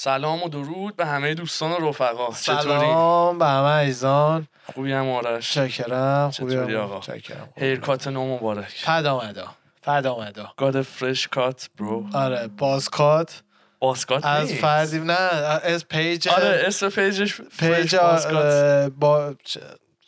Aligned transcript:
سلام 0.00 0.42
و 0.42 0.48
درود 0.48 0.96
به 0.96 1.06
همه 1.06 1.34
دوستان 1.34 1.72
و 1.72 1.88
رفقا. 1.88 2.28
چطوری؟ 2.32 2.62
سلام 2.62 3.38
به 3.38 3.46
همه 3.46 3.68
عزیزان. 3.68 4.46
خوبی 4.74 4.92
هم 4.92 5.08
آرش؟ 5.10 5.52
چکرم 5.54 6.30
خوبی 6.30 6.52
چطوری؟ 6.52 6.76
آقا؟ 6.76 7.00
چکرم 7.00 7.48
هیرکات 7.56 8.08
نو 8.08 8.36
مبارک. 8.36 8.68
فد 8.68 9.06
آمدا 9.06 9.48
فد 9.82 10.06
آمدا 10.06 10.52
گاد 10.56 10.82
فرش 10.82 11.28
کات 11.28 11.70
برو 11.78 12.06
آره 12.14 12.48
بازکات 12.48 13.42
باسکات 13.78 14.26
از 14.26 14.48
نیست. 14.48 14.60
فردی 14.60 14.98
نه 14.98 15.12
از 15.12 15.88
پیج 15.88 16.28
آره 16.28 16.62
اسم 16.66 16.88
پیجش 16.88 17.40
پیج 17.40 17.94
آره 17.94 18.88
با 18.88 19.34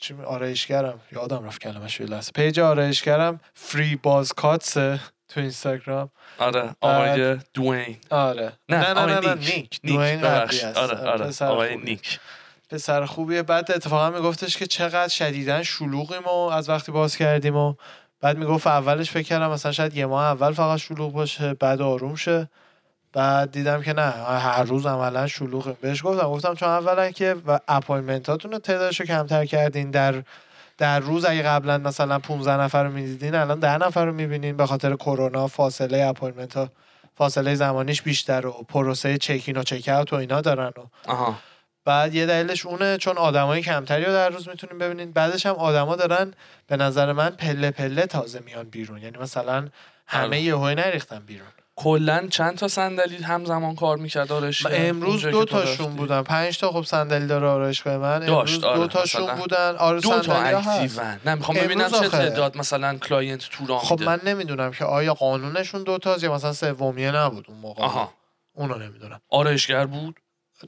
چی 0.00 0.14
آرایشگرم. 0.26 1.00
یادم 1.12 1.44
رفت 1.44 1.60
کلمش 1.60 2.00
یه 2.00 2.06
لحظه. 2.06 2.32
پیج 2.32 2.60
آرایشگرم 2.60 3.40
فری 3.54 3.96
بازکاتس 3.96 4.76
تو 5.30 5.40
اینستاگرام. 5.40 6.10
آره 6.38 6.70
آقای 6.80 7.38
دوین. 7.54 7.96
آره. 8.10 8.52
نه 8.68 8.92
نه 8.92 8.94
نه 8.94 9.20
نه, 9.20 9.20
نه 9.20 9.34
نیک. 9.34 9.48
نیک 9.50 9.80
نیک 9.84 9.98
ببخش. 10.20 10.64
است. 10.64 10.76
آره 10.78 10.98
آره 11.10 11.26
پسر 11.26 11.46
آقای. 11.46 11.76
نیک. 11.76 12.20
پسر 12.70 13.04
خوبیه. 13.04 13.42
بعد 13.42 13.72
اتفاقا 13.72 14.10
میگفتش 14.10 14.56
که 14.56 14.66
چقدر 14.66 15.08
شدیدن 15.08 15.62
شلوغیم 15.62 16.24
و 16.24 16.30
از 16.30 16.68
وقتی 16.68 16.92
باز 16.92 17.16
کردیم 17.16 17.56
و 17.56 17.74
بعد 18.20 18.38
می‌گفت 18.38 18.66
اولش 18.66 19.10
فکر 19.10 19.22
کردم 19.28 19.50
مثلا 19.50 19.72
شاید 19.72 19.96
یه 19.96 20.06
ماه 20.06 20.24
اول 20.24 20.52
فقط 20.52 20.78
شلوغ 20.78 21.12
باشه 21.12 21.54
بعد 21.54 21.80
آروم 21.82 22.14
شه. 22.14 22.48
بعد 23.12 23.52
دیدم 23.52 23.82
که 23.82 23.92
نه 23.92 24.02
هر 24.40 24.62
روز 24.62 24.86
عملا 24.86 25.26
شلوغه 25.26 25.72
بهش 25.80 26.04
گفتم 26.04 26.28
گفتم 26.28 26.54
چون 26.54 26.68
اولا 26.68 27.10
که 27.10 27.36
و 27.46 27.58
اپایمنتاتون 27.68 28.52
رو 28.52 28.58
تعدادش 28.58 29.00
رو 29.00 29.06
کمتر 29.06 29.44
کردین 29.44 29.90
در 29.90 30.22
در 30.80 31.00
روز 31.00 31.24
اگه 31.24 31.42
قبلا 31.42 31.78
مثلا 31.78 32.18
15 32.18 32.62
نفر 32.62 32.84
رو 32.84 32.90
می‌دیدین 32.90 33.34
الان 33.34 33.60
10 33.60 33.78
نفر 33.78 34.04
رو 34.04 34.12
می‌بینین 34.12 34.56
به 34.56 34.66
خاطر 34.66 34.96
کرونا 34.96 35.46
فاصله 35.46 36.06
appointment 36.06 36.56
ها 36.56 36.68
فاصله 37.16 37.54
زمانیش 37.54 38.02
بیشتر 38.02 38.46
و 38.46 38.52
پروسه 38.52 39.18
check 39.18 39.45
in 39.45 39.56
و 39.56 39.62
check 39.62 39.88
out 39.88 40.12
و 40.12 40.16
اینا 40.16 40.40
دارن 40.40 40.66
و 40.66 41.10
آها. 41.10 41.38
بعد 41.84 42.14
یه 42.14 42.26
دلیلش 42.26 42.66
اونه 42.66 42.96
چون 42.96 43.18
آدمای 43.18 43.62
کمتری 43.62 44.04
رو 44.04 44.12
در 44.12 44.30
روز 44.30 44.48
می‌تونیم 44.48 44.78
ببینین. 44.78 45.12
بعدش 45.12 45.46
هم 45.46 45.54
آدما 45.54 45.96
دارن 45.96 46.34
به 46.66 46.76
نظر 46.76 47.12
من 47.12 47.30
پله 47.30 47.70
پله 47.70 48.06
تازه 48.06 48.40
میان 48.40 48.70
بیرون. 48.70 49.02
یعنی 49.02 49.18
مثلا 49.18 49.68
همه 50.06 50.26
آره. 50.26 50.40
یهو 50.40 50.68
نریختن 50.68 51.18
بیرون. 51.18 51.48
کلا 51.82 52.26
چند 52.30 52.58
تا 52.58 52.68
صندلی 52.68 53.16
همزمان 53.16 53.74
کار 53.74 53.96
می‌کرد؟ 53.96 54.32
آرش 54.32 54.66
امروز 54.66 55.26
دو 55.26 55.44
تاشون 55.44 55.96
بودن 55.96 56.22
پنج 56.22 56.58
تا 56.58 56.72
خب 56.72 56.82
صندلی 56.82 57.26
داره 57.26 57.46
آرایشگاه 57.46 57.96
من. 57.96 58.18
داشت، 58.18 58.54
امروز 58.54 58.64
آره، 58.64 58.78
دو 58.78 58.86
تاشون 58.86 59.22
مثلا. 59.22 59.34
بودن. 59.34 59.76
آره 59.76 60.00
دو 60.00 60.20
تا 60.20 60.34
active 60.34 60.99
ن. 60.99 61.20
نه 61.26 61.34
می‌خوام 61.34 61.58
ببینم 61.58 61.88
چه. 61.88 62.08
تعداد 62.08 62.56
مثلا 62.56 62.98
client 62.98 63.48
تو 63.50 63.66
راه 63.66 63.84
خب. 63.84 64.02
من 64.02 64.20
نمی‌دونم 64.24 64.70
که 64.70 64.84
آیا 64.84 65.14
قانونشون 65.14 65.82
دو 65.82 65.98
تاست 65.98 66.24
یا 66.24 66.34
مثلا 66.34 66.52
سومیه 66.52 67.10
نبود 67.10 67.44
اون 67.48 67.58
موقع. 67.58 67.82
آها. 67.82 68.12
اونو 68.52 68.74
نمی‌دونم. 68.74 69.20
آرایشگر 69.28 69.86
بود؟ 69.86 70.20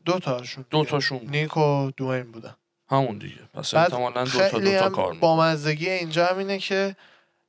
دو 0.05 0.19
تاشون 0.19 0.65
دو 0.71 0.85
تاشون 0.85 1.19
بود. 1.19 1.31
نیک 1.31 1.57
و 1.57 1.91
دوین 1.97 2.33
بودن. 2.33 2.55
همون 2.91 3.19
دیگه. 3.19 3.39
پس 3.55 3.75
احتمالاً 3.75 4.25
دو 4.25 4.49
تا 4.49 4.59
دو 4.59 4.79
تا 4.79 4.89
کار 4.89 5.15
با 5.15 5.37
مزدگی 5.37 5.91
اینجا 5.91 6.27
هم 6.27 6.39
اینه 6.39 6.59
که 6.59 6.97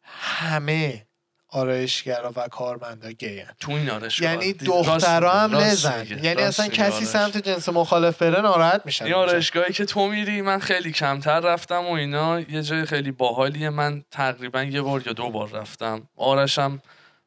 همه 0.03 1.05
آرایشگرا 1.53 2.33
و 2.35 2.47
کارمندا 2.47 3.11
گین 3.11 3.45
تو 3.59 3.71
این 3.71 3.89
آرایشگاه 3.89 4.31
یعنی 4.31 4.53
دخترها 4.53 5.47
میگه، 5.47 5.89
هم 5.89 5.99
میگه، 5.99 6.25
یعنی 6.25 6.41
اصلا 6.41 6.67
کسی 6.67 6.97
آرش. 6.97 7.03
سمت 7.03 7.37
جنس 7.37 7.69
مخالف 7.69 8.21
بره 8.21 8.41
ناراحت 8.41 8.81
میشن 8.85 9.05
این. 9.05 9.13
آرایشگاهی 9.13 9.73
که 9.73 9.85
تو 9.85 10.07
میری 10.07 10.41
من 10.41 10.59
خیلی 10.59 10.91
کمتر 10.91 11.39
رفتم 11.39 11.85
و 11.85 11.91
اینا 11.91 12.39
یه 12.39 12.61
جای 12.63 12.85
خیلی 12.85 13.11
باحالیه 13.11 13.69
من 13.69 14.03
تقریبا 14.11 14.63
یه 14.63 14.81
بار 14.81 15.03
یا 15.05 15.13
دو 15.13 15.29
بار 15.29 15.49
رفتم. 15.49 16.07
آرشم 16.17 16.81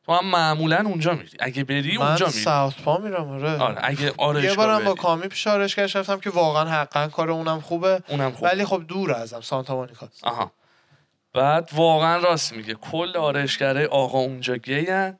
تو 0.07 0.13
هم 0.13 0.27
معمولا 0.27 0.83
اونجا 0.85 1.13
میری. 1.13 1.37
اگه 1.41 1.65
بری 1.65 1.99
من 1.99 2.07
اونجا 2.07 2.27
میری. 2.27 2.39
ساوت 2.39 2.83
پا 2.83 2.99
میرم 2.99 3.31
آره. 3.31 3.59
آره 3.59 3.77
اگه 3.83 4.03
یه 4.03 4.13
آرایشگاه 4.19 4.57
بارم 4.57 4.85
با. 4.85 4.95
کامی 4.95 5.29
پیش 5.29 5.47
آرایشگاه 5.47 5.85
رفتم 5.85 6.21
که 6.21 6.31
واقعا 6.31 6.65
حقا 6.71 7.09
کار 7.09 7.31
اونم 7.31 7.61
خوبه. 7.61 8.03
اونم 8.09 8.31
خوب. 8.33 8.43
ولی 8.43 8.65
خب 8.65 8.83
دور 8.89 9.13
ازم 9.13 9.41
سانتا 9.41 9.77
مونیکا. 9.77 10.09
آها. 10.23 10.53
بعد 11.37 11.71
واقعا 11.73 12.17
راست 12.17 12.53
میگه 12.53 12.75
کل 12.75 13.17
آرایشگره 13.17 13.87
آقا 13.87 14.19
اونجا 14.19 14.57
گین 14.57 15.15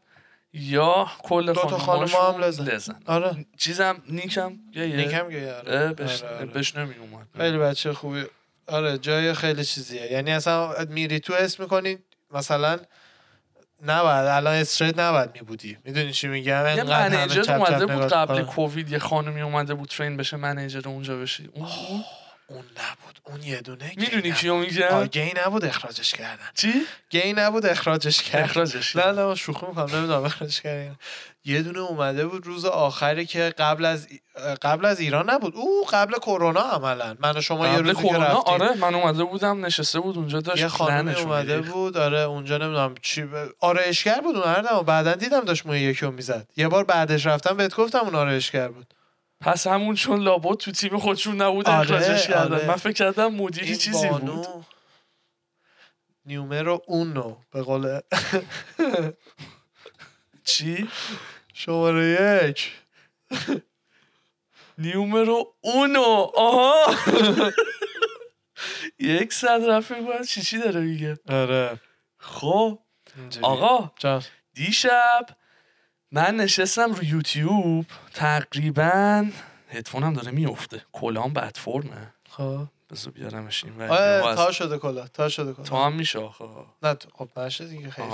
یا 0.53 1.07
کل 1.23 1.53
خانوماشون 1.53 1.79
خانوما 1.79 2.33
هم 2.33 2.45
لزن. 2.45 2.65
لزن 2.65 3.01
آره 3.07 3.47
چیزم 3.59 4.03
نیکم 4.09 4.59
گیه 4.73 4.97
نیکم 4.97 5.29
گیه 5.29 5.55
آره. 5.55 5.93
بش, 5.93 6.23
آره، 6.23 6.37
آره. 6.37 6.47
بش 6.47 6.77
نمی 6.77 6.95
اومد 6.95 7.27
خیلی 7.37 7.59
بچه 7.59 7.93
خوبی 7.93 8.25
آره 8.67 8.99
جای 8.99 9.35
خیلی 9.35 9.65
چیزیه 9.65 10.13
یعنی 10.13 10.33
اصلا 10.33 10.75
میری 10.89 11.21
تو 11.21 11.33
اسم 11.35 11.63
می‌کنی 11.63 11.99
مثلا 12.31 12.79
نباید 13.87 14.27
الان 14.27 14.55
استریت 14.55 14.99
نباید 14.99 15.31
میبودی 15.35 15.77
می‌دونی 15.85 16.13
چی 16.13 16.29
میگم 16.29 16.65
یه 16.77 16.83
منیجر 16.83 17.53
اومده 17.55 17.87
بود 17.87 18.13
قبل. 18.13 18.43
کووید 18.43 18.93
یه 18.93 18.99
خانمی 18.99 19.41
اومده 19.41 19.75
بود 19.75 19.89
ترین 19.89 20.17
بشه 20.17 20.37
منیجر 20.37 20.89
اونجا 20.89 21.17
بشی 21.17 21.51
اون؟ 21.55 21.69
اون 22.49 22.59
نبود. 22.59 23.21
اون 23.25 23.43
یه 23.43 23.61
دونه 23.61 23.93
می‌دونی. 23.97 24.33
کیو 24.33 24.57
میگم؟ 24.57 25.07
گی 25.07 25.33
نبود 25.47 25.65
اخراجش 25.65 26.13
کردن. 26.13 26.49
چی؟ 26.55 26.73
گی 27.11 27.33
نبود 27.33 27.67
اخراجش 27.67 28.23
کردن. 28.23 28.45
اخراجش 28.45 28.97
نه 28.97 29.13
نه 29.13 29.35
شوخی 29.35 29.67
می‌کنم 29.67 29.97
نمی‌دونم 29.97 30.25
اخراجش 30.25 30.61
کردن. 30.61 30.97
یه 31.45 31.63
دونه 31.63 31.79
اومده 31.79 32.27
بود 32.27 32.47
روز 32.47 32.65
آخری 32.65 33.27
که 33.27 33.55
قبل 33.59 33.85
از 33.85 34.09
قبل 34.63 34.85
از 34.85 35.01
ایران 35.01 35.31
نبود. 35.31 35.55
او 35.57 35.87
قبل 35.91 36.19
کرونا 36.19 36.61
عملا. 36.61 37.17
من 37.21 37.37
و 37.37 37.41
شما 37.41 37.69
یه 37.69 37.83
که 37.83 37.93
کرونا؟ 37.95 38.19
رفتیم. 38.19 38.55
آره 38.55 38.75
من 38.75 38.95
اومده 38.95 39.25
بودم 39.25 39.67
نشسته 39.67 40.01
بود 40.01 40.17
اونجا 40.17 40.41
داشت 40.41 40.63
یه 40.63 40.69
خانمی 40.69 41.13
پلنشو 41.13 41.29
اومده. 41.29 41.61
بود. 41.61 41.97
آره 41.97 42.19
اونجا 42.19 42.59
نمی‌دونم 42.59 42.95
چی 43.03 43.23
ب... 43.23 43.49
آرایشگر 43.61 44.21
بود 44.21 44.37
اون 44.37 44.83
بعدا 44.83 45.15
دیدم 45.15 45.41
داشت 45.41 45.67
موی 45.67 45.81
یکی 45.81 46.07
رو 46.07 46.13
می‌زد. 46.13 46.49
یه 46.57 46.69
بار 46.69 46.85
بعدش 46.85 47.27
رفتم 47.27 47.57
بهت 47.57 47.75
گفتم 47.75 47.99
اون 47.99 48.15
آرایشگر 48.15 48.69
بود. 48.69 48.95
پس 49.41 49.67
همون 49.67 49.95
چون 49.95 50.21
لابد 50.21 50.55
تو 50.57 50.73
تیم 50.73 50.99
خودشون 50.99 51.43
نبود 51.43 51.69
آره، 51.69 51.81
اخراجش 51.81 52.27
کردن. 52.29 52.55
آره. 52.55 52.67
من 52.67 52.77
فکر 52.77 52.93
کردم 52.93 53.35
مدیری 53.35 53.77
چیزی 53.77 54.09
بانو 54.09 54.33
بود. 54.43 54.67
نیومرو 56.25 56.83
اونو 56.87 57.37
به 57.51 57.63
قول 57.63 58.01
چی؟ 60.45 60.89
شماره 61.55 62.45
یک. 62.49 62.73
نیومرو 64.79 65.55
اونو 65.61 66.31
آها! 66.37 66.95
یک 68.99 69.33
صد 69.33 69.65
رفت 69.69 69.93
باید 69.93 70.25
چی 70.25 70.43
چی 70.43 70.59
داره 70.59 70.81
میگه؟ 70.81 71.19
آره. 71.29 71.81
خب 72.19 72.79
آقا 73.43 73.91
دیشب 74.55 75.27
من 76.13 76.37
نشستم 76.37 76.93
رو 76.93 77.05
یوتیوب 77.05 77.87
تقریبا 78.15 79.31
هدفونم 79.69 80.13
داره 80.13 80.31
میفته 80.31 80.83
کلام 80.93 81.33
بد 81.33 81.57
فرمه 81.57 82.15
خب. 82.31 82.67
بذار 82.91 83.13
بیارمش 83.13 83.65
این 83.65 83.83
آه، 83.83 83.89
ور 83.89 84.35
تا 84.35 84.53
شده 84.53 84.79
کلا 84.79 85.07
تا 85.07 85.29
شده 85.29 85.53
کلا. 85.53 85.65
تا 85.65 85.87
هم 85.87 85.93
میشه 85.97 86.19
آخه. 86.19 86.45
نه 86.83 86.97
خب 87.15 87.29
نشد 87.39 87.69
دیگه 87.69 87.91
خیلی 87.91 88.09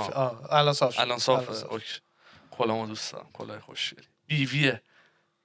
الان 0.49 0.73
صاف 0.73 0.93
شد. 0.95 1.01
الان 1.01 1.17
صافه. 1.17 1.65
اوکی. 1.65 1.85
کلامو 2.51 2.87
دوست 2.87 3.13
دارم. 3.13 3.27
کلاه 3.33 3.59
خوشگلی. 3.59 4.05
بیویه. 4.27 4.81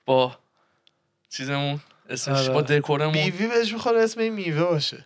با 0.06 0.38
چیزمون 1.30 1.80
اسمش 2.08 2.38
آره. 2.38 2.54
با 2.54 2.62
دکورمون. 2.62 3.12
بیوی 3.12 3.46
بهش 3.46 3.72
می‌خوره 3.72 4.02
اسم 4.02 4.20
این 4.20 4.32
میوه 4.32 4.64
باشه. 4.64 5.04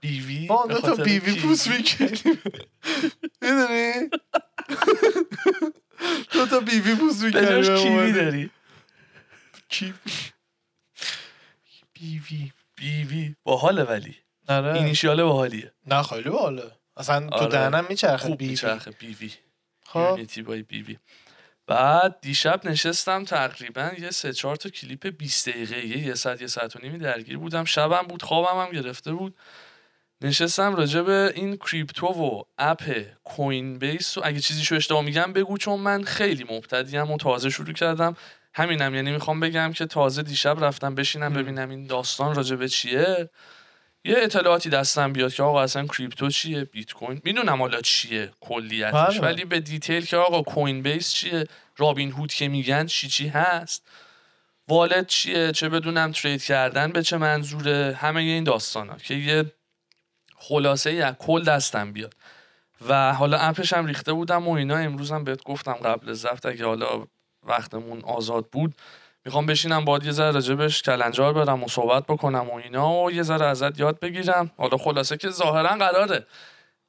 بیوی؟ 0.00 0.46
ما 0.46 0.66
تا 0.66 0.94
بیوی؟ 0.94 1.40
پوست 1.40 1.68
می‌کنیم 1.68 2.18
می‌دونی؟ 3.42 3.92
دو 6.32 6.46
تا 6.46 6.60
پوست 7.00 7.24
به 7.24 7.30
جاش 7.30 7.82
کیوی 7.82 8.12
داری؟ 8.12 8.50
کی؟ 9.68 9.94
بیوی 11.92 12.52
بیوی 12.76 13.34
با 13.44 13.56
حاله 13.56 13.84
ولی. 13.84 14.16
آره. 14.48 14.74
اینیشیاله 14.74 15.24
با 15.24 15.32
حالیه 15.32 15.72
نه 15.86 16.02
خیلی 16.02 16.30
باله 16.30 16.72
اصلا 16.96 17.28
تو 17.28 17.34
آره. 17.34 17.46
دهنم 17.46 17.86
میچرخه 17.88 18.28
خوب 18.28 18.42
میچرخه 18.42 18.90
بیوی 18.90 19.30
خب. 19.86 19.98
یونیتی 19.98 20.42
بای 20.42 20.62
بیوی 20.62 20.98
بعد 21.66 22.20
دیشب 22.20 22.60
نشستم 22.64 23.24
تقریبا 23.24 23.90
یه 23.98 24.10
سه 24.10 24.32
چهار 24.32 24.56
تا 24.56 24.68
کلیپ 24.68 25.06
20 25.06 25.48
دقیقه 25.48 25.86
یه 25.86 26.14
ساعت 26.14 26.40
یه 26.40 26.46
ساعت 26.46 26.76
و 26.76 26.78
نیمی 26.82 26.98
درگیر 26.98 27.38
بودم. 27.38 27.64
شبم 27.64 28.02
بود 28.02 28.22
خوابم 28.22 28.66
هم 28.66 28.72
گرفته 28.80 29.12
بود. 29.12 29.34
نشستم 30.22 30.74
راجع 30.74 31.02
به 31.02 31.32
این 31.34 31.56
crypto 31.56 32.06
و 32.06 32.42
اپ 32.58 32.82
Coinbase 33.24 34.18
و 34.18 34.20
اگه 34.24 34.40
چیزیشو 34.40 34.74
اشتباه 34.74 35.04
میگم 35.04 35.32
بگو 35.32 35.58
چون 35.58 35.80
من 35.80 36.04
خیلی 36.04 36.44
مبتدیم 36.50 37.10
و 37.10 37.16
تازه 37.16 37.50
شروع 37.50 37.72
کردم 37.72 38.16
همینم 38.54 38.94
یعنی 38.94 39.12
می‌خوام 39.12 39.40
بگم 39.40 39.72
که 39.72 39.86
تازه 39.86 40.22
دیشب 40.22 40.64
رفتم 40.64 40.94
بشینم. 40.94 41.32
ببینم 41.32 41.70
این 41.70 41.86
داستان 41.86 42.34
راجع 42.34 42.56
به 42.56 42.68
چیه 42.68 43.30
یه 44.04 44.14
اطلاعاتی 44.18 44.70
دستم 44.70 45.12
بیاد 45.12 45.34
که 45.34 45.42
آقا 45.42 45.62
اصلا 45.62 45.86
crypto 45.86 46.30
چیه 46.30 46.64
بیت 46.64 46.92
کوین 46.92 47.20
می‌دونم 47.24 47.58
حالا 47.58 47.80
چیه 47.80 48.30
کلیتش 48.40 49.18
بله. 49.18 49.20
ولی 49.20 49.44
به 49.44 49.60
detail 49.60 50.06
که 50.06 50.16
آقا 50.16 50.42
Coinbase 50.42 51.12
چیه 51.12 51.44
رابین 51.76 52.12
هود 52.12 52.32
که 52.32 52.48
میگن 52.48 52.86
چی 52.86 53.08
چی 53.08 53.28
هست 53.28 53.86
wallet 54.68 55.06
چیه 55.06 55.52
چه 55.52 55.68
بدونم 55.68 56.12
trade 56.12 56.44
کردن 56.44 56.92
به 56.92 57.02
چه 57.02 57.18
منظوره 57.18 57.98
همه 58.00 58.20
این 58.20 58.44
داستان 58.44 58.88
ها 58.88 58.96
که 58.96 59.14
یه 59.14 59.52
خلاصه 60.42 60.90
ای 60.90 61.12
کل 61.18 61.44
دستم 61.44 61.92
بیاد. 61.92 62.14
و 62.88 63.12
حالا 63.12 63.38
اپش 63.38 63.72
هم 63.72 63.86
ریخته 63.86 64.12
بودم 64.12 64.48
و 64.48 64.52
اینا. 64.52 64.76
امروز 64.76 65.12
هم 65.12 65.24
بهت 65.24 65.44
گفتم 65.44 65.72
قبل 65.72 66.12
ضبط 66.12 66.46
اگه 66.46 66.66
حالا 66.66 67.06
وقتمون 67.42 68.00
آزاد 68.04 68.46
بود 68.46 68.74
می‌خوام 69.24 69.46
بشینم 69.46 69.84
باید 69.84 70.04
یه 70.04 70.12
ذره 70.12 70.30
راجبش 70.30 70.82
کلنجار 70.82 71.32
برم 71.32 71.64
و 71.64 71.68
صحبت 71.68 72.06
بکنم 72.06 72.50
و 72.50 72.54
اینا 72.54 73.02
و 73.02 73.12
یه 73.12 73.22
ذره 73.22 73.46
ازت 73.46 73.80
یاد 73.80 74.00
بگیرم. 74.00 74.50
حالا 74.56 74.76
خلاصه 74.76 75.16
که 75.16 75.30
ظاهرا 75.30 75.76
قراره 75.76 76.26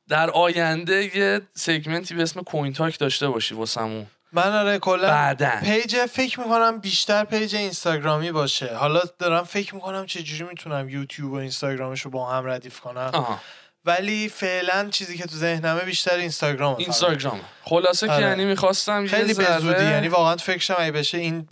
در 0.09 0.29
آینده 0.29 1.17
یه 1.17 1.41
segment 1.53 2.07
ی 2.07 2.15
به 2.15 2.23
اسم 2.23 2.41
Coin 2.41 2.73
Talk 2.73 2.99
داشته 2.99 3.27
باشی 3.29 3.55
واسمون. 3.55 4.07
من 4.33 4.55
آره 4.55 4.79
کلا 4.79 5.07
بعدن 5.07 5.61
پیج 5.63 6.05
فکر 6.05 6.39
می‌کنم 6.39 6.79
بیشتر 6.79 7.23
پیج 7.23 7.55
اینستاگرامی 7.55 8.31
باشه. 8.31 8.75
حالا 8.75 9.01
دارم 9.19 9.43
فکر 9.43 9.75
می‌کنم 9.75 10.05
چجوری 10.05 10.43
می‌تونم 10.43 10.89
یوتیوب 10.89 11.31
و 11.31 11.35
اینستاگرامش 11.35 12.01
رو 12.01 12.11
با 12.11 12.31
هم 12.31 12.45
ردیف 12.45 12.79
کنم. 12.79 13.11
آها. 13.13 13.39
ولی 13.85 14.29
فعلا 14.29 14.89
چیزی 14.89 15.17
که 15.17 15.23
تو 15.23 15.35
ذهنمه 15.35 15.81
بیشتر 15.81 16.15
اینستاگرام 16.15 16.75
اینستاگرام 16.75 17.39
خلاصه 17.63 18.07
که 18.07 18.13
آره. 18.13 18.23
یعنی 18.23 18.45
می‌خواستم 18.45 19.07
خیلی 19.07 19.33
به 19.33 19.59
زودی 19.59 19.83
یعنی 19.83 20.07
واقعا 20.07 20.35
تو 20.35 20.43
فکرشم 20.43 20.75
اگه 20.79 20.91
بشه 20.91 21.17
این 21.17 21.47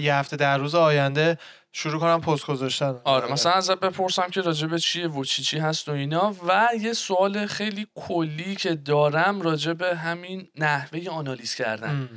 یه 0.00 0.14
هفته 0.14 0.36
در 0.36 0.58
روز 0.58 0.74
آینده 0.74 1.38
شروع 1.72 2.00
کنم 2.00 2.20
پست 2.20 2.46
گذاشتن. 2.46 3.00
آره 3.04 3.32
مثلا 3.32 3.52
ازت 3.52 3.80
بپرسم 3.80 4.28
که 4.30 4.40
راجب 4.40 4.76
چیه 4.76 5.08
و 5.08 5.24
چی 5.24 5.42
چی 5.42 5.58
هست 5.58 5.88
و 5.88 5.92
اینا. 5.92 6.34
و 6.48 6.68
یه 6.80 6.92
سوال 6.92 7.46
خیلی 7.46 7.86
کلی 7.94 8.56
که 8.56 8.74
دارم 8.74 9.40
راجب 9.40 9.82
همین 9.82 10.48
نحوه 10.56 11.10
آنالیز 11.10 11.54
کردن. 11.54 11.90
ام. 11.90 12.08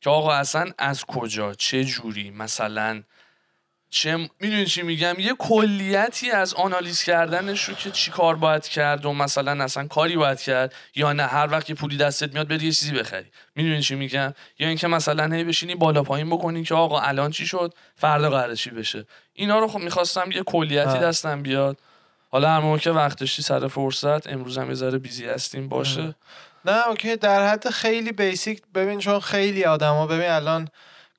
که 0.00 0.10
آقا 0.10 0.32
اصلا 0.32 0.70
از 0.78 1.04
کجا؟ 1.04 1.54
چه 1.54 1.84
جوری؟ 1.84 2.30
مثلا 2.30 3.02
چه 3.90 4.16
می‌دونی 4.40 4.66
چی 4.66 4.82
میگم؟ 4.82 5.14
یه 5.18 5.34
کلیتی 5.38 6.30
از 6.30 6.54
آنالیز 6.54 7.02
کردنش 7.02 7.64
رو 7.64 7.74
که 7.74 7.90
چی 7.90 8.10
کار 8.10 8.36
باید 8.36 8.68
کرد 8.68 9.06
و 9.06 9.12
مثلا 9.12 9.64
اصلا 9.64 9.86
کاری 9.86 10.16
باید 10.16 10.40
کرد 10.40 10.74
یا 10.94 11.12
نه. 11.12 11.26
هر 11.26 11.50
وقت 11.50 11.70
یه 11.70 11.76
پولی 11.76 11.96
دستت 11.96 12.32
میاد 12.32 12.48
بری 12.48 12.64
یه 12.66 12.72
چیزی 12.72 12.92
بخری. 12.92 13.26
می‌دونی 13.54 13.82
چی 13.82 13.94
میگم؟ 13.94 14.34
یا 14.58 14.68
اینکه 14.68 14.88
مثلا 14.88 15.36
هی 15.36 15.44
بشینی 15.44 15.74
بالا 15.74 16.02
پایین 16.02 16.30
بکنی 16.30 16.62
که 16.62 16.74
آقا 16.74 17.00
الان 17.00 17.30
چی 17.30 17.46
شد؟ 17.46 17.74
فردا 17.96 18.30
قراره 18.30 18.56
چی 18.56 18.70
بشه. 18.70 19.06
اینا 19.32 19.58
رو 19.58 19.68
خب 19.68 19.78
می‌خواستم 19.78 20.30
یه 20.30 20.42
کلیتی. 20.42 20.98
دستم 20.98 21.42
بیاد. 21.42 21.78
حالا 22.30 22.48
هر 22.48 22.60
موقع 22.60 22.78
که 22.78 22.90
وقت 22.90 23.18
داشتی 23.20 23.42
سر 23.42 23.68
فرصت 23.68 24.26
امروز 24.26 24.58
هم 24.58 24.68
یه 24.68 24.74
ذره 24.74 24.98
busy 24.98 25.26
هستیم 25.26 25.68
باشه. 25.68 26.14
نه 26.64 26.88
okay. 26.88 27.16
در 27.16 27.48
حد 27.48 27.70
خیلی 27.70 28.12
basic 28.12 28.62
ببین 28.74 28.98
چون 28.98 29.20
خیلی 29.20 29.64
آدما 29.64 30.06
ببین 30.06 30.30
الان 30.30 30.68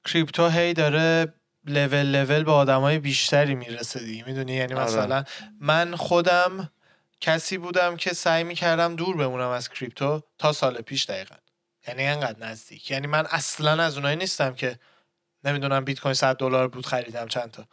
crypto 0.06 0.48
هی 0.48 0.74
داره 0.74 1.34
لول 1.66 2.04
لول 2.04 2.44
به 2.44 2.52
آدمای 2.52 3.00
بیشتری 3.00 3.56
می‌رسه 3.56 4.00
دیگه. 4.00 4.24
می‌دونی؟ 4.24 4.54
یعنی 4.54 4.74
آره. 4.74 4.84
مثلا 4.84 5.24
من 5.60 5.96
خودم 5.96 6.72
کسی 7.22 7.58
بودم 7.58 7.98
که 7.98 8.14
سعی 8.14 8.44
می‌کردم 8.44 8.96
دور 8.96 9.18
بمونم 9.18 9.50
از 9.50 9.70
crypto 9.70 10.22
تا 10.38 10.54
سال 10.54 10.82
پیش 10.82 11.06
دقیقا. 11.06 11.36
یعنی 11.88 12.08
انقدر 12.08 12.40
نزدیک. 12.40 12.92
یعنی 12.92 13.08
من 13.08 13.26
اصلا 13.30 13.84
از 13.84 13.96
اونایی 13.96 14.16
نیستم 14.18 14.54
که 14.54 14.80
نمی‌دونم 15.44 15.86
بیت 15.86 16.00
کوین 16.00 16.14
100 16.14 16.36
دلار 16.36 16.68
بود 16.68 16.86
خریدم 16.86 17.28
چند 17.28 17.52
تا. 17.52 17.66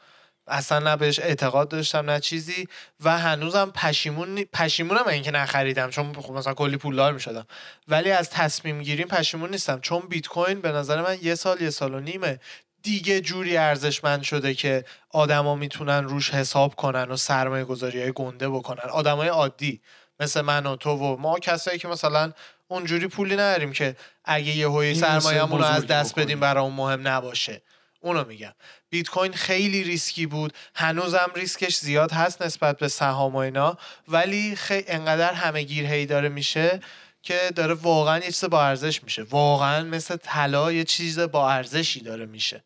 اصلا 0.46 0.78
نه 0.78 0.96
بهش 0.96 1.18
اعتقاد 1.18 1.68
داشتم 1.68 2.10
نه 2.10 2.20
چیزی. 2.20 2.68
و 3.00 3.18
هنوزم 3.18 3.70
پشیمون 3.74 4.44
پشیمونم 4.44 5.08
اینکه 5.08 5.30
نخریدم 5.30 5.90
چون 5.90 6.12
خب 6.12 6.32
مثلا 6.32 6.54
کلی 6.54 6.76
پولدار 6.76 7.12
می‌شدم. 7.12 7.46
ولی 7.88 8.10
از 8.10 8.30
تصمیم 8.30 8.82
گیریم 8.82 9.08
پشیمون 9.08 9.50
نیستم. 9.50 9.80
چون 9.80 10.00
بیت 10.00 10.26
کوین 10.26 10.60
به 10.60 10.72
نظر 10.72 11.02
من 11.02 11.18
یه 11.22 11.34
سال 11.34 11.62
یه 11.62 11.70
سال 11.70 11.94
و 11.94 12.00
نیمه 12.00 12.40
دیگه 12.88 13.20
جوری 13.20 13.56
ارزشمند 13.56 14.22
شده 14.22 14.54
که 14.54 14.84
آدما 15.10 15.54
می‌تونن 15.54 16.04
روش 16.04 16.30
حساب 16.30 16.74
کنن 16.74 17.10
و 17.10 17.16
سرمایه 17.16 17.64
گذاری 17.64 18.02
های 18.02 18.12
گنده 18.12 18.48
بکنن. 18.48 18.90
آدمای 18.90 19.28
عادی 19.28 19.80
مثل 20.20 20.40
من 20.40 20.66
و 20.66 20.76
تو 20.76 20.90
و 20.90 21.16
ما 21.16 21.38
کسایی 21.38 21.78
که 21.78 21.88
مثلا 21.88 22.32
اونجوری 22.68 23.08
پولی 23.08 23.34
نداریم 23.34 23.72
که 23.72 23.96
اگه 24.24 24.56
یهویی 24.56 24.94
سرمایه‌مون 24.94 25.58
رو 25.58 25.64
از 25.64 25.86
دست 25.86 26.12
بکنیم. 26.12 26.24
بدیم 26.24 26.40
برامون 26.40 26.74
مهم 26.74 27.08
نباشه. 27.08 27.62
اونو 28.00 28.24
میگم. 28.24 28.52
بیت 28.90 29.08
کوین 29.08 29.32
خیلی 29.32 29.84
ریسکی 29.84 30.26
بود. 30.26 30.52
هنوزم 30.74 31.30
ریسکش 31.36 31.76
زیاد 31.76 32.12
هست 32.12 32.42
نسبت 32.42 32.78
به 32.78 32.88
سهام 32.88 33.34
و 33.34 33.38
اینا. 33.38 33.78
ولی 34.08 34.56
خیلی 34.56 34.84
انقدر 34.88 35.32
همه 35.32 35.62
گیر 35.62 35.86
هی 35.86 36.06
داره 36.06 36.28
میشه 36.28 36.80
که 37.22 37.38
داره 37.56 37.74
واقعا 37.74 38.18
یه 38.18 38.24
چیز 38.24 38.44
با 38.44 38.64
ارزش 38.64 39.04
میشه. 39.04 39.22
واقعا 39.22 39.84
مثل 39.84 40.16
طلا 40.16 40.72
یه 40.72 40.84
چیز 40.84 41.18
با 41.18 41.50
ارزشی 41.50 42.00
داره 42.00 42.26
میشه. 42.26 42.64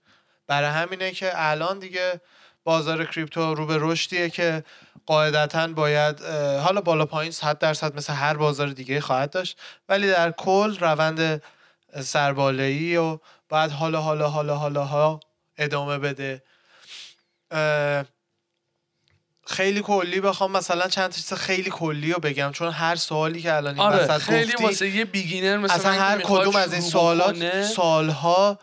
برای 0.53 0.71
همینه 0.71 1.11
که 1.11 1.33
الان 1.35 1.79
دیگه 1.79 2.21
بازار 2.65 3.05
کریپتو 3.05 3.55
رو 3.55 3.67
به 3.67 3.77
رشدیه 3.81 4.31
که 4.31 4.65
قاعدتا 5.07 5.67
باید 5.67 6.21
حالا 6.65 6.81
بالا 6.81 7.07
پایین 7.07 7.33
100 7.33 7.59
درصد 7.59 7.97
مثل 7.97 8.13
هر 8.13 8.37
بازار 8.37 8.69
دیگه 8.69 9.01
خواهد 9.01 9.31
داشت 9.31 9.59
ولی 9.89 10.11
در 10.11 10.31
کل 10.31 10.79
روند 10.79 11.43
سربالایی 12.01 12.97
و 12.97 13.19
بعد 13.49 13.71
حالا 13.71 14.01
حالا 14.01 14.29
حالا 14.29 14.57
حالا 14.57 14.85
ها 14.85 15.21
ادامه 15.57 15.99
بده. 15.99 16.43
خیلی 19.47 19.83
کلی 19.83 20.21
بخوام 20.21 20.53
مثلا 20.53 20.89
چند 20.89 21.11
تا 21.11 21.17
چیز 21.17 21.33
خیلی 21.33 21.71
کلی 21.71 22.13
رو 22.13 22.21
بگم 22.21 22.53
چون 22.53 22.73
هر 22.73 22.97
سوالی 22.97 23.43
که 23.43 23.55
الان 23.55 23.75
این 23.75 23.83
آره 23.83 24.19
خیلی 24.19 24.53
گفتی، 24.53 24.65
واسه 24.65 24.89
یه 24.89 25.05
بیگینر 25.05 25.57
مثل 25.57 25.75
اصلا 25.75 25.93
هر 25.93 26.21
کدوم 26.21 26.57
از 26.57 26.73
این 26.73 26.83
سوالات 26.83 27.63
سالها 27.63 28.59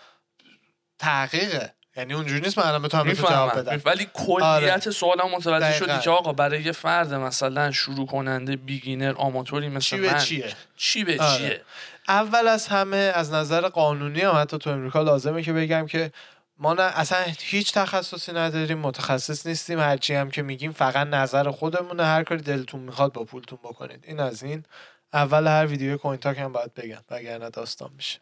تحقیقه. 0.99 1.78
یعنی 1.97 2.13
اونجوری 2.13 2.41
نیست 2.41 2.57
من 2.57 2.65
الان 2.65 2.81
بتونم 2.81 3.13
جواب 3.13 3.57
بدم. 3.59 3.81
ولی 3.85 4.07
کلیت 4.13 4.43
آره. 4.43 4.79
سوالم 4.79 5.29
متوجه 5.35 5.69
دقیقاً. 5.69 5.85
شدی 5.93 5.99
که 6.03 6.09
آقا 6.09 6.33
برای 6.33 6.61
یه 6.61 6.71
فرد 6.71 7.13
مثلا 7.13 7.71
شروع 7.71 8.07
کننده 8.07 8.55
beginner 8.55 9.13
آماتوری 9.17 9.69
مثل 9.69 9.79
چی 9.79 9.97
به 9.97 10.13
من 10.13 10.19
چیه؟ 10.19 10.53
چی 10.75 11.03
به 11.03 11.23
آره. 11.23 11.37
چیه؟ 11.37 11.61
اول 12.07 12.47
از 12.47 12.67
همه 12.67 13.11
از 13.15 13.33
نظر 13.33 13.67
قانونی 13.67 14.21
هم 14.21 14.35
حتی 14.35 14.57
تو 14.57 14.69
امریکا 14.69 15.01
لازمه 15.01 15.43
که 15.43 15.53
بگم 15.53 15.87
که 15.87 16.11
ما 16.57 16.73
نه 16.73 16.81
اصلا 16.81 17.17
هیچ 17.39 17.73
تخصصی 17.73 18.31
نداریم 18.33 18.77
متخصص 18.77 19.47
نیستیم 19.47 19.79
هرچی 19.79 20.13
هم 20.13 20.31
که 20.31 20.41
میگیم 20.41 20.71
فقط 20.71 21.07
نظر 21.07 21.51
خودمونه. 21.51 22.05
هر 22.05 22.23
کاری 22.23 22.41
دلتون 22.41 22.79
می‌خواد 22.79 23.13
با 23.13 23.23
پولتون 23.23 23.59
بکنید. 23.63 24.03
این 24.07 24.19
از 24.19 24.43
این. 24.43 24.65
اول 25.13 25.47
هر 25.47 25.65
ویدیو 25.65 25.97
Coin 25.97 26.19
Talk 26.19 26.37
هم 26.37 26.51
باید 26.51 26.73
بگم 26.73 27.01
وگرنه 27.09 27.49
داستان 27.49 27.89
میشه. 27.95 28.19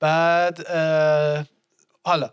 بعد 0.00 0.66
حالا 2.04 2.30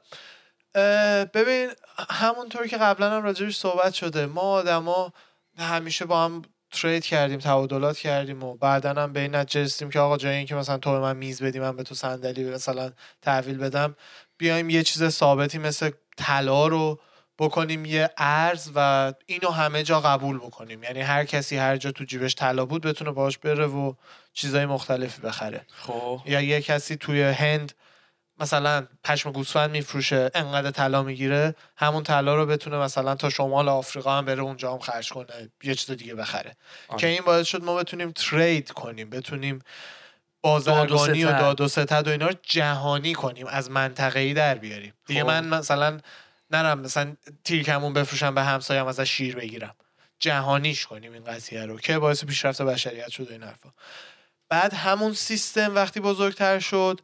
ببین 1.33 1.69
همونطور 2.09 2.67
که 2.67 2.77
قبلا 2.77 3.11
هم 3.11 3.23
راجبش 3.23 3.57
صحبت 3.57 3.93
شده 3.93 4.25
ما 4.25 4.41
آدما 4.41 5.13
همیشه 5.57 6.05
با 6.05 6.25
هم 6.25 6.41
ترید 6.71 7.05
کردیم 7.05 7.39
تبادلات 7.39 7.97
کردیم 7.97 8.43
و 8.43 8.55
بعدا 8.55 8.93
هم 8.93 9.13
به 9.13 9.19
این 9.19 9.35
نتیجه 9.35 9.63
رسیدیم 9.63 9.89
که 9.89 9.99
آقا 9.99 10.17
جای 10.17 10.35
اینکه 10.35 10.55
مثلا 10.55 10.77
تو 10.77 10.91
به 10.91 10.99
من 10.99 11.17
میز 11.17 11.43
بدی 11.43 11.59
من 11.59 11.75
به 11.75 11.83
تو 11.83 11.95
صندلی 11.95 12.43
مثلا 12.43 12.91
تحویل 13.21 13.57
بدم 13.57 13.95
بیایم 14.37 14.69
یه 14.69 14.83
چیز 14.83 15.07
ثابتی 15.09 15.57
مثل 15.57 15.91
طلا 16.17 16.67
رو 16.67 16.99
بکنیم 17.39 17.85
یه 17.85 18.09
ارز 18.17 18.71
و 18.75 19.13
اینو 19.25 19.49
همه 19.49 19.83
جا 19.83 20.01
قبول 20.01 20.37
بکنیم. 20.37 20.83
یعنی 20.83 21.01
هر 21.01 21.25
کسی 21.25 21.57
هر 21.57 21.77
جا 21.77 21.91
تو 21.91 22.03
جیبش 22.03 22.35
طلا 22.35 22.65
بود 22.65 22.81
بتونه 22.81 23.11
باش 23.11 23.37
بره 23.37 23.65
و 23.65 23.93
چیزای 24.33 24.65
مختلفی 24.65 25.21
بخره. 25.21 25.65
خب. 25.67 26.21
یا 26.25 26.41
یه 26.41 26.61
کسی 26.61 26.95
توی 26.95 27.21
هند 27.23 27.73
مثلا 28.39 28.87
پشم 29.03 29.31
گوسفند 29.31 29.71
میفروشه 29.71 30.31
انقدر 30.33 30.71
طلا 30.71 31.03
می‌گیره 31.03 31.55
همون 31.77 32.03
طلا 32.03 32.35
رو 32.35 32.45
بتونه 32.45 32.77
مثلا 32.77 33.15
تا 33.15 33.29
شمال 33.29 33.69
آفریقا 33.69 34.17
هم 34.17 34.25
بره 34.25 34.41
اونجا 34.41 34.73
هم 34.73 34.79
خرج 34.79 35.09
کنه 35.09 35.51
یه 35.63 35.75
چیز 35.75 35.97
دیگه 35.97 36.15
بخره 36.15 36.55
آره. 36.87 36.99
که 36.99 37.07
این 37.07 37.21
باعث 37.25 37.47
شد 37.47 37.63
ما 37.63 37.75
بتونیم 37.75 38.11
ترید 38.11 38.71
کنیم 38.71 39.09
بتونیم 39.09 39.61
بازرگانی 40.41 41.23
و. 41.23 41.31
داد 41.31 41.61
و 41.61 41.67
ستد 41.67 42.07
و 42.07 42.11
اینا 42.11 42.27
رو 42.27 42.35
جهانی 42.43 43.13
کنیم 43.13 43.47
از 43.47 43.71
منطقه‌ای 43.71 44.33
در 44.33 44.55
بیاریم 44.55 44.93
دیگه 45.05 45.21
خب. 45.21 45.27
من 45.27 45.47
مثلا 45.47 45.99
نرم 46.51 46.79
مثلا 46.79 47.15
تیرکمون 47.43 47.93
بفروشم 47.93 48.35
به 48.35 48.43
همسایم 48.43 48.85
ازش 48.85 49.09
شیر 49.09 49.35
بگیرم 49.35 49.75
جهانیش 50.19 50.85
کنیم 50.85 51.13
این 51.13 51.23
قضیه 51.23 51.65
رو 51.65 51.79
که 51.79 51.99
باعث 51.99 52.25
پیشرفت 52.25 52.61
بشریت 52.61 53.09
شد 53.09 53.29
و 53.29 53.31
این 53.31 53.43
حرفا 53.43 53.69
بعد 54.49 54.73
همون 54.73 55.13
سیستم 55.13 55.75
وقتی 55.75 55.99
بزرگتر 55.99 56.59
شد 56.59 57.01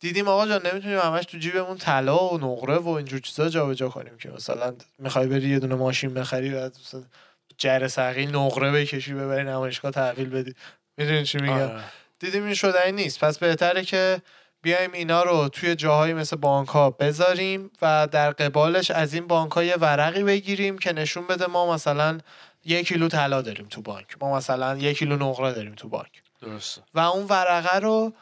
دیدیم 0.00 0.28
آقا 0.28 0.46
جان 0.46 0.66
نمی‌تونیم 0.66 0.98
همش 0.98 1.24
تو 1.24 1.38
جیبمون 1.38 1.78
طلا 1.78 2.28
و 2.28 2.38
نقره 2.38 2.76
و 2.76 2.88
اینجور 2.88 3.20
چیزا 3.20 3.48
جابجا 3.48 3.88
کنیم 3.88 4.16
که 4.16 4.30
مثلا 4.30 4.74
می‌خوای 4.98 5.26
بری 5.26 5.48
یه 5.48 5.58
دونه 5.58 5.74
ماشین 5.74 6.14
بخری 6.14 6.50
بعد 6.50 6.76
جر 7.58 7.88
سقیل 7.88 8.36
نقره 8.36 8.72
بکشی 8.72 9.14
ببری 9.14 9.44
نمایشگاه 9.44 9.90
تحویل 9.90 10.30
بدی. 10.30 10.54
می‌دونی 10.96 11.24
چی 11.24 11.38
میگم؟ 11.38 11.54
آره. 11.54 11.84
دیدیم 12.18 12.44
این 12.44 12.54
شدنی 12.54 12.92
نیست. 12.92 13.20
پس 13.24 13.38
بهتره 13.38 13.84
که 13.84 14.22
بیایم 14.62 14.92
اینا 14.92 15.22
رو 15.22 15.48
توی 15.48 15.74
جاهایی 15.74 16.14
مثل 16.14 16.36
بانک 16.36 16.68
ها 16.68 16.90
بذاریم 16.90 17.70
و 17.82 18.08
در 18.12 18.30
قبالش 18.30 18.90
از 18.90 19.14
این 19.14 19.26
بانک 19.26 19.52
ها 19.52 19.64
یه 19.64 19.76
ورقی 19.76 20.22
بگیریم 20.22 20.78
که 20.78 20.92
نشون 20.92 21.26
بده 21.26 21.46
ما 21.46 21.74
مثلا 21.74 22.18
یک 22.64 22.88
کیلو 22.88 23.08
طلا 23.08 23.42
داریم 23.42 23.66
تو 23.66 23.82
بانک. 23.82 24.06
ما 24.20 24.36
مثلا 24.36 24.76
یک 24.76 24.98
کیلو 24.98 25.16
نقره 25.16 25.52
داریم 25.52 25.74
تو 25.74 25.88
بانک. 25.88 26.22
درسته. 26.40 26.82
و 26.94 27.00
اون 27.00 27.26
ورقه 27.26 27.78
رو 27.78 28.12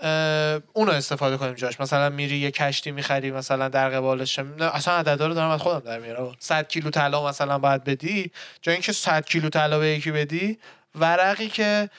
اه، 0.00 0.60
اونو 0.72 0.92
استفاده 0.92 1.36
کنیم 1.36 1.54
جاش. 1.54 1.80
مثلا 1.80 2.08
میری 2.08 2.38
یه 2.38 2.50
کشتی 2.50 2.90
می‌خری 2.90 3.30
مثلا 3.30 3.68
در 3.68 3.90
قبالش. 3.90 4.38
اصلا 4.60 4.94
عددا 4.94 5.26
رو 5.26 5.34
دارم 5.34 5.50
از 5.50 5.60
خودم 5.60 5.78
در 5.78 5.98
میارم. 5.98 6.36
100 6.38 6.68
کیلو 6.68 6.90
طلا 6.90 7.28
مثلا 7.28 7.58
باید 7.58 7.84
بدی. 7.84 8.30
جای 8.62 8.74
اینکه 8.74 8.92
100 8.92 9.26
کیلو 9.26 9.48
طلا 9.48 9.78
به 9.78 9.88
یکی 9.88 10.10
بدی 10.10 10.58
ورقی 10.94 11.48
که 11.48 11.90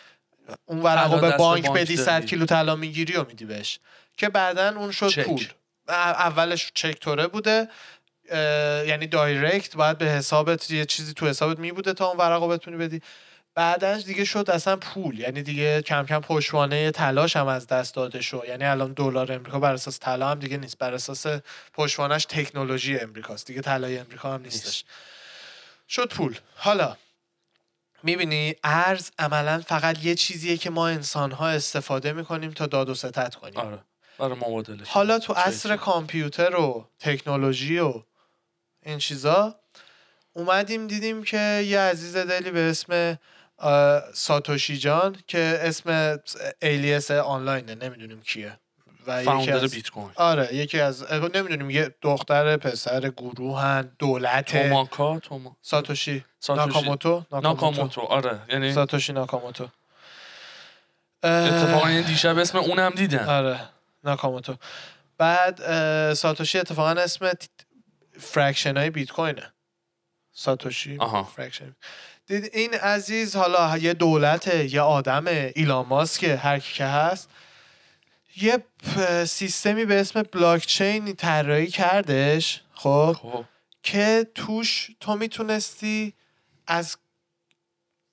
اون 0.65 0.79
ورق 0.79 1.13
رو 1.13 1.19
طلا 1.19 1.29
به 1.29 1.37
بانک 1.37 1.67
بانک 1.67 1.79
بدی 1.79 1.97
100 1.97 2.05
دادی. 2.05 2.27
کیلو 2.27 2.45
طلا 2.45 2.75
می‌گیری 2.75 3.15
و 3.15 3.23
میدی 3.23 3.45
بهش. 3.45 3.79
که 4.17 4.29
بعدا 4.29 4.69
اون 4.69 4.91
شد 4.91 5.07
چک. 5.07 5.25
پول. 5.25 5.45
اولش 5.89 6.71
چک 6.73 6.99
توره 6.99 7.27
بوده. 7.27 7.67
یعنی 8.87 9.07
دایرکت 9.07 9.75
باید 9.75 9.97
به 9.97 10.05
حسابت 10.05 10.71
یه 10.71 10.85
چیزی 10.85 11.13
تو 11.13 11.27
حسابت 11.27 11.59
می 11.59 11.71
بوده 11.71 11.93
تا 11.93 12.05
اون 12.07 12.17
ورقو 12.17 12.47
بتونی 12.47 12.77
بدی. 12.77 13.01
بعدش 13.61 14.03
دیگه 14.03 14.25
شد 14.25 14.49
اصلا 14.49 14.75
پول. 14.75 15.19
یعنی 15.19 15.41
دیگه 15.43 15.81
کم 15.81 16.05
کم 16.05 16.19
پشتوانه 16.19 16.91
تلاش 16.91 17.35
هم 17.35 17.47
از 17.47 17.67
دست 17.67 17.95
داده 17.95 18.21
شد. 18.21 18.43
یعنی 18.47 18.65
الان 18.65 18.93
دلار 18.93 19.31
امریکا 19.31 19.59
بر 19.59 19.73
اساس 19.73 19.99
طلا 19.99 20.29
هم 20.29 20.39
دیگه 20.39 20.57
نیست. 20.57 20.77
بر 20.77 20.93
اساس 20.93 21.25
پشتوانش 21.73 22.25
تکنولوژی 22.25 22.97
امریکاست. 22.97 23.47
دیگه 23.47 23.61
طلای 23.61 23.97
امریکا 23.97 24.33
هم 24.33 24.41
نیستش. 24.41 24.83
شد 25.89 26.09
پول. 26.09 26.37
حالا 26.55 26.97
می‌بینی 28.03 28.55
ارز 28.63 29.11
عملا 29.19 29.63
فقط 29.67 30.05
یه 30.05 30.15
چیزیه 30.15 30.57
که 30.57 30.69
ما 30.69 30.87
انسان 30.87 31.31
ها 31.31 31.49
استفاده 31.49 32.13
می‌کنیم 32.13 32.51
تا 32.51 32.65
داد 32.65 32.89
و 32.89 32.95
ستت 32.95 33.35
کنیم. 33.35 33.57
آره. 33.57 33.79
آره 34.17 34.37
حالا 34.87 35.19
تو 35.19 35.33
عصر 35.33 35.77
کامپیوتر 35.77 36.55
و 36.55 36.87
تکنولوژی 36.99 37.79
و 37.79 38.03
این 38.85 38.97
چیزا 38.97 39.55
اومدیم 40.33 40.87
دیدیم 40.87 41.23
که 41.23 41.63
یه 41.67 41.79
عزیز 41.79 42.17
دلی 42.17 42.51
به 42.51 42.59
اسم 42.59 43.17
ساتوشی 44.13 44.77
جان 44.77 45.15
که 45.27 45.59
اسم 45.61 46.19
ایلیس 46.61 47.11
آنلاینه 47.11 47.75
نمی‌دونیم 47.75 48.21
کیه. 48.21 48.57
و 49.07 49.23
یکی 49.23 49.51
از... 49.51 49.71
بیت 49.71 49.89
کوین 49.89 50.11
آره 50.15 50.55
یکی 50.55 50.79
از 50.79 51.13
نمی‌دونیم 51.13 51.69
یه 51.69 51.95
دختر 52.01 52.57
پسر 52.57 53.09
گروهن 53.09 53.91
دولت 53.99 54.45
توماکا 54.45 55.19
توما 55.19 55.57
ساتوشی. 55.61 56.25
ناکاموتو؟ 56.49 57.25
ناکاموتو. 57.31 58.01
آره 58.01 58.39
یعنی 58.49 58.73
ساتوشی 58.73 59.13
ناکاموتو. 59.13 59.67
اتفاقا 61.23 61.87
این 61.87 62.01
دیشب 62.01 62.37
اسم 62.37 62.57
اونم 62.57 62.89
دیدن. 62.89 63.25
آره 63.25 63.59
ناکاموتو. 64.03 64.55
بعد 65.17 65.55
ساتوشی 66.13 66.59
اتفاقا 66.59 67.01
اسم 67.01 67.31
fraction 68.19 68.77
های 68.77 68.89
بیت 68.89 69.11
کوینه 69.11 69.53
ساتوشی 70.33 70.97
fraction 71.35 71.75
دید 72.27 72.49
این 72.53 72.73
عزیز 72.73 73.35
حالا 73.35 73.77
یه 73.77 73.93
دولت 73.93 74.47
یه 74.55 74.81
آدم 74.81 75.27
ایلان 75.27 75.85
ماسک 75.85 76.23
هر 76.23 76.59
کی 76.59 76.73
که 76.73 76.85
هست. 76.85 77.29
یه 78.35 78.63
سیستمی 79.25 79.85
به 79.85 79.99
اسم 79.99 80.23
بلاکچین 80.23 81.15
طراحی 81.15 81.67
کردش 81.67 82.61
خب, 82.73 83.15
خب. 83.21 83.45
که 83.83 84.27
توش 84.35 84.91
تو 84.99 85.15
می‌تونستی 85.15 86.13
از 86.67 86.97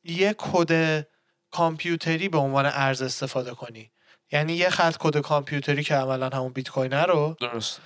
یه 0.05 0.35
کد 0.39 1.03
کامپیوتری 1.51 2.29
به 2.29 2.39
عنوان 2.39 2.67
ارز 2.67 3.03
استفاده 3.03 3.51
کنی. 3.51 3.91
یعنی 4.33 4.53
یه 4.53 4.71
خط 4.71 4.97
کد 4.99 5.21
کامپیوتری 5.21 5.85
که 5.85 5.95
عملا 5.95 6.29
همون 6.29 6.53
بیت 6.53 6.69
کوین 6.69 6.93
رو 6.93 7.37
درست. 7.41 7.81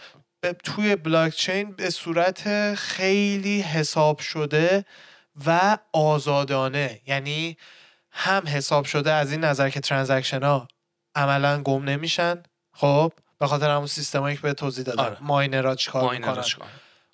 توی 0.64 0.96
بلاکچین 0.96 1.72
به 1.72 1.90
صورت 1.90 2.74
خیلی 2.74 3.60
حساب 3.60 4.18
شده 4.18 4.84
و 5.46 5.78
آزادانه. 5.92 7.00
یعنی 7.06 7.56
هم 8.10 8.42
حساب 8.46 8.84
شده 8.84 9.12
از 9.12 9.32
این 9.32 9.44
نظر 9.44 9.70
که 9.70 9.80
transaction 9.80 10.42
ها 10.42 10.68
عملا 11.14 11.62
گم 11.62 11.84
نمیشن 11.84 12.42
خب؟ 12.72 13.12
به 13.38 13.46
خاطر 13.46 13.70
همون 13.70 13.86
سیستمایی 13.86 14.36
که 14.36 14.42
به 14.42 14.54
توضیح 14.54 14.84
دادم. 14.84 15.04
آره. 15.04 15.16
ماینرها 15.20 15.74
چیکار 15.74 16.12
می‌کنن؟ 16.16 16.44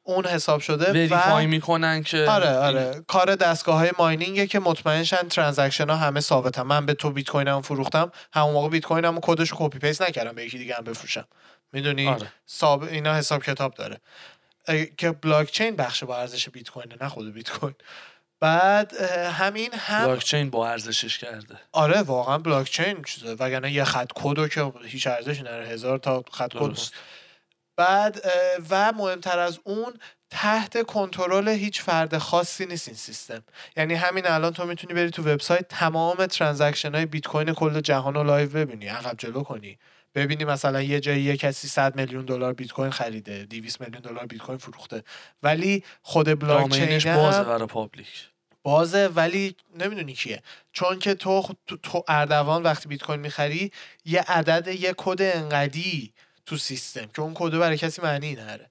اون 0.02 0.26
حساب 0.26 0.60
شده 0.60 0.90
verify 0.90 1.46
و... 1.46 1.48
می‌کنن 1.48 2.02
که 2.02 2.26
آره 2.28 2.50
آره. 2.50 2.80
این... 2.80 3.04
کار 3.08 3.34
دستگاه 3.34 3.78
های 3.78 3.90
mining 3.98 4.39
ه 4.39 4.46
که 4.46 4.58
مطمئنشن 4.58 5.28
transaction 5.28 5.90
ها 5.90 5.96
همه 5.96 6.20
ثابتن. 6.20 6.62
من 6.62 6.86
به 6.86 6.94
تو 6.94 7.10
بیت 7.10 7.30
کوینم 7.30 7.62
فروختم 7.62 8.12
همون 8.32 8.52
موقع 8.52 8.68
بیت 8.68 8.84
کوینم 8.84 9.18
کدش 9.22 9.52
copy 9.56 9.78
paste 9.78 10.02
نکردم 10.02 10.32
به 10.32 10.44
یکی 10.44 10.58
دیگه 10.58 10.74
هم 10.74 10.84
بفروشم. 10.84 11.24
می‌دونی؟ 11.72 12.08
آره. 12.08 12.32
ساب... 12.46 12.82
اینا 12.82 13.14
حساب 13.16 13.42
کتاب 13.44 13.74
داره. 13.74 14.00
که 14.96 15.12
بلاک 15.12 15.50
چین 15.50 15.76
بخش 15.76 16.04
با 16.04 16.18
ارزش 16.18 16.48
بیت 16.48 16.70
کوینه 16.70 16.96
نه 17.00 17.08
خود 17.08 17.34
بیت 17.34 17.50
کوین 17.50 17.74
بعد 18.40 19.00
همین 19.40 19.70
هم 19.74 20.06
بلاک 20.06 20.24
چین 20.24 20.50
با 20.50 20.68
ارزشش 20.68 21.18
کرده. 21.18 21.58
آره 21.72 22.02
واقعا 22.02 22.38
بلاک 22.38 22.70
چین 22.70 23.02
چیزه. 23.02 23.34
وگرنه 23.34 23.72
یه 23.72 23.84
خط 23.84 24.10
کدو 24.14 24.48
که 24.48 24.72
هیچ 24.84 25.06
ارزشی 25.06 25.42
نره 25.42 25.66
هزار 25.66 25.98
تا 25.98 26.24
خط 26.32 26.52
کد 26.54 26.78
بعد 27.76 28.20
و 28.70 28.92
مهمتر 28.92 29.38
از 29.38 29.60
اون 29.64 29.98
تحت 30.30 30.86
کنترل 30.86 31.48
هیچ 31.48 31.82
فرد 31.82 32.18
خاصی 32.18 32.66
نیست 32.66 32.88
این 32.88 32.96
سیستم. 32.96 33.44
یعنی 33.76 33.94
همین 33.94 34.26
الان 34.26 34.52
تو 34.52 34.66
می‌تونی 34.66 34.94
بری 34.94 35.10
تو 35.10 35.22
وبسایت 35.22 35.68
تمام 35.68 36.26
transaction 36.26 36.94
های 36.94 37.06
بیت 37.06 37.26
کوین 37.26 37.52
کل 37.54 37.80
جهان 37.80 38.14
رو 38.14 38.24
live 38.24 38.48
ببینی 38.48 38.86
عقب 38.86 39.14
جلو 39.18 39.42
کنی. 39.42 39.78
ببینی 40.18 40.44
مثلا 40.44 40.82
یه 40.82 41.00
جایی 41.00 41.22
یه 41.22 41.36
کسی 41.36 41.68
100 41.68 41.96
میلیون 41.96 42.24
دلار 42.24 42.52
بیت 42.52 42.72
کوین 42.72 42.90
خریده 42.90 43.44
200 43.44 43.80
میلیون 43.80 44.02
دلار 44.02 44.26
بیت 44.26 44.40
کوین 44.40 44.58
فروخته. 44.58 45.02
ولی 45.42 45.84
خود 46.02 46.38
بلاک 46.40 46.70
چین 46.70 47.14
بازه 47.14 47.44
برای 47.44 47.66
public. 47.66 48.28
بازه 48.62 49.06
ولی 49.06 49.56
نمی‌دونی 49.78 50.12
کیه. 50.12 50.42
چون 50.72 50.98
که 50.98 51.14
تو 51.14 51.42
تو 51.82 52.04
اردوان 52.08 52.62
وقتی 52.62 52.88
بیت 52.88 53.02
کوین 53.02 53.20
می‌خری 53.20 53.72
یه 54.04 54.20
عدد 54.20 54.68
یه 54.68 54.94
کد 54.96 55.22
انقدی 55.22 56.12
تو 56.46 56.56
سیستم 56.56 57.06
که 57.06 57.22
اون 57.22 57.32
کد 57.34 57.58
برای 57.58 57.76
کسی 57.76 58.02
معنی 58.02 58.34
نره. 58.34 58.70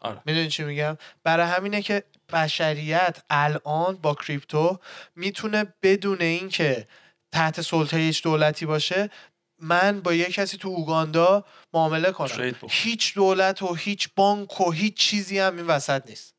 آره. 0.00 0.20
می‌دونی 0.26 0.48
چی 0.48 0.64
میگم؟ 0.64 0.98
برای 1.24 1.46
همینه 1.46 1.82
که 1.82 2.04
بشریت 2.32 3.22
الان 3.30 3.96
با 3.96 4.14
کریپتو 4.14 4.78
می‌تونه 5.16 5.74
بدون 5.82 6.20
اینکه 6.20 6.86
تحت 7.32 7.60
سلطه 7.60 7.96
هیچ 7.96 8.22
دولتی 8.22 8.66
باشه 8.66 9.10
من 9.60 10.00
با 10.00 10.14
یه 10.14 10.26
کسی 10.26 10.56
تو 10.56 10.68
اوگاندا 10.68 11.44
معامله 11.72 12.12
کنم. 12.12 12.54
هیچ 12.70 13.14
دولت 13.14 13.62
و 13.62 13.74
هیچ 13.74 14.08
بانک 14.16 14.60
و 14.60 14.70
هیچ 14.70 14.96
چیزی 14.96 15.38
هم 15.38 15.56
این 15.56 15.66
وسط 15.66 16.02
نیست. 16.06 16.34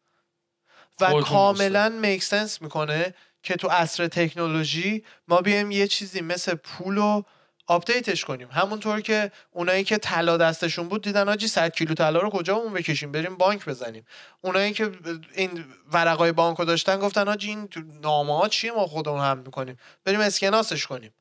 و 1.01 1.21
کاملا 1.21 1.89
میک 1.89 2.23
سنس 2.23 2.61
می‌کنه 2.61 3.13
که 3.43 3.55
تو 3.55 3.67
عصر 3.67 4.07
تکنولوژی 4.07 5.03
ما 5.27 5.41
بیایم 5.41 5.71
یه 5.71 5.87
چیزی 5.87 6.21
مثل 6.21 6.55
پول 6.55 6.97
و 6.97 7.23
update 7.67 8.11
ش 8.11 8.25
کنیم. 8.25 8.47
همونطور 8.51 9.01
که 9.01 9.31
اونایی 9.51 9.83
که 9.83 9.97
طلا 9.97 10.37
دستشون 10.37 10.87
بود 10.87 11.01
دیدن 11.01 11.29
آجی 11.29 11.47
100 11.47 11.75
کیلو 11.75 11.93
طلا 11.93 12.19
رو 12.19 12.29
کجا 12.29 12.55
اون 12.55 12.73
بکشیم؟ 12.73 13.11
بریم 13.11 13.37
بانک 13.37 13.65
بزنیم. 13.65 14.05
اونایی 14.41 14.73
که 14.73 14.91
این 15.35 15.65
ورقای 15.91 16.31
بانکو 16.31 16.65
داشتن 16.65 16.99
گفتن 16.99 17.27
آجی 17.27 17.49
این 17.49 17.69
نامه 18.01 18.37
ها 18.37 18.47
چیه 18.47 18.71
ما 18.71 18.87
خودمون 18.87 19.21
هم 19.21 19.37
می‌کنیم؟ 19.37 19.77
بریم 20.05 20.19
اسکناسش 20.19 20.87
کنیم. 20.87 21.13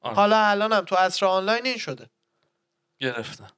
آره. 0.00 0.14
حالا 0.14 0.46
الان 0.46 0.72
هم 0.72 0.84
تو 0.84 0.96
عصر 0.96 1.26
آنلاین 1.26 1.66
این 1.66 1.78
شده. 1.78 2.10
گرفتن 3.00 3.48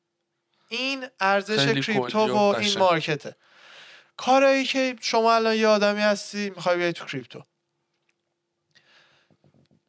این 0.68 1.06
ارزش 1.20 1.86
crypto 1.86 2.18
و 2.18 2.36
این 2.36 2.78
market 2.78 3.22
ه. 3.22 3.36
کارایی 4.16 4.64
که 4.64 4.96
شما 5.00 5.34
الان 5.34 5.54
یه 5.54 5.66
آدمی 5.66 6.00
هستی 6.00 6.50
می‌خوای 6.50 6.76
بیای 6.76 6.92
تو 6.92 7.04
crypto. 7.04 7.42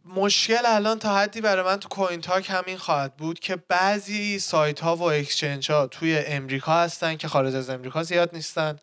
مشکل 0.06 0.66
الان 0.66 1.00
تا 1.00 1.18
حدی 1.18 1.42
برای 1.42 1.66
من 1.66 1.80
تو 1.80 1.90
Coin 1.90 2.22
Talk 2.22 2.50
همین 2.50 2.78
خواهد 2.78 3.18
بود 3.18 3.40
که 3.40 3.56
بعضی 3.56 4.40
سایت 4.40 4.80
ها 4.80 4.96
و 4.96 5.04
exchange 5.04 5.72
ها 5.72 5.88
توی 5.88 6.18
امریکا 6.18 6.74
هستن 6.74 7.16
که 7.16 7.28
خارج 7.28 7.56
از 7.56 7.70
امریکا 7.70 8.04
زیاد 8.04 8.30
نیستن 8.34 8.80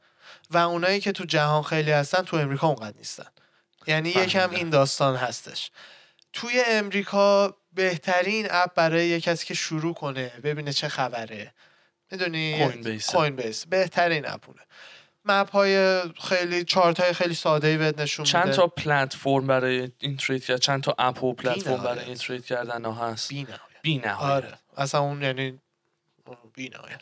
و 0.51 0.59
اونایی 0.59 1.01
که 1.01 1.13
تو 1.13 1.25
جهان 1.25 1.63
خیلی 1.63 1.91
هستن 1.91 2.23
تو 2.23 2.37
امریکا 2.37 2.67
اونقدر 2.67 2.97
نیستن. 2.97 3.27
یعنی 3.87 4.09
یکم 4.09 4.51
این 4.51 4.71
داستان 4.71 5.17
هستش. 5.17 5.71
توی 6.37 6.63
امریکا 6.67 7.57
بهترین 7.73 8.47
اپ 8.51 8.75
برای 8.75 9.09
یه 9.09 9.21
کسی 9.21 9.47
که 9.47 9.55
شروع 9.55 9.95
کنه 9.95 10.33
ببینه 10.45 10.73
چه 10.73 10.89
خبره. 10.89 11.55
می‌دونی؟ 12.11 12.59
Coinbase 12.59 13.11
Coinbase 13.11 13.67
بهترین 13.67 14.29
اپونه 14.29 14.61
مپ 15.25 15.51
های 15.51 16.03
خیلی 16.03 16.65
چارت 16.65 17.01
های 17.01 17.13
خیلی 17.13 17.35
ساده 17.35 17.69
ای 17.69 17.77
بهت 17.77 18.01
نشون 18.01 18.25
چند 18.25 18.53
تا 18.53 18.67
پلتفرم 18.67 19.47
برای 19.47 19.91
این 19.99 20.17
trade 20.17 20.45
کرد؟ 20.45 20.61
چند 20.61 20.83
تا 20.83 20.95
اپ 20.99 21.25
و 21.25 21.33
پلتفرم 21.33 21.83
برای 21.83 22.05
این 22.05 22.15
trade 22.15 22.45
کردن 22.45 22.85
ها 22.85 23.09
هست؟ 23.09 23.33
بی 23.83 23.99
نهایت 23.99 24.45
آره. 24.45 24.59
اصلا 24.77 25.01
اون 25.01 25.23
یعنی 25.23 25.61
بی 26.55 26.69
نهایت 26.69 27.01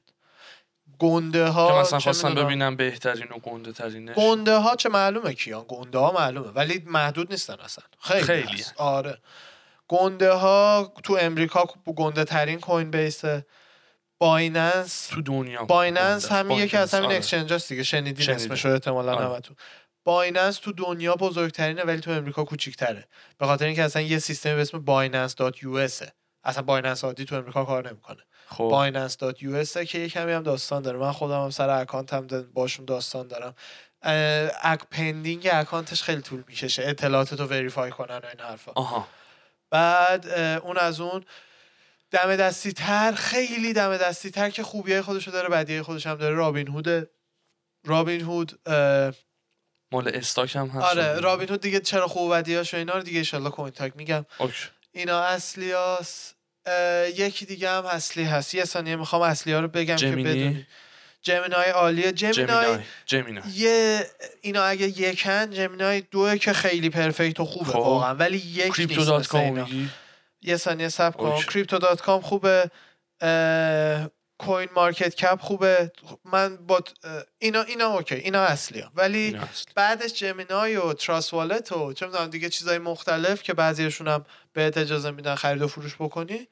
گنده 0.98 1.46
ها 1.46 1.68
که 1.72 1.78
مثلا 1.78 1.98
خواستم 1.98 2.34
ببینم 2.34 2.76
بهترین 2.76 3.28
و 3.28 3.38
گنده 3.38 3.72
ترینش 3.72 4.16
گنده 4.16 4.56
ها 4.56 4.76
چه 4.76 4.88
معلومه 4.88 5.34
کیان؟ 5.34 5.64
گنده 5.68 5.98
ها 5.98 6.12
معلومه 6.12 6.48
ولی 6.48 6.82
محدود 6.86 7.30
نیستن 7.30 7.54
اصلا. 7.54 7.84
خیلی, 8.00 8.22
خیلی 8.22 8.64
آره. 8.76 9.18
گنده 9.88 10.32
ها 10.32 10.92
تو 11.02 11.18
امریکا 11.20 11.64
گنده 11.96 12.24
ترین 12.24 12.60
Coinbase 12.60 12.90
ه 12.90 13.46
Binance 14.18 15.06
تو 15.06 15.22
دنیا 15.22 15.64
Binance 15.64 16.32
همین 16.32 16.58
یکی 16.58 16.76
از 16.76 16.94
همین 16.94 17.12
exchange 17.12 17.52
هست 17.52 17.68
دیگه 17.68 17.82
شنیدین 17.82 18.30
اسمش 18.30 18.64
رو 18.64 18.72
احتمالاً 18.72 19.14
آره. 19.14 19.26
همتون. 19.26 19.56
Binance 20.04 20.56
تو 20.56 20.72
دنیا 20.72 21.14
بزرگترینه 21.14 21.82
ولی 21.82 22.00
تو 22.00 22.10
امریکا 22.10 22.44
کوچیک‌تره. 22.44 23.08
به 23.38 23.46
خاطر 23.46 23.64
اینکه 23.64 23.82
اصلا 23.82 24.02
یه 24.02 24.18
سیستمی 24.18 24.54
به 24.54 24.60
اسم 24.60 24.78
Binance.us 24.78 26.08
اصلا 26.44 26.62
Binance 26.62 27.04
عادی 27.04 27.24
تو 27.24 27.34
امریکا 27.34 27.64
کار 27.64 27.88
نمی‌کنه. 27.88 28.22
خب. 28.46 28.68
Binance.us 28.70 29.84
که 29.84 29.98
یه 29.98 30.08
کمی 30.08 30.32
هم 30.32 30.42
داستان 30.42 30.82
داره. 30.82 30.98
من 30.98 31.12
خودم 31.12 31.42
هم 31.42 31.50
سر 31.50 31.70
account 31.70 32.12
هم 32.12 32.26
باشون 32.54 32.84
داستان 32.84 33.28
دارم. 33.28 33.54
اک 34.62 34.80
pending 34.90 35.48
account 35.52 35.91
ش 35.91 36.02
خیلی 36.02 36.22
طول 36.22 36.44
می‌کشه. 36.48 36.88
اطلاعات 36.88 37.34
تو 37.34 37.46
verify 37.46 37.90
کنن 37.90 38.18
و 38.18 38.26
این 38.26 38.40
حرفا. 38.40 38.72
آها. 38.74 39.08
بعد 39.70 40.28
اون 40.62 40.78
از 40.78 41.00
اون 41.00 41.24
دم 42.10 42.36
دستی 42.36 42.72
تر 42.72 43.12
خیلی 43.12 43.72
دم 43.72 43.96
دستی 43.96 44.30
تر 44.30 44.50
که 44.50 44.62
خوبیای 44.62 45.02
خودشو 45.02 45.30
داره 45.30 45.48
بدیای 45.48 45.82
خودش 45.82 46.06
هم 46.06 46.14
داره. 46.14 46.34
رابین 46.34 46.68
هود 46.68 47.10
رابین 47.86 48.20
هود 48.20 48.60
مال 49.92 50.08
stock 50.08 50.56
هم 50.56 50.68
هست. 50.68 50.84
آره 50.84 51.20
رابین 51.20 51.48
هود 51.48 51.60
دیگه 51.60 51.80
چرا 51.80 52.06
خوب 52.06 52.22
و 52.22 52.30
بدیاش 52.30 52.74
و 52.74 52.76
اینا 52.76 52.92
رو 52.92 53.02
دیگه 53.02 53.18
انشالله 53.18 53.50
Coin 53.50 53.70
Talk 53.70 53.92
میگم. 53.96 54.26
اوکی. 54.38 54.68
اینا 54.92 55.20
اصلی 55.20 55.72
هست 55.72 56.33
یکی 57.16 57.46
دیگه 57.46 57.70
هم 57.70 57.86
اصلی 57.86 58.24
هست 58.24 58.54
یه 58.54 58.64
ثانیه 58.64 58.96
می‌خوام 58.96 59.22
اصلی 59.22 59.52
ها 59.52 59.60
رو 59.60 59.68
بگم 59.68 59.96
Gemini؟ 59.96 60.22
که 60.22 60.28
بدونی 60.28 60.66
Gemini 61.22 61.70
عالیه 61.70 62.12
Gemini 62.12 62.78
Gemini 63.06 63.50
یه 63.54 64.06
اینا 64.40 64.64
اگه 64.64 64.86
یکن 65.00 65.50
Gemini 65.50 66.00
دوه 66.00 66.38
که 66.38 66.52
خیلی 66.52 66.90
perfect 66.90 67.40
و 67.40 67.44
خوبه 67.44 67.72
خب. 67.72 67.76
واقعا 67.76 68.14
ولی 68.14 68.36
یک 68.36 68.74
Crypto.com 68.74 69.40
اینا. 69.40 69.68
یه 70.42 70.56
ثانیه 70.56 70.88
صبر 70.88 71.16
کن. 71.16 71.42
Crypto.com 71.42 72.20
خوبه 72.20 72.70
CoinMarketCap 74.38 75.40
خوبه 75.40 75.92
من 76.24 76.56
با 76.56 76.80
اینا 77.38 77.62
اینا 77.62 77.86
اوکی 77.86 78.14
اینا 78.14 78.42
اصلی 78.42 78.80
ها. 78.80 78.90
ولی 78.94 79.18
این 79.18 79.36
هست. 79.36 79.68
بعدش 79.74 80.12
Gemini 80.12 80.76
و 80.76 80.92
Trust 80.92 81.34
Wallet 81.34 81.72
و 81.72 81.92
چه 81.92 82.06
می‌دونم 82.06 82.26
دیگه 82.26 82.48
چیزای 82.48 82.78
مختلف 82.78 83.42
که 83.42 83.54
بعضیشون 83.54 84.08
هم 84.08 84.24
بهت 84.54 84.78
اجازه 84.78 85.10
میدن 85.10 85.34
خرید 85.34 85.62
و 85.62 85.68
فروش 85.68 85.94
بکنی 85.94 86.48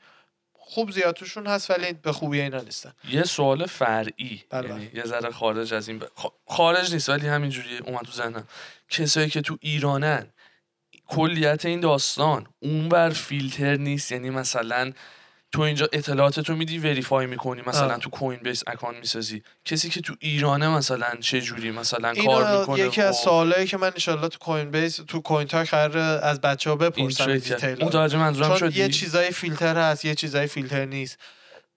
خوب 0.53 0.91
زیاد 0.91 1.15
توشون 1.15 1.47
هست 1.47 1.71
ولی 1.71 1.93
به 1.93 2.13
خوبی 2.13 2.41
اینا 2.41 2.61
نیستن. 2.61 2.93
یه 3.11 3.23
سوال 3.23 3.67
فرعی 3.67 4.45
بله، 4.51 4.69
یعنی 4.69 4.91
یه 4.95 5.05
ذره 5.05 5.31
خارج 5.31 5.75
از 5.75 5.89
این 5.89 5.99
ب... 5.99 6.05
خارج 6.47 6.93
نیست 6.93 7.09
ولی 7.09 7.27
همینجوری 7.27 7.79
اومد 7.79 8.03
تو 8.03 8.13
ذهنم. 8.13 8.49
کسایی 8.89 9.31
که 9.31 9.41
تو 9.41 9.59
ایرانن 9.61 10.33
کلیت 11.07 11.65
این 11.65 11.81
داستان 11.81 12.47
اونور 12.61 13.11
فیلتر 13.11 13.77
نیست 13.77 14.13
یعنی 14.13 14.31
مثلا 14.31 14.93
تو 15.53 15.61
اینجا 15.63 15.89
اطلاعات 15.93 16.41
تو 16.41 16.55
میدی 16.57 16.79
verify 16.79 17.27
می‌کنی 17.27 17.63
مثلا 17.67 17.93
آه. 17.95 17.99
تو 17.99 18.11
Coinbase 18.11 18.63
account 18.67 18.97
می‌سازی. 18.99 19.43
کسی 19.65 19.89
که 19.89 20.01
تو 20.01 20.15
ایرانه 20.21 20.69
مثلا 20.69 21.09
چه 21.21 21.41
جوری 21.41 21.71
مثلا 21.71 22.15
کار 22.15 22.59
می‌کنه؟ 22.61 22.79
یکی 22.79 23.03
از 23.03 23.17
خب، 23.19 23.25
سوالایی 23.25 23.67
که 23.67 23.77
من 23.77 23.87
انشالله 23.87 24.29
تو 24.29 24.39
Coinbase 24.39 24.97
تو 24.97 25.21
Coin 25.21 25.47
Talk 25.47 25.71
قرار 25.71 25.99
از 25.99 26.41
بچه 26.41 26.71
ها 26.71 26.77
این 26.77 26.91
بپرسم. 26.91 27.33
detail. 27.33 27.85
متوجه 27.85 28.19
منظورم 28.19 28.57
شدی؟ 28.57 28.81
یه 28.81 28.89
چیزای 28.89 29.31
فیلتر 29.31 29.77
هست 29.77 30.05
یه 30.05 30.15
چیزای 30.15 30.47
فیلتر 30.47 30.85
نیست. 30.85 31.19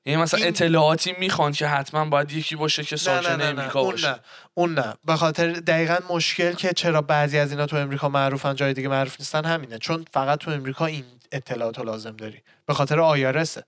یعنی 0.06 0.22
مثلا 0.22 0.40
این- 0.40 0.48
اطلاعاتی 0.48 1.14
می‌خوان 1.20 1.52
که 1.52 1.68
حتما 1.68 2.06
باید 2.06 2.32
یکی 2.32 2.56
باشه 2.56 2.84
که 2.84 2.98
ساکن 2.98 3.28
نه 3.30 3.36
نه, 3.36 3.44
نه. 3.44 3.60
امریکا 3.60 3.80
اون 3.80 3.92
باشه. 3.92 4.08
نه. 4.10 4.20
اون 4.54 4.74
نه. 4.74 4.94
به 5.06 5.16
خاطر 5.16 5.52
دقیقا 5.52 5.98
مشکل 6.10 6.52
که 6.54 6.74
چرا 6.74 7.02
بعضی 7.02 7.38
از 7.38 7.52
اینا 7.52 7.66
تو 7.66 7.76
امریکا 7.76 8.10
معروفن 8.10 8.56
جای 8.56 8.74
دیگه 8.74 8.88
معروف 8.88 9.16
نیستن 9.20 9.46
همینه. 9.46 9.78
چون 9.78 10.06
فقط 10.14 10.40
تو 10.40 10.52
امریکا 10.52 10.86
این 10.86 11.04
اطلاعات 11.36 11.80
لازم 11.80 12.16
داری. 12.16 12.44
به 12.66 12.74
خاطر 12.74 13.00
IRS 13.00 13.48
ه 13.48 13.64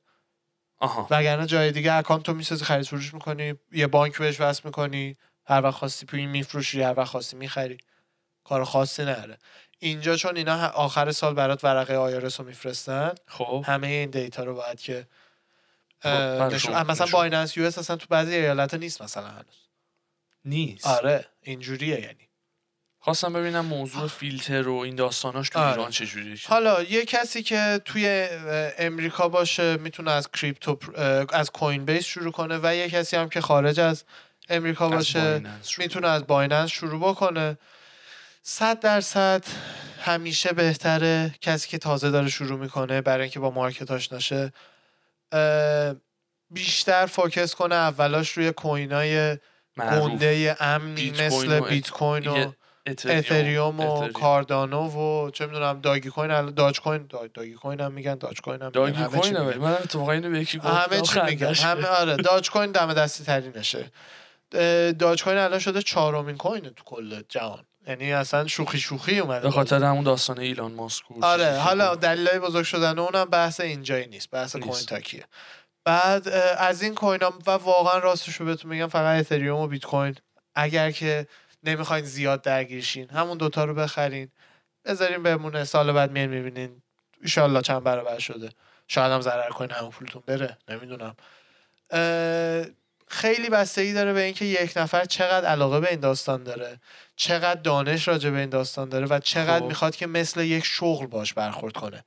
آها. 0.80 1.08
وگرنه 1.12 1.46
جای 1.46 1.72
دیگه 1.72 1.94
account 1.94 2.24
تو 2.24 2.34
می‌سازی 2.34 2.66
خرید 2.66 2.86
فروش 2.86 3.14
می‌کنی 3.14 3.54
یه 3.72 3.88
بانک 3.88 4.18
بهش 4.18 4.42
وصل 4.42 4.62
می‌کنی 4.66 5.18
هر 5.46 5.62
وقت 5.64 5.74
خواستی 5.76 6.06
پول 6.06 6.26
میفروشی 6.26 6.82
هر 6.82 6.94
وقت 7.00 7.08
خواستی 7.08 7.36
می‌خری. 7.38 7.78
کار 8.44 8.64
خاصی 8.64 9.06
نره 9.06 9.38
اینجا 9.80 10.16
چون 10.16 10.38
اینا 10.38 10.68
آخر 10.68 11.12
سال 11.12 11.34
برات 11.34 11.64
ورقه 11.64 11.96
IRS 11.96 12.39
رو 12.40 12.46
میفرستن 12.46 13.12
خب. 13.28 13.64
همه 13.68 13.88
این 13.88 14.10
data 14.10 14.44
رو 14.44 14.56
باید 14.56 14.80
که 14.80 15.08
خب، 16.00 16.08
نشون- 16.08 16.84
مثلا. 16.84 17.08
Binance 17.12 17.58
US 17.58 17.77
اصلا 17.78 17.96
تو 17.96 18.06
بعضی 18.10 18.36
ایالت 18.36 18.74
نیست 18.74 19.02
مثلا 19.02 19.28
هنوز. 19.28 19.68
نیست. 20.46 20.88
آره 20.88 21.26
اینجوریه 21.42 22.00
یعنی. 22.02 22.26
خواستم 23.08 23.34
ببینم 23.34 23.66
موضوع 23.66 24.08
فیلتر 24.08 24.68
و 24.68 24.76
این 24.76 24.96
داستاناش 24.96 25.50
تو 25.50 25.60
آره. 25.60 25.72
ایران 25.72 25.92
چجوریه 25.92 26.38
حالا 26.48 26.84
یه 26.84 27.05
کسی 27.05 27.44
که 27.44 27.81
توی 27.86 28.27
امریکا 28.77 29.29
باشه 29.29 29.77
می‌تونه 29.77 30.12
از 30.12 30.31
crypto 30.31 30.75
پر- 30.75 31.25
از 31.34 31.51
کوین 31.51 31.86
بیس 31.86 32.05
شروع 32.05 32.31
کنه 32.31 32.60
و 32.64 32.75
یه 32.75 32.90
کسی 32.90 33.16
هم 33.16 33.29
که 33.29 33.42
خارج 33.42 33.79
از 33.79 34.03
امریکا 34.50 34.90
باشه 34.90 35.42
می‌تونه 35.77 36.08
از 36.08 36.27
بایننس 36.27 36.70
شروع 36.70 37.10
بکنه. 37.12 37.58
صد 38.42 38.79
درصد 38.79 39.44
همیشه 40.01 40.53
بهتره 40.53 41.36
کسی 41.42 41.70
که 41.70 41.77
تازه 41.77 42.12
داره 42.12 42.29
شروع 42.29 42.60
می‌کنه 42.60 43.01
برای 43.01 43.22
اینکه 43.22 43.40
با 43.40 43.50
market 43.51 43.92
آشناشه 43.92 44.53
اه، 45.31 45.96
بیشتر 46.50 47.05
focus 47.05 47.55
کنه 47.55 47.75
اولاش 47.75 48.31
روی 48.31 48.51
coin 48.51 49.20
ای 49.20 49.38
گنده 49.77 50.58
امنی 50.60 51.12
مثل 51.12 51.60
بیت 51.60 51.90
کوین 51.90 52.27
و 52.27 52.51
اتریوم 52.90 53.80
و 53.80 53.92
اتریوم. 53.92 54.14
کاردانو 54.14 54.88
و 54.90 55.30
چه 55.32 55.46
می‌دونم 55.46 55.82
داگی 55.82 56.10
کوین 56.10 56.32
الان 56.32 56.54
داج 56.54 56.82
کوین 56.82 57.08
دا- 57.14 57.30
داگی 57.34 57.54
کوین 57.54 57.82
هم 57.82 57.92
میگن 57.92 58.16
داج 58.16 58.42
کوین 58.42 58.62
هم 58.62 58.70
داگی 58.70 59.04
کوین. 59.04 59.38
من 59.58 59.72
اتفاقا 59.74 60.12
اینو 60.12 60.30
به 60.30 60.40
یکی 60.40 60.58
گفتم 60.58 60.70
همه 60.92 61.02
چی 61.02 61.20
میگن 61.22 61.54
همه. 61.54 61.88
آره 61.88 62.16
داج 62.16 62.52
کوین 62.52 62.72
دم 62.72 62.94
دستی 62.94 63.24
ترینشه 63.24 63.92
داج 65.00 65.24
کوین 65.24 65.38
الان 65.38 65.60
شده 65.60 65.82
چهارمین 65.82 66.38
کوین 66.38 66.62
تو 66.62 66.84
کل 66.86 67.22
جهان 67.30 67.64
یعنی 67.88 68.14
اصلا 68.14 68.48
شوخی 68.48 68.80
شوخی 68.80 69.20
اومده 69.20 69.40
به 69.40 69.52
خاطر 69.52 69.84
همون 69.84 70.04
داستان 70.04 70.40
ایلان 70.40 70.72
ماسک 70.72 71.04
آره 71.22 71.58
حالا. 71.58 71.96
دلایل 71.96 72.40
بزرگ 72.40 72.66
شدن 72.66 73.00
اونم 73.00 73.26
بحث 73.26 73.60
اینجایی 73.60 74.08
نیست 74.08 74.32
بحث. 74.32 74.56
کوین 74.56 74.86
تاکیه 74.88 75.26
بعد 75.86 76.28
از 76.58 76.82
این 76.82 76.96
کوین 76.96 77.22
ها 77.22 77.34
و 77.48 77.52
واقعا 77.52 78.00
راستش 78.00 78.36
رو 78.36 78.46
بهتون 78.46 78.72
میگم 78.72 78.88
فقط 78.88 79.20
اتریوم 79.20 79.60
و 79.60 79.68
بیت 79.68 79.86
کوین 79.86 80.16
اگر 80.56 80.92
که 80.92 81.28
نمی‌خواین 81.68 82.06
زیاد 82.06 82.42
درگیرشین. 82.42 83.10
همون 83.10 83.38
دوتا 83.38 83.66
رو 83.66 83.74
بخرین. 83.74 84.32
بذارین 84.86 85.24
بمونه. 85.24 85.64
سال 85.64 85.92
بعد 85.92 86.12
میان 86.12 86.30
می‌بینین. 86.30 86.82
ایشالله 87.22 87.62
چند 87.62 87.84
برابر 87.84 88.20
شده. 88.20 88.50
شاید 88.88 89.12
هم 89.12 89.22
ضرر 89.22 89.50
کنین 89.50 89.72
همون 89.72 89.92
پولتون 89.92 90.24
بره. 90.25 90.58
نمی‌دونم. 90.70 91.16
خیلی 93.08 93.50
بستگی 93.50 93.94
داره 93.94 94.14
به 94.14 94.22
اینکه 94.22 94.46
یک 94.46 94.74
نفر 94.75 95.06
چقدر 95.06 95.48
علاقه 95.48 95.80
به 95.80 95.90
این 95.90 96.00
داستان 96.00 96.44
داره. 96.44 96.80
چقدر 97.16 97.62
دانش 97.62 98.08
راجع 98.08 98.30
به 98.30 98.40
این 98.40 98.50
داستان 98.50 98.90
داره 98.90 99.06
و 99.06 99.20
چقدر 99.20 99.60
خب. 99.60 99.66
می‌خواد 99.66 99.96
که 99.96 100.08
مثل 100.08 100.42
یک 100.42 100.66
شغل 100.66 101.06
باش 101.06 101.34
برخورد 101.34 101.74
کنه. 101.74 102.03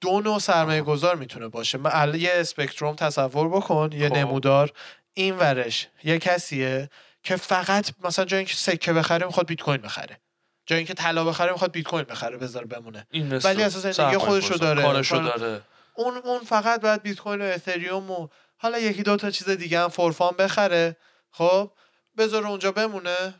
دو 0.00 0.20
نوع 0.20 0.38
سرمایه 0.38 0.82
گذار 0.82 1.16
می‌تونه 1.16 1.48
باشه. 1.48 1.78
من 1.78 2.14
یه 2.14 2.30
اسپکتروم 2.34 2.96
تصور 2.96 3.48
بکن 3.48 3.90
یه 3.92 4.08
خب. 4.08 4.16
نمودار. 4.16 4.72
این 5.14 5.36
ورش. 5.36 5.88
یه 6.04 6.18
کسیه 6.18 6.90
که 7.22 7.36
فقط 7.36 7.90
مثلا 8.04 8.24
جای 8.24 8.38
اینکه 8.38 8.54
سکه 8.54 8.92
بخره 8.92 9.26
می‌خواد 9.26 9.46
بیت 9.46 9.60
کوین 9.60 9.80
بخره. 9.80 10.20
جای 10.66 10.76
اینکه 10.76 10.94
طلا 10.94 11.24
بخره 11.24 11.52
می‌خواد 11.52 11.72
بیت 11.72 11.86
کوین 11.86 12.04
بخره 12.04 12.36
بذار 12.36 12.64
بمونه. 12.64 13.06
ولی 13.44 13.62
اساسا 13.62 13.92
زندگی 13.92 14.18
خودشو. 14.18 14.54
داره. 14.54 14.82
کارشو 14.82 15.18
کار- 15.20 15.38
داره. 15.38 15.62
اون 15.94 16.16
اون 16.16 16.40
فقط 16.44 16.80
باید 16.80 17.02
بیت 17.02 17.18
کوین 17.20 17.40
و 17.42 17.44
اتریوم 17.44 18.10
و 18.10 18.28
حالا 18.56 18.78
یکی 18.78 19.02
دو 19.02 19.16
تا 19.16 19.30
چیز 19.30 19.48
دیگه 19.48 19.80
هم 19.80 19.88
فورفان 19.88 20.32
بخره. 20.38 20.96
خب 21.30 21.70
بذاره 22.18 22.46
اونجا 22.46 22.72
بمونه. 22.72 23.34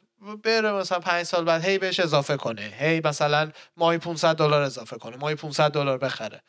بره 0.45 0.73
مثلا 0.73 0.99
پنج 0.99 1.23
سال 1.27 1.45
بعد 1.45 1.65
هی 1.65 1.79
بهش 1.79 2.01
اضافه 2.01 2.37
کنه. 2.37 2.63
هی 2.79 3.01
مثلا 3.05 3.51
ماهی 3.77 3.99
500 3.99 4.37
دلار 4.37 4.63
اضافه 4.63 4.99
کنه. 4.99 5.17
ماهی 5.17 5.35
500 5.35 5.71
دلار 5.73 5.99
بخره. 5.99 6.43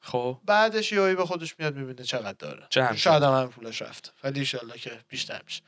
خب. 0.00 0.38
بعدش 0.44 0.92
یهویی 0.92 1.14
به 1.14 1.26
خودش 1.26 1.54
میاد 1.58 1.76
می‌بینه 1.76 2.02
چقدر 2.02 2.32
داره. 2.38 2.66
شاید. 2.96 3.22
هم 3.22 3.48
پولش 3.48 3.82
رفت. 3.82 4.14
ولی 4.24 4.40
ایشالله 4.40 4.78
که 4.78 5.00
بیشتر 5.08 5.40
میشه. 5.44 5.62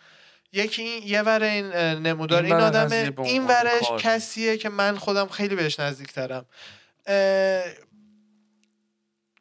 یکی 0.53 0.83
این 0.83 1.03
یه 1.07 1.23
ور 1.23 1.43
این 1.43 1.67
اه، 1.67 1.95
نمودار 1.95 2.43
این 2.43 2.53
این, 2.53 2.63
آدمه. 2.63 3.13
این 3.25 3.47
ورش 3.47 3.89
کار. 3.89 4.01
کسیه 4.01 4.57
که 4.57 4.69
من 4.69 4.97
خودم 4.97 5.29
خیلی 5.29 5.55
بهش 5.55 5.81
نزدیکترم. 5.81 6.47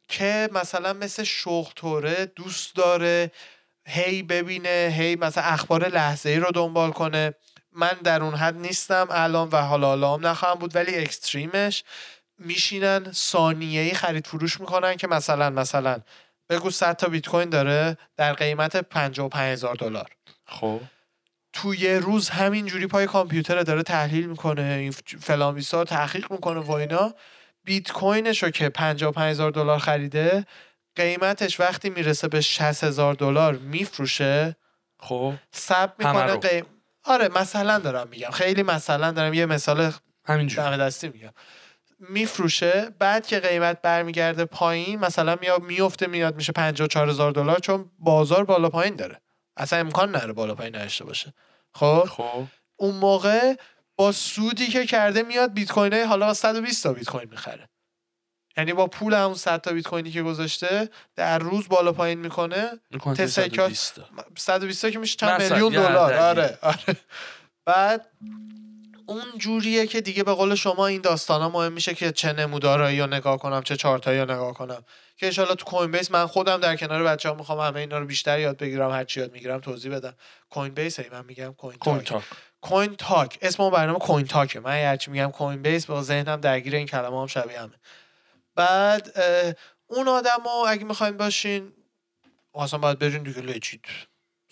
که 0.07 0.49
مثلا 0.51 0.93
مثل 0.93 1.23
شوق 1.23 1.73
دوست 2.35 2.75
داره 2.75 3.31
هی 3.85 4.23
ببینه 4.23 4.93
هی 4.97 5.15
مثلا 5.15 5.43
اخبار 5.43 5.87
لحظه 5.87 6.29
ای 6.29 6.37
رو 6.37 6.51
دنبال 6.51 6.91
کنه. 6.91 7.33
من 7.71 7.97
در 8.03 8.23
اون 8.23 8.35
حد 8.35 8.55
نیستم 8.55 9.07
الان 9.11 9.49
و 9.49 9.57
حالا 9.57 9.87
حالا 9.87 10.13
هم 10.13 10.27
نخواهم 10.27 10.59
بود 10.59 10.75
ولی 10.75 10.95
اکستریمش 10.95 11.83
میشینن 12.39 13.11
ثانیه 13.11 13.81
ای 13.81 13.93
خرید 13.93 14.27
فروش 14.27 14.59
می‌کنن 14.59 14.95
که 14.95 15.07
مثلا 15.07 15.49
مثلا 15.49 15.99
بگو 16.49 16.71
100 16.71 16.95
تا 16.95 17.07
بیت 17.07 17.27
کوین 17.27 17.49
داره 17.49 17.97
در 18.17 18.33
قیمت 18.33 18.75
55 18.75 19.51
هزار 19.51 19.75
دلار. 19.75 20.09
خب. 20.45 20.81
تو 21.53 21.75
یه 21.75 21.99
روز 21.99 22.29
همین 22.29 22.65
جوری 22.65 22.87
پای 22.87 23.05
کامپیوتر 23.05 23.61
داره 23.61 23.83
تحلیل 23.83 24.25
می‌کنه 24.25 24.61
این 24.61 24.91
فلان 24.91 25.55
بیسا 25.55 25.79
رو 25.79 25.83
تحقیق 25.85 26.31
می‌کنه 26.31 26.59
و 26.59 26.71
اینا. 26.71 27.13
بیت 27.63 27.91
کوینش 27.91 28.43
رو 28.43 28.49
که 28.49 28.69
55 28.69 29.31
هزار 29.31 29.51
دلار 29.51 29.79
خریده 29.79 30.45
قیمتش 30.95 31.59
وقتی 31.59 31.89
می‌رسه 31.89 32.27
به 32.27 32.41
60 32.41 32.83
هزار 32.83 33.13
دلار 33.13 33.53
میفروشه 33.53 34.55
خب. 34.99 35.33
سب 35.51 35.93
می‌کنه. 35.99 36.37
قیم... 36.37 36.65
آره 37.03 37.27
مثلا 37.27 37.79
دارم 37.79 38.07
میگم. 38.07 38.29
خیلی 38.29 38.63
مثلا 38.63 39.11
دارم 39.11 39.33
یه 39.33 39.45
مثال 39.45 39.91
همینجور. 40.25 40.69
دم 40.69 40.85
دستی 40.85 41.09
میگم. 41.09 41.31
میفروشه 42.09 42.89
بعد 42.99 43.27
که 43.27 43.39
قیمت 43.39 43.81
برمیگرده 43.81 44.45
پایین 44.45 44.99
مثلا 44.99 45.37
میاد 45.41 45.61
میفته 45.61 46.07
میاد 46.07 46.35
میشه 46.35 46.51
54 46.51 47.09
هزار 47.09 47.31
دلار 47.31 47.59
چون 47.59 47.91
بازار 47.99 48.45
بالا 48.45 48.69
پایین 48.69 48.95
داره. 48.95 49.21
اصلا 49.61 49.79
امکان 49.79 50.11
نره 50.11 50.33
بالا 50.33 50.55
پایین 50.55 50.75
نداشته 50.75 51.05
باشه. 51.05 51.33
خب؟ 51.73 52.05
خب. 52.09 52.43
اون 52.75 52.95
موقع 52.95 53.55
با 53.95 54.11
سودی 54.11 54.67
که 54.67 54.85
کرده 54.85 55.23
میاد 55.23 55.53
بیت 55.53 55.71
کوین 55.71 55.93
های 55.93 56.03
حالا 56.03 56.33
120 56.33 56.83
تا 56.83 56.93
بیت 56.93 57.09
کوین 57.09 57.29
می‌خره. 57.29 57.69
یعنی 58.57 58.73
با 58.73 58.87
پول 58.87 59.13
همون 59.13 59.33
100 59.33 59.61
تا 59.61 59.71
بیت 59.71 59.87
کوینی 59.87 60.11
که 60.11 60.23
گذاشته 60.23 60.89
در 61.15 61.39
روز 61.39 61.67
بالا 61.67 61.91
پایین 61.91 62.19
می‌کنه 62.19 62.79
تسکات- 63.15 63.25
120 63.25 63.95
تا. 63.95 64.05
120 64.37 64.81
تا 64.81 64.89
که 64.89 64.99
میشه 64.99 65.17
چند 65.17 65.41
میلیون 65.41 65.73
دلار. 65.73 66.13
آره 66.13 66.57
آره. 66.61 66.97
بعد 67.65 68.07
اون 69.07 69.23
جوریه 69.37 69.87
که 69.87 70.01
دیگه 70.01 70.23
به 70.23 70.33
قول 70.33 70.55
شما 70.55 70.87
این 70.87 71.01
داستانا 71.01 71.49
مهم 71.49 71.73
میشه 71.73 71.93
که 71.93 72.11
چه 72.11 72.33
نمودارایی 72.33 72.99
رو 72.99 73.07
نگاه 73.07 73.37
کنم 73.37 73.63
چه 73.63 73.75
چارتایی 73.75 74.19
رو 74.19 74.31
نگاه 74.31 74.53
کنم. 74.53 74.85
که 75.17 75.25
انشالله 75.25 75.55
تو 75.55 75.65
کوین 75.65 75.91
بیس 75.91 76.11
من 76.11 76.27
خودم 76.27 76.57
در 76.57 76.75
کنار 76.75 77.03
بچه 77.03 77.29
ها 77.29 77.35
می‌خوام 77.35 77.59
همه 77.59 77.79
اینا 77.79 77.99
رو 77.99 78.05
بیشتر 78.05 78.39
یاد 78.39 78.57
بگیرم 78.57 78.91
هر 78.91 79.03
چی 79.03 79.19
یاد 79.19 79.31
می‌گیرم 79.31 79.59
توضیح 79.59 79.95
بدم. 79.95 80.15
کوین 80.49 80.73
بیس 80.73 80.99
هی 80.99 81.09
من 81.09 81.25
میگم 81.25 81.53
کوین 81.53 81.77
کوین 81.77 82.01
تاک 82.01 82.23
کوین 82.61 82.95
تاک 82.95 83.37
اسم 83.41 83.63
اون 83.63 83.71
برنامه 83.71 83.99
کوین 83.99 84.27
تاکه 84.27 84.59
من 84.59 84.83
هرچی 84.83 85.11
میگم 85.11 85.31
کوین 85.31 85.61
بیس 85.61 85.85
با 85.85 86.03
ذهنم 86.03 86.41
درگیر 86.41 86.75
این 86.75 86.87
کلمه 86.87 87.21
هم 87.21 87.27
شبیه 87.27 87.59
همه. 87.59 87.79
بعد 88.55 89.19
اون 89.87 90.07
آدم 90.07 90.41
ها 90.45 90.67
اگه 90.67 90.83
می‌خواین 90.83 91.17
باشین 91.17 91.73
اصلا 92.55 92.79
باید 92.79 92.99
برین 92.99 93.23
دیگه 93.23 93.41
لجید 93.41 93.85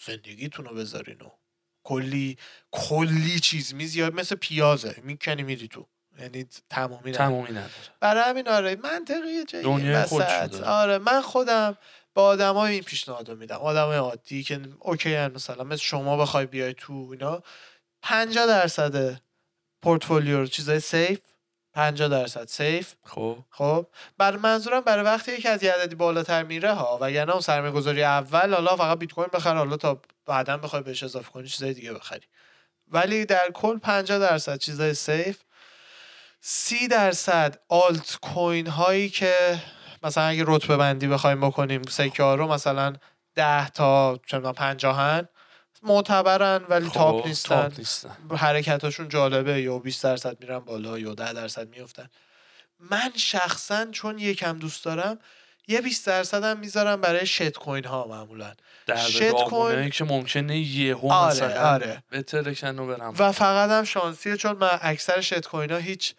زندگیتون 0.05 0.65
رو 0.65 0.75
بذارین 0.75 1.21
و 1.21 1.29
کلی 1.89 2.37
کلی 2.71 3.39
چیز 3.39 3.73
میز 3.73 3.95
یا 3.95 4.09
مثل 4.09 4.35
پیازه 4.35 4.95
می‌کنی 5.03 5.43
میری 5.43 5.67
تو 5.67 5.85
یعنی 6.19 6.45
تمامی 6.69 7.11
نداره. 7.11 7.17
تمومی 7.17 7.49
نداره 7.49 7.71
برای 7.99 8.23
همین 8.29 8.47
آره 8.47 8.75
منطقیه 8.75 9.45
جایی. 9.45 10.03
خودشو 10.03 10.47
داره. 10.47 10.65
آره 10.65 10.97
من 10.97 11.21
خودم 11.21 11.77
به 12.15 12.21
آدمای 12.21 12.73
این 12.73 12.83
پیشنهاد 12.83 13.29
رو 13.29 13.35
میدم 13.35 13.55
آدمای 13.55 13.97
عادی 13.97 14.43
که 14.43 14.61
اوکی 14.79 15.15
هن 15.15 15.31
مثلا 15.31 15.63
مثل 15.63 15.81
شما 15.81 16.17
بخوای 16.17 16.45
بیای 16.45 16.73
تو 16.73 17.09
اینا 17.11 17.43
50 18.01 18.47
درصد 18.47 19.21
پورتفولیو 19.81 20.37
رو 20.37 20.47
چیزای 20.47 20.79
safe 20.79 21.19
50 21.73 22.07
درصد 22.07 22.47
safe 22.47 22.93
خب. 23.03 23.37
خب. 23.49 23.87
بر 24.17 24.37
منظورم 24.37 24.81
برای 24.81 25.05
وقتی 25.05 25.37
که 25.37 25.49
از 25.49 25.63
یه 25.63 25.71
عددی 25.71 25.95
بالاتر 25.95 26.43
میره 26.43 26.73
ها 26.73 26.97
وگرنه 27.01 27.31
اون 27.31 27.41
سرمایه 27.41 27.73
گذاری 27.73 28.03
اول 28.03 28.53
حالا 28.53 28.75
فقط 28.75 28.99
بیت 28.99 29.11
کوین 29.11 29.29
بخر 29.33 29.55
حالا 29.55 29.77
تا 29.77 30.01
بعدا 30.25 30.57
بخوای 30.57 30.83
بهش 30.83 31.03
اضافه 31.03 31.31
کنی 31.31 31.47
چیزای 31.47 31.73
دیگه 31.73 31.93
بخری. 31.93 32.27
ولی 32.87 33.25
در 33.25 33.51
کل 33.53 33.77
50 33.77 34.19
درصد 34.19 34.57
چیزای 34.57 34.93
safe 34.93 35.37
30 36.41 36.87
درصد 36.87 37.59
آلت 37.69 38.17
کوین 38.21 38.67
هایی 38.67 39.09
که 39.09 39.59
مثلا 40.03 40.23
اگه 40.23 40.43
رتبه 40.47 40.77
بندی 40.77 41.07
بخوایم 41.07 41.41
بکنیم 41.41 41.81
سکه 41.89 42.23
ها 42.23 42.35
رو 42.35 42.47
مثلا 42.47 42.93
10 43.35 43.69
تا 43.69 44.19
می‌دونم 44.33 44.53
50 44.53 44.99
هن 44.99 45.27
معتبرن 45.83 46.61
ولی 46.69 46.87
خب، 46.87 46.93
top 46.93 47.27
نیستن. 47.27 47.55
top 47.61 47.77
نیستن. 47.79 48.09
حرکتاشون 48.37 49.09
جالبه 49.09 49.61
یا 49.61 49.79
20 49.79 50.03
درصد 50.03 50.37
میرن 50.41 50.59
بالا 50.59 50.99
یا 50.99 51.13
10 51.13 51.33
درصد 51.33 51.69
میفتن 51.69 52.09
من 52.79 53.11
شخصا 53.15 53.85
چون 53.91 54.19
یکم 54.19 54.59
دوست 54.59 54.85
دارم 54.85 55.19
یه 55.67 55.81
20 55.81 56.07
درصد 56.07 56.43
هم 56.43 56.59
می‌ذارم 56.59 57.01
برای 57.01 57.25
shitcoin 57.25 57.83
ها 57.85 58.07
معمولا. 58.09 58.53
shitcoin- 59.09 59.89
که 59.89 60.03
ممکنه 60.03 60.57
یهو 60.59 61.11
آره 61.11 61.31
مثلا 61.35 61.69
آره 61.73 62.03
بترکن 62.11 62.79
و 62.79 62.87
برم. 62.87 63.13
و 63.19 63.31
فقط 63.31 63.69
هم 63.69 63.83
شانسیه 63.83 64.37
چون 64.37 64.51
من 64.57 64.79
اکثر 64.81 65.21
shitcoin 65.21 65.71
ها 65.71 65.77
هیچ 65.77 66.13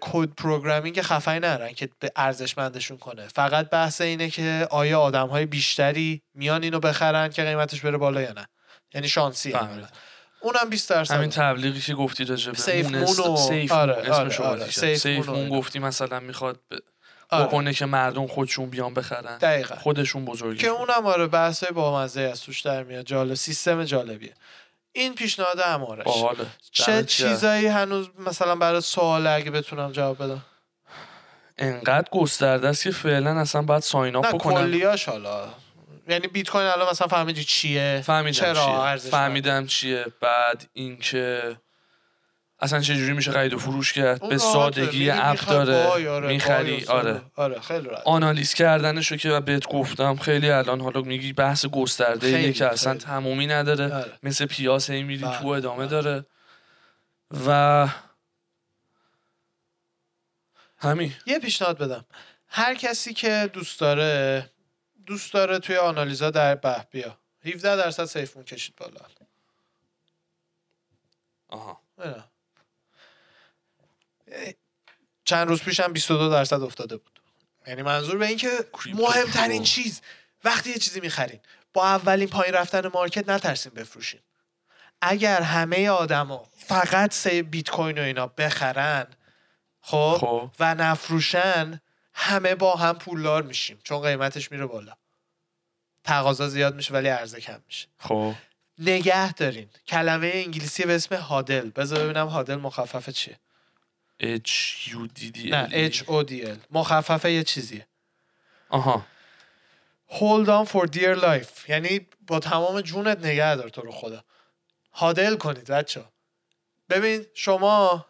code 0.00 0.28
programming 0.34 1.02
خفنی 1.02 1.36
ندارن 1.36 1.72
که 1.72 1.88
به 1.98 2.12
ارزشمندشون 2.16 2.96
کنه. 2.98 3.28
فقط 3.28 3.70
بحث 3.70 4.00
اینه 4.00 4.30
که 4.30 4.66
آیا 4.70 5.00
آدم 5.00 5.26
های 5.28 5.46
بیشتری 5.46 6.22
میان 6.34 6.62
اینو 6.62 6.80
بخرن 6.80 7.28
که 7.28 7.42
قیمتش 7.44 7.80
بره 7.80 7.96
بالا 7.98 8.22
یا 8.22 8.32
نه. 8.32 8.46
یعنی 8.94 9.08
شانسی 9.08 9.52
فهمیدم. 9.52 9.88
اونم 10.40 10.70
20 10.70 10.90
درصد. 10.90 11.14
همین 11.14 11.30
تبلیغی 11.30 11.80
که 11.80 11.94
گفتی 11.94 12.24
راجع 12.24 12.52
به 12.52 12.58
سیف 12.58 12.86
مون 12.86 12.94
مون 12.94 13.02
است- 13.02 13.20
و- 13.20 13.36
سیف 13.36 13.72
آره، 13.72 14.12
آره، 14.12 14.38
آره،. 14.38 14.70
سیف 14.70 15.28
مون. 15.28 15.48
گفتی 15.48 15.78
مثلا 15.78 16.20
می‌خواد 16.20 16.56
ب- 16.70 16.74
آره. 17.30 17.44
بکنه 17.46 17.72
که 17.74 17.86
مردم 17.86 18.26
خودشون 18.26 18.70
بیان 18.70 18.94
بخرن. 18.94 19.38
دقیقا. 19.38 19.74
خودشون 19.76 20.24
بزرگی 20.24 20.58
که 20.60 20.68
اونم 20.68 21.06
آره 21.06 21.26
بحث 21.26 21.64
با 21.64 22.02
مزه 22.02 22.20
از 22.20 22.42
توش 22.42 22.60
در 22.60 22.82
میاد. 22.82 23.04
جالب 23.04 23.34
سیستم 23.34 23.84
جالبیه. 23.84 24.34
این 24.92 25.14
پیشنهاد 25.14 25.60
امارش. 25.60 26.06
چه. 26.72 27.04
چیزایی 27.04 27.66
هنوز 27.66 28.08
مثلا 28.18 28.56
برای 28.56 28.80
سوال 28.80 29.26
اگه 29.26 29.50
بتونم 29.50 29.92
جواب 29.92 30.22
بدم؟ 30.24 30.42
انقدر 31.58 32.08
گسترده 32.12 32.68
است 32.68 32.82
که 32.82 32.90
فعلا 32.90 33.40
اصلا 33.40 33.62
باید 33.62 33.82
ساین 33.82 34.16
اپ 34.16 34.34
بکنم 34.34 34.54
کلیاش 34.54 35.08
حالا. 35.08 35.48
یعنی 36.10 36.26
بیت 36.26 36.50
کوین 36.50 36.66
الان 36.66 36.90
مثلا 36.90 37.06
فهمیدی 37.06 37.44
چیه؟ 37.44 38.02
فهمیدم 38.06 38.32
چرا 38.32 38.96
چیه. 38.96 39.10
فهمیدم 39.10 39.66
چیه. 39.66 40.06
بعد 40.20 40.66
اینکه 40.72 41.56
اصلا 42.62 42.80
چه 42.80 42.96
جوری 42.96 43.12
میشه 43.12 43.32
خرید 43.32 43.54
و 43.54 43.58
فروش 43.58 43.92
کرد؟ 43.92 44.20
به 44.20 44.26
راحته. 44.26 44.38
سادگی 44.38 45.10
اپ 45.10 45.46
داره. 45.46 46.10
آره، 46.10 46.28
می‌خری 46.28 46.72
وای 46.72 46.84
و 46.84 46.90
آره. 46.90 47.22
آره 47.36 47.60
خیلی 47.60 47.88
راحت. 47.88 48.02
آنالیز 48.06 48.54
کردنشو 48.54 49.16
که 49.16 49.40
بهت 49.40 49.68
گفتم 49.68 50.16
خیلی 50.16 50.50
الان 50.50 50.80
حالا 50.80 51.00
میگی 51.00 51.32
بحث 51.32 51.66
گسترده 51.66 52.30
خیلی، 52.32 52.52
که 52.52 52.66
اصلا. 52.66 52.94
تمومی 52.94 53.46
نداره. 53.46 53.94
آره. 53.94 54.12
مثل 54.22 54.46
پیاس 54.46 54.90
هی 54.90 55.02
میری 55.02 55.24
بله، 55.24 55.38
تو 55.38 55.46
ادامه 55.46 55.86
بله. 55.86 55.86
داره. 55.86 56.24
و 57.46 57.88
همین. 60.78 61.14
یه 61.26 61.38
پیشنهاد 61.38 61.78
بدم. 61.78 62.04
هر 62.48 62.74
کسی 62.74 63.14
که 63.14 63.50
دوست 63.52 63.80
داره 63.80 64.44
دوست 65.10 65.32
داره 65.32 65.58
توی 65.58 65.76
آنالیزا 65.76 66.30
در 66.30 66.54
به 66.54 66.86
بیا. 66.90 67.18
17 67.44 67.76
درصد 67.76 68.04
سیفمون 68.04 68.44
کشید 68.44 68.76
بالا. 68.76 69.00
آها. 71.48 71.80
نه. 71.98 72.24
چند 75.24 75.48
روز 75.48 75.62
پیش 75.62 75.80
هم 75.80 75.92
22 75.92 76.30
درصد 76.30 76.62
افتاده 76.62 76.96
بود. 76.96 77.20
یعنی 77.66 77.82
منظور 77.82 78.18
به 78.18 78.26
این 78.26 78.36
که 78.36 78.50
مهمترین. 78.86 79.62
چیز 79.62 80.00
وقتی 80.44 80.70
یه 80.70 80.78
چیزی 80.78 81.00
می‌خرین 81.00 81.40
با 81.72 81.86
اولین 81.86 82.28
پایین 82.28 82.54
رفتن 82.54 82.86
مارکت 82.86 83.28
نترسین 83.28 83.72
بفروشین. 83.72 84.20
اگر 85.00 85.42
همه 85.42 85.90
آدما 85.90 86.48
فقط 86.58 87.12
سی 87.12 87.42
بیت 87.42 87.70
کوین 87.70 87.98
و 87.98 88.02
اینا 88.02 88.26
بخرن 88.26 89.06
خب 89.80 90.16
خب. 90.20 90.50
و 90.60 90.74
نفروشن 90.74 91.80
همه 92.14 92.54
با 92.54 92.76
هم 92.76 92.98
پولدار 92.98 93.42
میشیم 93.42 93.80
چون 93.84 94.02
قیمتش 94.02 94.52
میره 94.52 94.66
بالا. 94.66 94.92
تقاضا 96.04 96.48
زیاد 96.48 96.74
میشه 96.74 96.94
ولی 96.94 97.08
عرضه 97.08 97.40
کم 97.40 97.60
میشه. 97.66 97.88
خب. 97.98 98.34
نگه 98.78 99.32
دارین. 99.32 99.68
کلمه 99.86 100.30
انگلیسی 100.34 100.82
به 100.84 100.94
اسم 100.94 101.14
هادل. 101.14 101.70
بذار 101.70 102.04
ببینم 102.04 102.26
هادل 102.26 102.54
مخفف 102.54 103.10
چیه. 103.10 103.38
H 104.22 104.50
U 104.88 105.08
D 105.18 105.32
D 105.34 105.38
L 105.38 105.50
نه 105.50 105.90
E. 105.90 105.92
H 105.92 105.96
O 105.96 106.28
D 106.28 106.46
L. 106.46 106.58
مخففه 106.70 107.32
یه 107.32 107.42
چیزیه. 107.42 107.86
آها. 108.68 109.06
Hold 110.10 110.46
on 110.48 110.72
for 110.72 110.86
dear 110.86 111.16
life. 111.16 111.68
یعنی 111.68 112.06
با 112.26 112.38
تمام 112.40 112.80
جونت 112.80 113.18
نگه 113.18 113.56
دار 113.56 113.68
تو 113.68 113.80
رو 113.80 113.92
خدا. 113.92 114.24
hodl 114.92 115.36
کنید 115.36 115.66
بچه 115.70 116.04
ببین 116.88 117.26
شما 117.34 118.06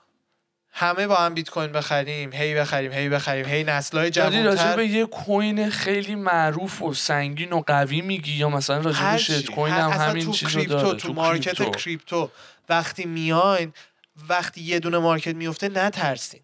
همه 0.72 1.06
با 1.06 1.16
هم 1.16 1.34
بیت 1.34 1.50
کوین 1.50 1.72
بخریم 1.72 2.32
هی 2.32 2.54
بخریم 2.54 2.92
هی 2.92 3.08
بخریم 3.08 3.46
هی 3.46 3.64
نسلهای 3.64 4.10
داری 4.10 4.42
راجع 4.42 4.56
جوانتر 4.56 4.76
به 4.76 4.86
یه 4.86 5.06
coin 5.06 5.70
خیلی 5.70 6.14
معروف 6.14 6.82
و 6.82 6.94
سنگین 6.94 7.52
و 7.52 7.62
قوی 7.66 8.00
میگی 8.00 8.32
یا 8.32 8.48
مثلا 8.48 8.80
راجع 8.80 9.12
به 9.12 9.18
shit. 9.18 9.50
coin 9.50 9.74
هم 9.74 9.90
همین 9.90 10.24
تو 10.24 10.32
چیزو 10.32 10.50
crypto 10.50 10.76
داره 10.76 10.98
تو, 10.98 11.12
market 11.12 11.54
crypto. 11.54 11.78
crypto 11.78 12.30
وقتی 12.68 13.04
میاین 13.04 13.72
وقتی 14.28 14.60
یه 14.60 14.78
دونه 14.78 14.98
market 14.98 15.34
میفته 15.34 15.68
نترسین 15.68 16.40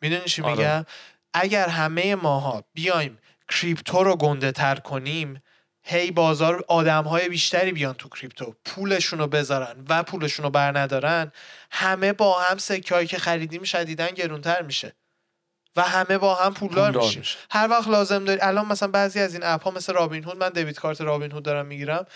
می‌دونی 0.00 0.24
چی 0.24 0.42
آره. 0.42 0.52
میگم 0.52 0.86
اگر 1.34 1.68
همه 1.68 2.14
ماها 2.14 2.64
بیایم 2.74 3.18
crypto 3.48 4.02
رو 4.02 4.16
گنده 4.16 4.52
تر 4.52 4.74
کنیم 4.74 5.42
هی 5.88 6.10
بازار 6.10 6.64
آدم 6.68 7.04
های 7.04 7.28
بیشتری 7.28 7.72
بیان 7.72 7.94
تو 7.94 8.08
کریپتو. 8.08 8.54
پولشون 8.64 9.18
رو 9.18 9.26
بذارن 9.26 9.84
و 9.88 10.02
پولشون 10.02 10.44
رو 10.44 10.50
بر 10.50 10.78
ندارن 10.78 11.32
همه 11.70 12.12
با 12.12 12.40
هم 12.40 12.58
سکه 12.58 13.06
که 13.06 13.18
خریدیم 13.18 13.62
شدیدن 13.62 14.08
گرونتر 14.08 14.62
میشه. 14.62 14.92
و 15.76 15.82
همه 15.82 16.18
با 16.18 16.34
هم 16.34 16.54
پولدار 16.54 16.84
پولدار 16.84 17.04
میشیم. 17.06 17.18
میشه. 17.20 17.38
هر 17.50 17.68
وقت 17.70 17.88
لازم 17.88 18.24
داری 18.24 18.40
الان 18.40 18.66
مثلا 18.66 18.88
بعضی 18.88 19.20
از 19.20 19.34
این 19.34 19.42
اپ 19.44 19.62
ها 19.62 19.70
مثل 19.70 19.92
رابین 19.92 20.24
هود 20.24 20.36
من 20.36 20.48
دیوید 20.48 20.78
کارت 20.78 21.00
رابین 21.00 21.32
هود 21.32 21.42
دارم 21.42 21.66
می‌گیرم. 21.66 22.06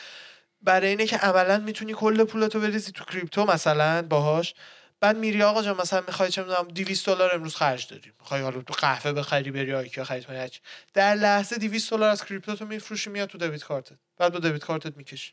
برای 0.62 0.88
اینه 0.88 1.06
که 1.06 1.16
عملا 1.16 1.58
می‌تونی 1.58 1.92
کل 1.92 2.24
پولتو 2.24 2.60
بریزی 2.60 2.92
تو 2.92 3.04
کریپتو 3.04 3.44
مثلا 3.44 4.02
باهاش. 4.02 4.54
بعد 5.00 5.16
میری 5.16 5.42
آقا 5.42 5.62
جان 5.62 5.76
مثلا 5.80 6.04
می‌خوای 6.06 6.30
چه 6.30 6.42
می‌دونم 6.42 6.68
200 6.68 7.06
دلار 7.06 7.34
امروز 7.34 7.56
خرج 7.56 7.86
داری. 7.88 8.12
می‌خوای 8.20 8.40
حالا 8.42 8.62
تو 8.62 8.74
قهوه 8.74 9.12
بخری 9.12 9.50
بری 9.50 9.74
آیکیا 9.74 10.04
خرید 10.04 10.26
کنی 10.26 10.36
هرچی. 10.36 10.60
در 10.94 11.14
لحظه 11.14 11.56
200 11.58 11.90
دلار 11.90 12.10
از 12.10 12.24
کریپتو 12.24 12.56
تو 12.56 12.66
میفروشی 12.66 13.10
میاد 13.10 13.28
تو 13.28 13.38
دیوید 13.38 13.64
کارتت. 13.64 13.96
بعد 14.18 14.32
با 14.32 14.38
دیوید 14.38 14.64
کارتت 14.64 14.96
می‌کشی. 14.96 15.32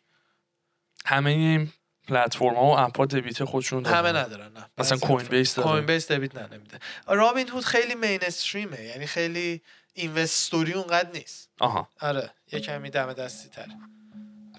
همه 1.05 1.29
این 1.29 1.73
پلتفرم 2.07 2.55
ها 2.55 2.63
و 2.63 2.79
اپ 2.79 2.97
ها 2.97 3.05
دبیت 3.05 3.43
خودشون 3.43 3.83
دارن 3.83 3.97
همه 3.97 4.19
ندارن 4.19 4.53
نه. 4.53 4.69
مثلا 4.77 4.97
کوین. 4.97 5.27
بیس 5.27 5.55
داره 5.55 5.69
کوین 5.69 5.85
بیس 5.85 6.11
نه 6.11 6.19
نمیده. 6.51 6.79
رابین 7.07 7.49
هود 7.49 7.65
خیلی 7.65 7.95
مین 7.95 8.19
استریمه 8.21 8.81
یعنی 8.83 9.07
خیلی 9.07 9.61
اینوستوری 9.93 10.73
اونقدر 10.73 11.11
نیست. 11.11 11.49
آها. 11.59 11.89
آره 12.01 12.31
یه 12.51 12.59
کمی 12.59 12.89
دم 12.89 13.13
دستی 13.13 13.49
تر. 13.49 13.67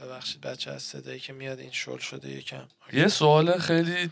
ببخشید 0.03 0.40
بچه 0.40 0.71
از 0.71 0.83
صدایی 0.83 1.21
که 1.21 1.33
میاد 1.33 1.59
این 1.59 1.73
شل 1.73 1.99
شده 1.99 2.29
یکم. 2.29 2.68
یه 2.92 3.09
سوال 3.09 3.59
خیلی 3.59 4.11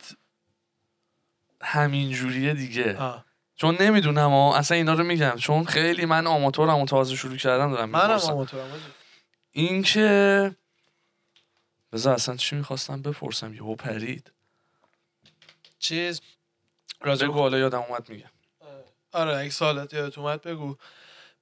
همین 1.63 2.11
جوریه 2.11 2.55
دیگه. 2.55 2.97
آه. 2.97 3.25
چون 3.57 3.77
نمی‌دونم 3.81 4.31
ها 4.31 4.57
اصلا 4.57 4.77
اینا 4.77 4.93
رو 4.93 5.05
میگم. 5.05 5.37
چون 5.37 5.65
خیلی 5.65 6.05
من 6.05 6.27
آماتورم 6.27 6.79
و 6.79 6.87
تازه 6.87 7.17
شروع 7.17 7.37
کردم 7.37 7.73
دارم 7.73 7.91
منم 7.91 8.11
آماتورم. 8.11 8.65
این 9.53 9.83
که 9.83 10.57
بذار 11.93 12.15
اصلا 12.15 12.37
چی 12.37 12.57
می‌خواستم 12.57 13.03
بپرسم؟ 13.03 13.55
یهو 13.55 13.75
پرید. 13.75 14.33
چیز؟ 15.79 16.21
راجع 17.01 17.27
بگو. 17.27 17.39
حالا 17.39 17.59
یادم 17.59 17.85
اومد 17.89 18.09
میگم 18.09 18.31
آره. 19.13 19.37
اگه 19.37 19.51
سوالات 19.51 19.95
یادت 19.95 20.19
اومد 20.19 20.43
بگو. 20.43 20.77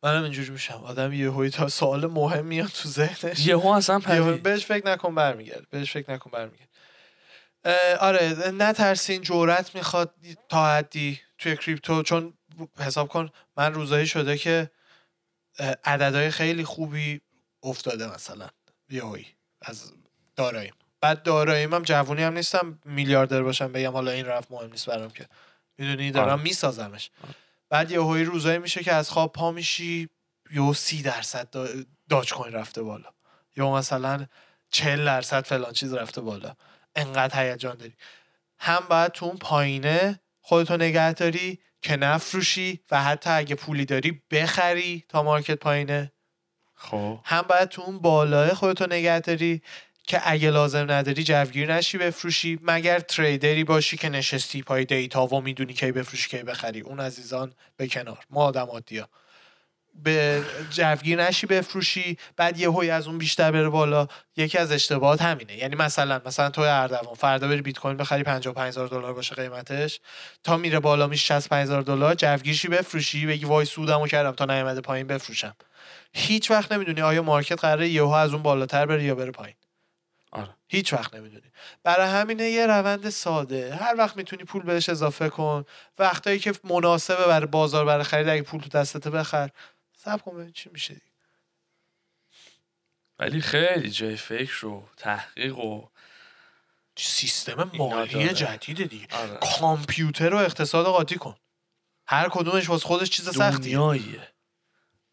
منم 0.03 0.23
اینجوری 0.23 0.51
میشم. 0.51 0.85
آدم 0.85 1.13
یه 1.13 1.31
هوی 1.31 1.51
تا 1.51 1.69
سوال 1.69 2.07
مهم 2.07 2.47
میاد 2.47 2.69
تو 2.69 2.89
ذهنش. 2.89 3.47
یهو 3.47 3.67
اصلا 3.67 3.99
پرید. 3.99 4.43
بهش 4.43 4.67
فکر 4.67 4.87
نکن 4.87 5.15
برمیگرد 5.15 5.71
بهش 5.71 5.93
فکر 5.93 6.11
نکن 6.11 6.31
برمیگرد 6.31 6.69
آره 8.01 8.51
نترسین 8.51 9.23
جورت 9.23 9.75
می‌خواد 9.75 10.15
تا 10.49 10.67
حدی 10.67 11.21
توی 11.39 11.57
کریپتو 11.57 12.03
چون 12.03 12.35
حساب 12.79 13.09
کن 13.09 13.31
من 13.57 13.75
روزایی 13.75 14.07
شده 14.07 14.39
که 14.39 14.71
عددهای 15.85 16.31
خیلی 16.31 16.65
خوبی 16.65 17.21
افتاده 17.63 18.15
مثلا 18.15 18.49
یهویی 18.91 19.27
از 19.63 19.93
داراییم 20.37 20.75
بعد 21.01 21.23
داراییم 21.23 21.75
هم 21.75 21.83
جوونی 21.83 22.23
هم 22.23 22.33
نیستم 22.33 22.79
میلیاردر 22.85 23.43
باشم 23.43 23.73
بگم 23.73 23.93
حالا 23.93 24.11
این 24.11 24.27
رفت 24.27 24.51
مهم 24.51 24.71
نیست 24.71 24.87
برام 24.87 25.11
که. 25.11 25.27
می‌دونی 25.79 26.11
دارم 26.11 26.29
آره. 26.29 26.43
میسازمش. 26.43 27.11
آره. 27.25 27.35
بعد 27.69 27.91
یهویی 27.91 28.25
روزایی 28.25 28.59
میشه 28.59 28.83
که 28.83 28.93
از 28.93 29.11
خواب 29.11 29.33
پا 29.33 29.51
میشی 29.53 30.09
یهو 30.53 30.75
سی 30.75 31.03
درصد 31.03 31.49
دا- 31.53 31.87
داج 32.09 32.33
کوین 32.33 32.53
رفته 32.53 32.83
بالا. 32.83 33.09
یا 33.57 33.73
مثلا 33.73 34.27
40 34.71 35.05
درصد 35.05 35.45
فلان 35.45 35.73
چیز 35.73 35.95
رفته 35.95 36.21
بالا. 36.21 36.55
انقدر 36.97 37.51
هیجان 37.53 37.77
داری. 37.77 37.95
هم 38.59 38.87
باید 38.91 39.13
تو 39.13 39.27
اون 39.27 39.37
پایینه 39.37 40.21
خودتو 40.41 40.77
نگه 40.77 41.13
داری 41.13 41.59
که 41.83 41.97
نفروشی 41.97 42.81
و 42.91 43.03
حتی 43.03 43.31
اگه 43.31 43.55
پولی 43.55 43.85
داری 43.85 44.23
بخری 44.31 45.05
تا 45.09 45.23
مارکت 45.23 45.55
پایینه. 45.55 46.13
خب. 46.75 47.19
هم 47.25 47.43
باید 47.43 47.69
تو 47.69 47.83
اون 47.83 47.99
بالاه 47.99 48.55
خودتو 48.55 48.87
نگه 48.87 49.21
داری 49.21 49.63
که 50.07 50.21
اگه 50.25 50.51
لازم 50.51 50.91
نداری 50.91 51.25
جوگیر 51.25 51.75
نشی 51.75 51.99
بفروشی 51.99 52.59
مگر 52.63 53.01
تریدری 53.01 53.65
باشی 53.65 53.97
که 53.97 54.09
نشستی 54.09 54.63
پای 54.63 54.85
دیتا 54.85 55.27
و 55.27 55.41
می‌دونی 55.41 55.73
کی 55.75 55.93
بفروشی 55.93 56.29
کی 56.31 56.43
بخری. 56.43 56.81
اون 56.81 57.01
عزیزان 57.01 57.55
به 57.77 57.89
کنار. 57.89 58.19
ما 58.31 58.45
آدم 58.45 58.67
عادیا 58.67 59.09
به 60.03 60.43
جوگیر 60.71 61.23
نشی 61.23 61.47
بفروشی 61.47 62.19
بعد 62.37 62.59
یه 62.59 62.71
هوی 62.71 62.91
از 62.91 63.07
اون 63.07 63.19
بیشتر 63.19 63.51
بره 63.51 63.69
بالا. 63.69 64.07
یکی 64.37 64.59
از 64.59 64.73
اشتباهات 64.73 65.23
همینه. 65.23 65.57
یعنی 65.57 65.77
مثلا 65.77 66.21
مثلا 66.27 66.51
تو 66.51 66.61
اردوان 66.61 67.15
فردا 67.15 67.49
بری 67.49 67.63
بیت 67.63 67.79
کوین 67.79 67.97
بخری 67.97 68.23
55000 68.23 68.89
دلار 68.89 69.13
باشه 69.15 69.35
قیمتش. 69.35 70.01
تا 70.45 70.57
میره 70.57 70.81
بالا 70.81 71.07
میشه 71.07 71.25
65000 71.27 71.83
دلار. 71.83 72.15
جوگیرشی 72.15 72.69
بفروشی 72.69 73.27
بگی 73.27 73.45
وای 73.45 73.67
سودمو 73.67 74.07
کردم 74.07 74.33
تا 74.33 74.45
نیومده 74.45 74.81
پایین 74.81 75.07
بفروشم. 75.07 75.55
هیچ 76.15 76.51
وقت 76.51 76.73
نمی‌دونی 76.73 77.03
آیا 77.03 77.23
مارکت 77.23 77.61
قراره 77.61 77.89
یهو 77.89 78.11
از 78.11 78.33
اون 78.33 78.43
بالاتر 78.43 78.87
بره 78.87 79.05
یا 79.05 79.15
بره 79.15 79.31
پایین. 79.31 79.57
آره. 80.33 80.49
هیچ 80.69 80.93
وقت 80.93 81.15
نمی‌دونی. 81.15 81.53
برای 81.85 82.09
همینه 82.09 82.45
یه 82.45 82.67
روند 82.67 83.11
ساده. 83.11 83.75
هر 83.75 83.95
وقت 83.99 84.17
می‌تونی 84.17 84.45
پول 84.45 84.63
بهش 84.63 84.89
اضافه 84.89 85.29
کن. 85.29 85.65
وقتایی 85.99 86.39
که 86.39 86.53
مناسبه 86.65 87.27
برای 87.27 87.47
بازار 87.47 87.85
برای 87.85 88.05
خرید 88.05 88.29
اگه 88.29 88.43
پول 88.43 88.61
تو 88.61 88.69
دستته 88.69 89.11
بخر. 89.11 89.51
صبر 90.05 90.19
کن 90.19 90.37
ببین 90.37 90.53
چی 90.53 90.71
میشه 90.71 90.95
دیگه. 90.95 91.07
ولی 93.19 93.41
خیلی 93.41 93.91
جای 93.91 94.17
فکر 94.17 94.67
و 94.67 94.89
تحقیق 94.97 95.59
و 95.59 95.89
سیستم 96.97 97.71
مالی. 97.75 98.29
جدیده 98.29 98.85
دیگه. 98.85 99.07
آره. 99.17 99.39
کامپیوتر 99.59 100.35
و 100.35 100.37
اقتصاد 100.37 100.87
قاطی 100.87 101.17
کن. 101.17 101.37
هر 102.07 102.29
کدومش 102.29 102.69
واسه 102.69 102.87
خودش 102.87 103.11
چیز 103.11 103.31
سختیه. 103.31 103.77
دنیاییه. 103.77 104.29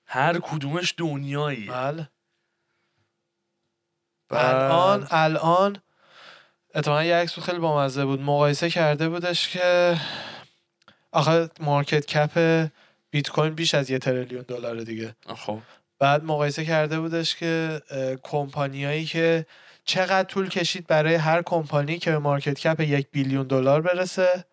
هر 0.06 0.39
کدومش 0.39 0.93
دنیاییه. 0.97 1.71
بله. 1.71 2.10
الان 4.32 5.08
الان 5.12 5.82
اتفاقا 6.75 7.04
یه 7.04 7.15
عکس 7.15 7.39
خیلی 7.39 7.60
بامزه 7.60 8.06
بود. 8.06 8.21
مقایسه 8.21 8.69
کرده 8.69 9.10
بودش 9.10 9.49
که 9.49 9.97
آخه 11.12 11.49
market 11.60 12.06
cap 12.06 12.67
بیت 13.12 13.30
کوین 13.30 13.54
بیش 13.54 13.76
از 13.76 13.89
یه 13.89 14.00
trillion 14.00 14.41
دلار 14.41 14.82
دیگه. 14.82 15.15
خب. 15.36 15.60
بعد 16.00 16.24
مقایسه 16.24 16.65
کرده 16.65 17.00
بودش 17.00 17.36
که 17.36 17.82
کمپانیایی 18.24 19.06
که 19.06 19.45
چقدر 19.86 20.24
طول 20.24 20.50
کشید 20.50 20.88
برای 20.88 21.15
هر 21.15 21.41
کمپانی 21.41 22.00
که 22.00 22.12
به 22.12 22.17
market 22.17 22.60
cap 22.60 22.80
یک 22.80 23.08
billion 23.12 23.47
دلار 23.47 23.82
برسه 23.82 24.45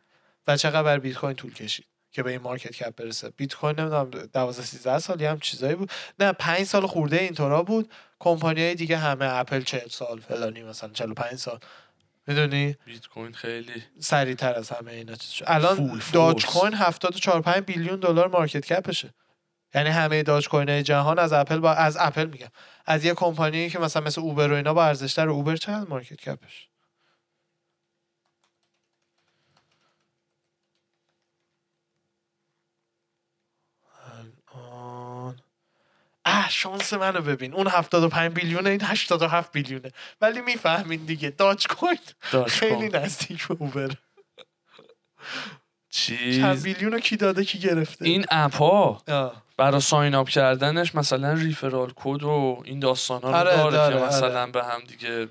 و 0.47 0.57
چقدر 0.57 0.83
برای 0.83 0.99
بیت 0.99 1.17
کوین 1.17 1.35
طول 1.35 1.55
کشید 1.55 1.87
که 2.11 2.23
به 2.23 2.31
این 2.31 2.41
market 2.41 2.71
cap 2.71 2.97
برسه. 2.97 3.31
بیت 3.31 3.55
کوین 3.55 3.81
نمی‌دونم 3.81 4.11
12 4.11 4.63
13 4.63 4.99
سال 4.99 5.23
هم 5.23 5.41
چیزایی 5.41 5.75
بود. 5.75 5.91
نه 6.19 6.33
5 6.33 6.65
سال 6.65 6.87
خورده 6.87 7.17
اینطورا 7.17 7.63
بود. 7.63 7.91
کمپانی 8.19 8.61
های 8.61 8.75
دیگه 8.75 8.97
همه 8.97 9.25
اپل 9.35 9.61
40 9.61 9.89
سال 9.89 10.21
فلانی 10.21 10.63
مثلا 10.63 10.91
45 10.91 11.35
سال. 11.35 11.59
می‌دونی 12.29 12.77
بیت 12.85 13.07
کوین 13.07 13.33
خیلی 13.33 13.83
سریعتر 13.99 14.55
از 14.55 14.71
همه 14.71 14.93
اینا 14.93 15.15
چیز 15.15 15.31
شد. 15.31 15.45
الان 15.49 16.01
داج 16.13 16.45
فورس. 16.45 16.57
کوین 16.57 16.75
74 16.75 17.43
5 17.43 17.65
billion 17.65 18.01
دلار 18.01 18.29
market 18.29 18.67
cap 18.73 18.94
شه 18.94 19.15
یعنی 19.75 19.89
همه 19.89 20.23
داج 20.23 20.49
کوین 20.49 20.69
های 20.69 20.83
جهان 20.83 21.19
از 21.19 21.33
اپل 21.33 21.59
با 21.59 21.73
از 21.73 21.97
اپل 22.01 22.27
میگم 22.27 22.49
از 22.87 23.05
یه 23.05 23.15
کمپانی 23.15 23.71
که 23.71 23.79
مثلا 23.79 24.03
مثل 24.03 24.21
اوبر 24.21 24.53
و 24.53 24.55
اینا 24.55 24.75
با 24.75 24.85
ارزشتر 24.85 25.29
اوبر 25.29 25.57
چند 25.57 25.89
market 25.89 26.17
cap 26.17 26.48
ش 26.48 26.69
اه 36.39 36.51
شانس 36.51 36.93
منو 36.93 37.21
ببین. 37.21 37.55
اون 37.55 37.67
75 37.67 38.33
billion 38.33 38.66
ه 38.66 38.71
این 38.71 38.81
87 38.83 39.53
billion 39.53 39.82
ه. 39.82 39.91
ولی 40.21 40.41
می‌فهمین 40.41 41.05
دیگه. 41.05 41.31
داج 41.31 41.67
کوین 41.67 41.99
خیلی. 42.47 42.89
نزدیک 42.89 43.49
به 43.49 43.57
اوبر 43.59 43.89
چیز؟ 45.91 46.41
چند 46.41 46.63
billion 46.63 46.93
رو 46.93 47.01
کی 47.01 47.17
داده 47.17 47.45
کی 47.45 47.59
گرفته؟ 47.59 48.05
این 48.05 48.25
app 48.31 48.55
ها. 48.55 49.03
برای 49.57 49.81
sign 49.81 50.15
up 50.15 50.29
کردنش 50.29 50.95
مثلا 50.95 51.33
referral 51.33 51.93
code 51.97 52.23
و 52.23 52.63
این 52.65 52.81
داستان 52.81 53.23
ها 53.23 53.31
رو 53.31 53.37
آره، 53.37 53.57
داره, 53.57 53.71
داره، 53.71 53.97
که 53.99 54.03
مثلا 54.05 54.43
آره. 54.43 54.53
به 54.53 54.65
هم 54.65 54.81
دیگه 54.89 55.29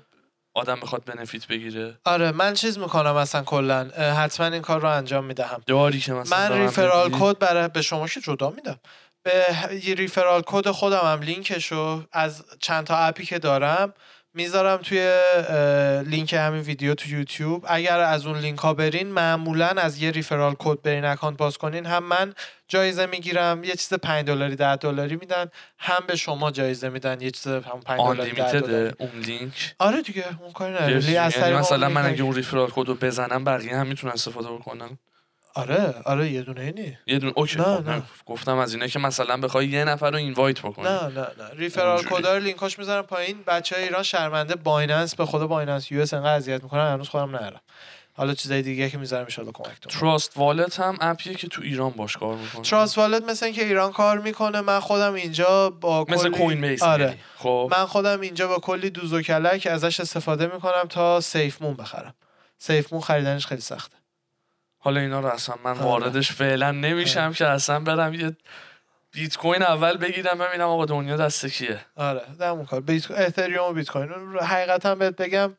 آدم 0.54 0.80
بخواد 0.80 1.04
benefit 1.04 1.46
بگیره. 1.46 1.98
آره 2.04 2.32
من 2.32 2.54
چیز 2.54 2.78
می‌کنم 2.78 3.14
مثلا 3.14 3.42
کلا. 3.42 3.84
حتما 4.16 4.46
این 4.46 4.62
کار 4.62 4.80
رو 4.80 4.88
انجام 4.88 5.24
می‌دهم. 5.24 5.62
داری 5.66 6.00
که 6.00 6.12
مثلا 6.12 6.38
من 6.48 6.62
referral؟ 6.62 7.10
code 7.20 7.38
برای 7.38 7.68
به 7.68 7.82
شما 7.82 8.08
که 8.08 8.20
جدا 8.20 8.50
میدم. 8.50 8.80
به 9.28 9.94
referral 9.94 10.42
code 10.46 10.70
خودم 10.70 11.00
هم 11.04 11.20
لینکشو 11.20 12.04
از 12.12 12.44
چند 12.60 12.84
تا 12.86 12.96
app 12.96 13.17
ی 13.17 13.24
که 13.24 13.38
دارم 13.38 13.94
می‌ذارم 14.34 14.76
توی 14.76 15.18
لینک 16.06 16.32
همین 16.32 16.60
ویدیو 16.60 16.94
تو 16.94 17.08
یوتیوب. 17.08 17.64
اگر 17.68 18.00
از 18.00 18.26
اون 18.26 18.38
لینک 18.38 18.58
ها 18.58 18.74
برین 18.74 19.08
معمولا 19.08 19.66
از 19.66 20.02
یه 20.02 20.10
referral 20.10 20.54
code 20.58 20.82
برین 20.82 21.04
account 21.04 21.36
باز 21.36 21.58
کنین 21.58 21.86
هم 21.86 22.04
من 22.04 22.34
جایزه 22.68 23.06
می‌گیرم 23.06 23.64
یه 23.64 23.70
چیز 23.74 23.94
5 23.94 24.26
دلاری 24.26 24.56
10 24.56 24.76
دلاری 24.76 25.16
میدن 25.16 25.50
هم 25.78 26.04
به 26.06 26.16
شما 26.16 26.50
جایزه 26.50 26.88
میدن 26.88 27.20
یه 27.20 27.30
چیز 27.30 27.46
هم 27.46 27.60
5 27.60 28.00
آن 28.00 28.16
دلاری 28.16 28.30
10 28.30 28.60
دلاری. 28.60 28.92
اون 28.98 29.20
لینک؟ 29.20 29.74
آره 29.78 30.02
دیگه 30.02 30.24
اون 30.42 30.52
کاری 30.52 30.74
نداری 30.74 31.12
یعنی 31.12 31.34
اون 31.42 31.52
مثلا 31.52 31.88
من 31.88 32.06
اگه 32.06 32.22
اون 32.22 32.34
referral 32.34 32.70
code 32.70 32.88
رو 32.88 32.94
بزنم 32.94 33.44
بقیه 33.44 33.76
هم 33.76 33.86
می‌تونن 33.86 34.12
استفاده 34.12 34.48
بکنن؟ 34.48 34.98
آره 35.58 35.94
آره 36.04 36.30
یه 36.30 36.42
دونه 36.42 36.60
اینی. 36.60 36.98
یه 37.06 37.18
دونه 37.18 37.32
okay 37.36 37.58
نه، 37.58 37.64
خب، 37.64 37.88
نه. 37.88 38.02
گفتم 38.26 38.56
از 38.58 38.74
اینه 38.74 38.88
که 38.88 38.98
مثلا 38.98 39.36
بخوای 39.36 39.66
یه 39.68 39.84
نفر 39.84 40.10
رو 40.10 40.16
invite 40.16 40.60
بکنی. 40.60 40.84
نه 40.84 41.02
نه 41.02 41.20
نه. 41.20 41.50
referral. 41.56 42.02
code 42.02 42.28
ا 42.28 42.34
رو 42.36 42.42
لینکاش 42.42 42.78
می‌ذارم 42.78 43.02
پایین. 43.02 43.42
بچه 43.46 43.76
های 43.76 43.84
ایران 43.84 44.02
شرمنده 44.02 44.54
بایننس 44.56 45.14
به 45.14 45.26
خدا 45.26 45.46
بایننس 45.46 45.92
یو 45.92 46.00
اس 46.00 46.14
انقدر 46.14 46.34
اذیت 46.34 46.62
می‌کنن 46.62 46.92
هنوز 46.92 47.08
خودم 47.08 47.36
نرم 47.36 47.60
حالا 48.12 48.34
چیزای 48.34 48.62
دیگه 48.62 48.90
که 48.90 48.98
می‌ذارم 48.98 49.26
ان 49.38 49.52
کمکتون. 49.52 50.00
تراست 50.00 50.32
والت 50.36 50.80
هم 50.80 50.98
app 51.00 51.20
یه 51.20 51.34
که 51.34 51.48
تو 51.48 51.62
ایران 51.62 51.90
باش 51.90 52.16
کار 52.16 52.36
می‌کنه. 52.36 52.62
تراست 52.62 52.98
والت 52.98 53.22
مثل 53.24 53.46
اینکه 53.46 53.64
ایران 53.64 53.92
کار 53.92 54.18
می‌کنه. 54.18 54.60
من 54.60 54.80
خودم 54.80 55.14
اینجا 55.14 55.70
با 55.70 56.06
مثل 56.08 56.28
کلی- 56.28 56.38
کوین 56.38 56.60
بیس 56.60 56.82
آره. 56.82 57.18
خب. 57.36 57.72
من 57.78 57.86
خودم 57.86 58.20
اینجا 58.20 58.48
با 58.48 58.58
کلی 58.58 58.90
دوز 58.90 59.12
و 59.12 59.22
کلک 59.22 59.66
ازش 59.70 60.00
استفاده 60.00 60.46
می‌کنم 60.46 60.84
تا 60.88 61.20
سیف 61.20 61.62
مون 61.62 61.74
بخرم. 61.74 62.14
سیف 62.58 62.92
مون 62.92 63.02
خریدنش 63.02 63.46
خیلی 63.46 63.60
سخته. 63.60 63.97
حالا 64.78 65.00
اینا 65.00 65.20
رو 65.20 65.26
اصلا 65.26 65.54
من 65.64 65.70
آره. 65.70 65.80
واردش 65.80 66.32
فعلا 66.32 66.72
نمیشم 66.72 67.32
که 67.32 67.46
اصلا 67.46 67.80
برم 67.80 68.14
یه 68.14 68.36
بیت 69.12 69.36
کوین 69.36 69.62
اول 69.62 69.96
بگیرم 69.96 70.38
ببینم 70.38 70.68
آقا 70.68 70.84
دنیا 70.84 71.16
دست 71.16 71.46
کیه. 71.46 71.80
آره 71.96 72.22
دمون 72.40 72.66
کار. 72.66 72.80
بیت 72.80 73.10
اتریوم 73.10 73.70
و 73.70 73.72
بیت 73.72 73.90
کوین 73.90 74.08
رو 74.08 74.40
حقیقتا 74.40 74.94
بهت 74.94 75.16
بگم 75.16 75.56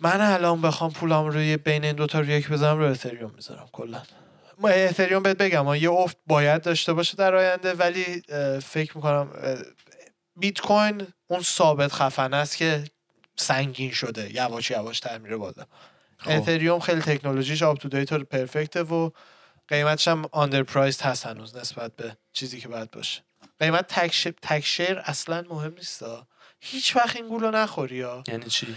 من 0.00 0.20
الان 0.20 0.62
بخوام 0.62 0.92
پولم 0.92 1.24
روی 1.24 1.56
بین 1.56 1.84
این 1.84 1.96
دوتا 1.96 2.20
رو 2.20 2.26
یک 2.26 2.48
بذارم 2.48 2.78
رو 2.78 2.84
اتریوم 2.84 3.32
می‌ذارم 3.34 3.68
کلا. 3.72 4.02
ما 4.58 4.68
اتریوم 4.68 5.22
بهت 5.22 5.36
بگم 5.36 5.74
یه 5.74 5.90
افت 5.90 6.16
باید 6.26 6.62
داشته 6.62 6.92
باشه 6.92 7.16
در 7.16 7.34
آینده 7.34 7.74
ولی 7.74 8.22
فکر 8.62 8.96
می‌کنم 8.96 9.28
بیت 10.36 10.60
کوین 10.60 11.06
اون 11.26 11.42
ثابت 11.42 11.92
خفن 11.92 12.34
است 12.34 12.56
که 12.56 12.84
سنگین 13.36 13.90
شده 13.90 14.34
یواش 14.34 14.70
یواش 14.70 15.00
تر 15.00 15.18
میره 15.18 15.36
بالا. 15.36 15.64
اتریوم 16.26 16.80
خیلی 16.80 17.00
تکنولوژیش 17.00 17.62
آپ 17.62 17.78
تو 17.78 17.88
دیت 17.88 18.12
و 18.12 18.24
پرفکته 18.24 18.82
و 18.82 19.10
قیمتش 19.68 20.08
هم 20.08 20.24
آندر 20.32 20.62
پرایس 20.62 21.02
هست 21.02 21.26
هنوز 21.26 21.56
نسبت 21.56 21.96
به 21.96 22.16
چیزی 22.32 22.60
که 22.60 22.68
باید 22.68 22.90
باشه. 22.90 23.22
قیمت 23.60 23.86
تکش... 23.86 24.28
تکشیر 24.42 24.98
اصلا 24.98 25.44
مهم 25.50 25.74
نیست 25.74 26.04
هیچ 26.60 26.96
وقت 26.96 27.16
این 27.16 27.28
گولو 27.28 27.50
نخوری 27.50 28.00
ها 28.00 28.24
یعنی 28.28 28.44
چی؟ 28.44 28.76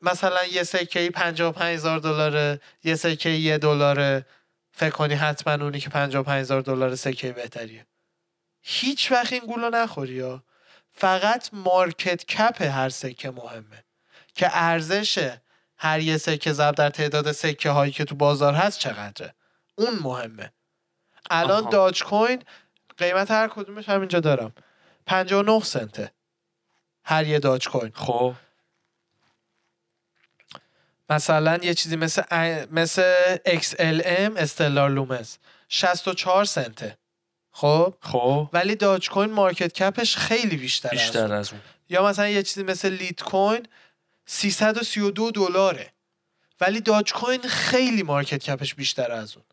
مثلا 0.00 0.44
یه 0.52 0.62
سکه 0.62 1.10
55 1.10 1.74
هزار 1.74 1.98
دلاره 1.98 2.60
یه 2.84 2.94
سکه 2.94 3.28
یه 3.28 3.58
دلاره. 3.58 4.26
فکر 4.72 4.90
کنی 4.90 5.14
حتما 5.14 5.64
اونی 5.64 5.80
که 5.80 5.88
55 5.90 6.40
هزار 6.40 6.60
دلار 6.60 6.94
سکه 6.94 7.32
بهتریه. 7.32 7.86
هیچ 8.62 9.12
وقت 9.12 9.32
این 9.32 9.46
گولو 9.46 9.70
نخوری 9.70 10.20
ها 10.20 10.42
فقط 10.92 11.48
market 11.52 12.24
cap 12.24 12.62
هر 12.62 12.88
سکه 12.88 13.30
مهمه. 13.30 13.84
که 14.34 14.48
ارزش 14.52 15.36
هر 15.82 16.00
یه 16.00 16.16
سکه 16.16 16.52
ضرب 16.52 16.74
در 16.74 16.90
تعداد 16.90 17.32
سکه 17.32 17.70
هایی 17.70 17.92
که 17.92 18.04
تو 18.04 18.14
بازار 18.14 18.54
هست 18.54 18.78
چقدره؟ 18.78 19.34
اون 19.74 19.98
مهمه. 20.02 20.52
الان. 21.30 21.70
داج 21.70 22.04
کوین 22.04 22.42
قیمت 22.98 23.30
هر 23.30 23.48
کدومش 23.48 23.88
همینجا 23.88 24.20
دارم. 24.20 24.52
59 25.06 25.60
cent 25.60 25.95
ه. 25.95 26.12
هر 27.04 27.26
یه 27.26 27.38
داج 27.38 27.68
کوین 27.68 27.92
خب. 27.94 28.34
مثلا 31.10 31.58
یه 31.62 31.74
چیزی 31.74 31.96
مثل 31.96 32.22
مثل 32.70 33.36
XLM 33.46 34.36
Stellar 34.36 34.90
Lumens. 34.90 35.38
64 35.68 36.44
سنته. 36.44 36.98
خب؟ 37.50 37.94
خب. 38.00 38.48
ولی 38.52 38.74
Dogecoin 38.74 39.10
market 39.10 39.32
cap 39.32 39.72
ش 39.72 40.16
خیلی 40.16 40.56
بیشتر, 40.56 40.88
از 40.88 40.94
اون. 40.94 41.06
بیشتر 41.06 41.32
از 41.32 41.52
اون. 41.52 41.60
یا 41.88 42.06
مثلا 42.06 42.28
یه 42.28 42.42
چیزی 42.42 42.62
مثل 42.62 42.88
Litecoin 42.88 43.66
332 44.32 45.30
دلاره. 45.30 45.92
ولی 46.60 46.80
Dogecoin 46.80 47.42
خیلی 47.42 48.02
market 48.02 48.44
cap 48.44 48.62
ش 48.62 48.74
بیشتر 48.74 49.12
از 49.12 49.36
اون. 49.36 49.44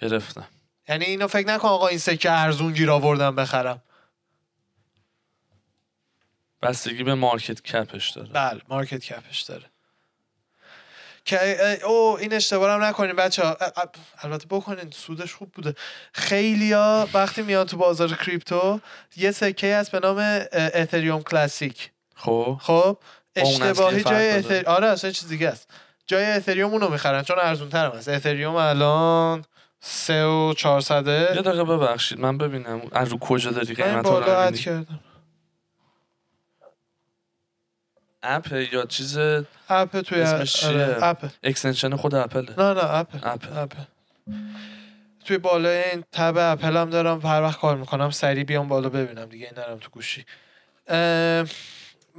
گرفتم. 0.00 0.48
یعنی 0.88 1.04
اینو 1.04 1.28
فکر 1.28 1.46
نکن 1.46 1.68
آقا 1.68 1.88
این 1.88 1.98
سکه 1.98 2.32
ارزون 2.32 2.72
گیر 2.72 2.90
آوردم 2.90 3.36
بخرم. 3.36 3.82
بستگی 6.62 7.02
به 7.04 7.14
مارکت 7.14 7.62
کپش 7.62 8.10
داره. 8.10 8.28
بله 8.28 8.60
مارکت 8.68 9.04
کپش 9.04 9.40
داره. 9.40 9.64
که 11.24 11.84
او 11.84 12.18
این 12.18 12.32
اشتباه 12.32 12.70
هم 12.70 12.82
نکنین 12.82 13.16
بچه 13.16 13.42
ها 13.42 13.56
البته 14.18 14.46
بکنین 14.46 14.90
سودش 14.90 15.34
خوب 15.34 15.52
بوده. 15.52 15.74
خیلی 16.12 16.72
ها 16.72 17.08
وقتی 17.14 17.42
میان 17.42 17.66
تو 17.66 17.76
بازار 17.76 18.14
کریپتو 18.14 18.80
یه 19.16 19.30
سکه 19.30 19.76
هست 19.76 19.90
به 19.90 20.00
نام 20.00 20.46
اتریوم 20.52 21.22
کلاسیک 21.22 21.90
خب. 22.14 22.58
خب؟ 22.60 22.98
اشتباهی 23.40 24.02
جای. 24.02 24.30
اتر... 24.30 24.64
آره 24.66 24.86
اصلا 24.86 25.10
چیز 25.10 25.28
دیگه 25.28 25.48
است. 25.48 25.70
جای 26.06 26.24
اتریوم 26.24 26.72
اونو 26.72 26.88
می‌خرن 26.88 27.22
چون 27.22 27.38
ارزون 27.38 27.68
تر 27.68 27.90
هست 27.90 28.08
اتریوم 28.08 28.54
الان 28.54 29.44
سه 29.80 30.24
و 30.24 30.48
یه 30.48 30.54
چهارصده 30.54 31.26
دقیقه 31.26 31.64
ببخشید 31.64 32.20
من 32.20 32.38
ببینم 32.38 32.82
از 32.92 33.08
رو 33.08 33.18
کجا 33.18 33.50
داری 33.50 33.74
قیمت 33.74 34.06
رو 34.06 34.10
بالا؟ 34.10 34.50
کردم. 34.52 35.00
app 38.22 38.52
یا 38.72 38.84
چیز 38.86 39.18
app 39.68 40.00
توی 40.00 40.20
اسمش 40.20 40.64
آره، 40.64 40.86
چیه؟ 40.86 41.04
app. 41.04 41.30
extension 41.42 41.96
خود 41.96 42.14
اپله. 42.14 42.54
نه 42.58 42.72
نه 42.74 42.94
app. 42.94 43.08
app. 43.56 43.72
توی 45.24 45.38
بالای 45.38 45.82
این 45.90 46.04
tab 46.12 46.34
اپل 46.38 46.76
هم 46.76 46.90
دارم 46.90 47.26
هر 47.26 47.42
وقت 47.42 47.60
کار 47.60 47.76
می‌کنم 47.76 48.10
سریع 48.10 48.44
بیام 48.44 48.68
بالا 48.68 48.88
ببینم 48.88 49.24
دیگه 49.24 49.46
این 49.46 49.64
نرم 49.64 49.78
تو 49.78 49.90
گوشی. 49.90 50.24
اه، 50.86 51.44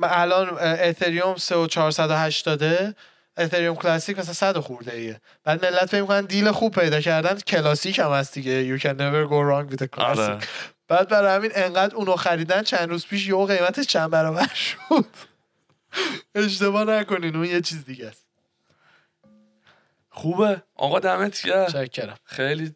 الان 0.03 0.57
اتریوم 0.59 1.35
3480 1.35 2.95
اتریوم 3.38 3.75
کلاسیک 3.75 4.19
مثلا 4.19 4.33
100 4.33 4.59
خورده 4.59 4.93
ایه 4.93 5.21
بعد 5.43 5.65
ملت 5.65 5.85
فکر 5.85 6.01
می‌کنن 6.01 6.25
deal 6.25 6.51
خوب 6.51 6.75
پیدا 6.75 7.01
کردن 7.01 7.39
classic 7.39 7.99
هم 7.99 8.12
هست 8.12 8.33
دیگه. 8.33 8.77
You 8.77 8.81
can 8.81 8.85
never 8.85 9.29
go 9.29 9.39
wrong 9.49 9.73
with 9.73 9.83
a 9.85 9.97
classic. 9.97 10.19
آره. 10.19 10.39
بعد 10.88 11.09
برای 11.09 11.35
همین 11.35 11.51
انقدر 11.55 11.95
اونو 11.95 12.15
خریدن 12.15 12.63
چند 12.63 12.89
روز 12.89 13.07
پیش 13.07 13.27
یهو 13.27 13.45
قیمتش 13.45 13.85
چند 13.85 14.09
برابر 14.09 14.53
شد. 14.53 15.05
اشتباه 16.35 16.83
نکنین 16.83 17.35
اون 17.35 17.45
یه 17.45 17.62
چیز 17.62 17.85
دیگه 17.85 18.07
است. 18.07 18.25
خوبه. 20.09 20.62
آقا 20.75 20.99
دمت 20.99 21.41
گرم. 21.41 21.69
شکرم 21.69 22.17
خیلی 22.23 22.75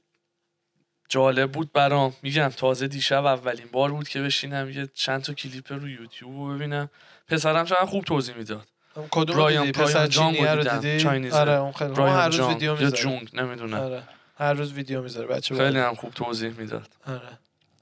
جالب 1.10 1.52
بود 1.52 1.72
برام. 1.72 2.16
میگم 2.22 2.50
تازه 2.50 2.88
دیشب 2.88 3.26
اولین 3.26 3.68
بار 3.72 3.92
بود 3.92 4.08
که 4.08 4.22
بشینم 4.22 4.70
یه 4.70 4.90
چند 4.94 5.22
تا 5.22 5.34
کلیپ 5.34 5.74
رو 5.74 5.90
یوتیوب 5.90 6.36
رو 6.36 6.56
ببینم. 6.56 6.90
پسرم 7.34 7.66
چقدر 7.66 7.86
خوب 7.86 8.04
توضیح 8.04 8.36
می‌داد. 8.36 8.68
کدوم 9.12 9.36
برایان- 9.36 9.66
دیدی؟ 9.66 9.80
پسر 9.80 9.94
برایان 9.94 10.10
جانگ 10.10 10.42
رو. 10.42 10.80
دیدی. 10.80 11.30
آره 11.32 11.52
اون 11.54 11.72
خیلی. 11.72 11.90
اون 11.92 12.00
هر 12.00 12.06
برایان 12.06 12.26
روز 12.26 12.38
جانگ 12.38 12.50
ویدیو 12.50 12.72
می‌ذاره. 12.74 12.92
جونگ 12.92 13.30
نمی‌دونم. 13.34 13.80
آره 13.80 14.04
هر 14.38 14.54
روز 14.54 14.74
ویدیو 14.74 15.02
می‌ذاره 15.02 15.28
بچه 15.28 15.56
خیلی. 15.56 15.80
هم 15.80 15.96
خوب 15.96 16.14
توضیح 16.14 16.50
می‌داد. 16.58 16.90
آره. 17.08 17.22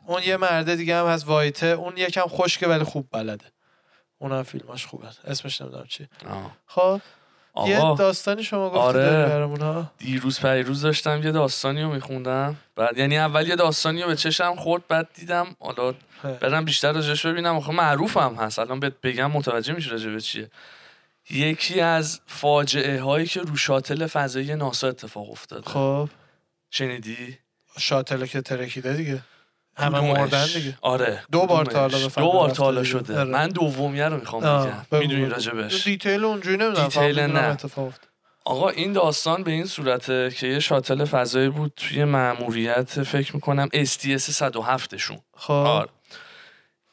اون 0.05 0.23
یه 0.23 0.37
مرده 0.37 0.75
دیگه 0.75 0.95
هم 0.95 1.05
هست 1.05 1.27
وایته. 1.27 1.67
اون 1.67 1.97
یکم 1.97 2.25
خشکه 2.27 2.67
ولی 2.67 2.83
خوب 2.83 3.07
بلده. 3.11 3.45
اونم 4.17 4.43
فیلماش 4.43 4.85
خوبه. 4.85 5.07
اسمش 5.27 5.61
نمی‌دونم 5.61 5.85
چی. 5.89 6.07
خب. 6.67 7.01
یه 7.65 7.79
داستانی 7.79 8.43
شما 8.43 8.69
گفتی 8.69 8.79
آره. 8.79 9.45
ها 9.61 9.91
دیروز 9.97 10.39
پریروز 10.39 10.81
داشتم 10.81 11.23
یه 11.23 11.31
داستانی 11.31 11.81
رو 11.81 11.93
میخوندم. 11.93 12.55
بعد 12.75 12.97
یعنی 12.97 13.17
اول 13.17 13.47
یه 13.47 13.55
داستانی 13.55 14.01
رو 14.01 14.07
به 14.07 14.15
چشم 14.15 14.55
خورد 14.55 14.87
بعد 14.87 15.09
دیدم 15.15 15.55
حالا 15.59 15.93
برم 16.23 16.65
بیشتر 16.65 16.91
راجش 16.91 17.25
ببینم. 17.25 17.55
آخه 17.55 17.71
معروف 17.71 18.17
هم 18.17 18.35
هست. 18.35 18.59
الان 18.59 18.79
بهت 18.79 18.93
بگم 19.03 19.31
متوجه 19.31 19.73
میشه 19.73 19.91
راجع 19.91 20.09
به 20.09 20.21
چیه. 20.21 20.49
یکی 21.29 21.81
از 21.81 22.19
فاجعه 22.27 23.01
هایی 23.01 23.25
که 23.25 23.41
رو 23.41 23.55
شاتل 23.55 24.07
فضایی 24.07 24.55
ناسا 24.55 24.87
اتفاق 24.87 25.31
افتاده. 25.31 25.69
خب. 25.69 26.09
شنیدی؟ 26.71 27.37
شاتل 27.79 28.25
که 28.25 28.41
ترکیده 28.41 28.93
دیگه. 28.93 29.19
همه؟ 29.77 29.99
مردن 30.01 30.45
دیگه 30.45 30.77
آره 30.81 31.23
دو 31.31 31.45
بار؟ 31.45 31.65
تا 31.65 31.79
حالا 31.79 32.07
دو 32.07 32.31
بار 32.31 32.49
تا 32.49 32.63
حالا. 32.63 32.83
شده 32.83 33.19
آره. 33.19 33.29
من 33.29 33.47
دومیه 33.47 34.05
رو 34.05 34.17
می‌خوام 34.17 34.41
بگم 34.41 34.99
می‌دونی. 34.99 35.25
راجبش 35.25 35.83
detail 35.83 36.25
اونجوری 36.25 36.57
نمی‌دونم 36.57 36.87
detail 36.87 37.19
نه. 37.19 37.57
آقا 38.45 38.69
این 38.69 38.93
داستان 38.93 39.43
به 39.43 39.51
این 39.51 39.65
صورته 39.65 40.31
که 40.31 40.47
یه 40.47 40.59
shuttle 40.59 41.05
فضایی 41.05 41.49
بود 41.49 41.73
توی 41.75 42.03
مأموریت 42.03 43.03
فکر 43.03 43.35
می‌کنم 43.35 43.69
STS 43.73 44.17
107 44.17 44.97
شون 44.97 45.19
خب 45.37 45.51
آره. 45.53 45.89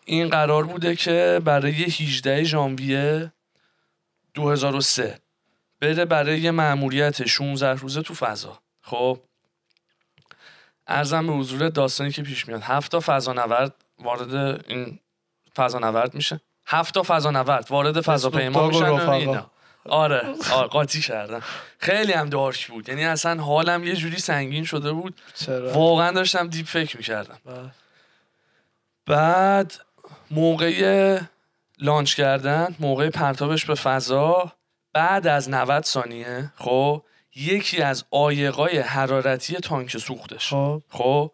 این 0.04 0.28
قرار 0.28 0.64
بوده 0.64 0.96
که 0.96 1.40
برای 1.44 1.84
18 1.84 2.44
ژانویه 2.44 3.32
2003 4.34 5.18
بره 5.80 6.04
برای 6.04 6.40
یه 6.40 6.50
مأموریت 6.50 7.26
16 7.26 7.80
روزه 7.80 8.02
تو 8.02 8.14
فضا 8.14 8.58
خب 8.82 9.20
ارزم 10.88 11.26
به 11.26 11.32
حضور 11.32 11.68
داستانی 11.68 12.10
که 12.10 12.22
پیش 12.22 12.48
میاد. 12.48 12.62
هفت 12.62 12.92
تا 12.92 13.00
فضانورد 13.06 13.74
وارد 13.98 14.34
این 14.68 14.98
فضانورد 15.56 16.14
میشه. 16.14 16.40
هفت 16.66 16.94
تا 16.94 17.02
فضانورد 17.06 17.66
وارد 17.70 18.00
فضاپیما 18.00 18.68
میشن 18.68 18.88
و. 18.88 19.10
اینا. 19.10 19.50
آره 19.88 20.34
آره 20.52 20.66
قاطی 20.66 21.00
کردم 21.00 21.42
خیلی 21.78 22.12
هم 22.12 22.28
دارک 22.28 22.68
بود. 22.68 22.88
یعنی 22.88 23.04
اصلا 23.04 23.42
حالم 23.42 23.84
یه 23.84 23.96
جوری 23.96 24.18
سنگین 24.18 24.64
شده 24.64 24.92
بود. 24.92 25.20
چرا؟ 25.34 25.72
واقعا 25.72 26.12
داشتم 26.12 26.48
دیپ 26.48 26.66
فکر 26.66 26.96
می‌کردم. 26.96 27.38
بله. 27.44 27.70
بعد 29.06 29.74
موقع 30.30 31.20
لانچ 31.78 32.14
کردن 32.14 32.76
موقع 32.80 33.10
پرتابش 33.10 33.64
به 33.64 33.74
فضا 33.74 34.52
بعد 34.92 35.26
از 35.26 35.50
90 35.50 35.84
ثانیه 35.84 36.52
خب 36.56 37.02
یکی 37.38 37.82
از 37.82 38.04
آیقای 38.10 38.78
حرارتی 38.78 39.56
تانک 39.56 39.98
سوختش. 39.98 40.50
خب. 40.50 40.82
خب 40.88 41.30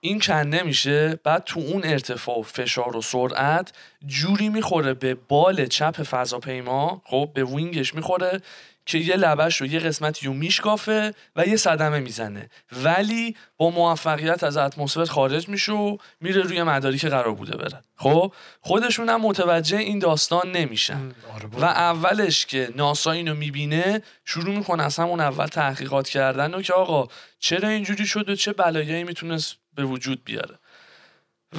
این 0.00 0.20
کنده 0.20 0.62
میشه 0.62 1.20
بعد 1.24 1.44
تو 1.44 1.60
اون 1.60 1.84
ارتفاع 1.84 2.38
و 2.38 2.42
فشار 2.42 2.96
و 2.96 3.02
سرعت 3.02 3.72
جوری 4.06 4.48
می‌خوره 4.48 4.94
به 4.94 5.14
بال 5.14 5.66
چپ 5.66 6.02
فضاپیما. 6.02 7.02
خب 7.04 7.30
به 7.34 7.44
وینگش 7.44 7.94
می‌خوره. 7.94 8.40
که 8.86 8.98
یه 8.98 9.16
لبش 9.16 9.60
رو 9.60 9.66
یه 9.66 9.78
قسمتی 9.78 10.26
رو 10.26 10.32
میشکافه 10.32 11.14
و 11.36 11.46
یه 11.46 11.56
صدمه 11.56 11.98
می‌زنه. 11.98 12.50
ولی 12.72 13.36
با 13.56 13.70
موفقیت 13.70 14.44
از 14.44 14.56
اتمسفر 14.56 15.04
خارج 15.04 15.48
میشه 15.48 15.72
و 15.72 15.96
میره 16.20 16.42
روی 16.42 16.62
مداری 16.62 16.98
که 16.98 17.08
قرار 17.08 17.34
بوده 17.34 17.56
بره. 17.56 17.82
خب؟ 17.96 18.32
خودشون 18.60 19.08
هم 19.08 19.20
متوجه 19.20 19.78
این 19.78 19.98
داستان 19.98 20.52
نمیشن. 20.52 21.12
آره 21.34 21.48
و 21.52 21.64
اولش 21.64 22.46
که 22.46 22.68
ناسا 22.76 23.12
اینو 23.12 23.34
می‌بینه 23.34 24.02
شروع 24.24 24.56
می‌کنه 24.56 24.82
از 24.82 24.96
همون 24.96 25.20
اول 25.20 25.46
تحقیقات 25.46 26.08
کردن 26.08 26.54
و 26.54 26.62
که 26.62 26.72
آقا 26.72 27.08
چرا 27.38 27.68
اینجوری 27.68 28.06
شد 28.06 28.28
و 28.28 28.36
چه 28.36 28.52
بلایایی 28.52 29.04
می‌تونست 29.04 29.56
به 29.74 29.84
وجود 29.84 30.24
بیاره. 30.24 30.58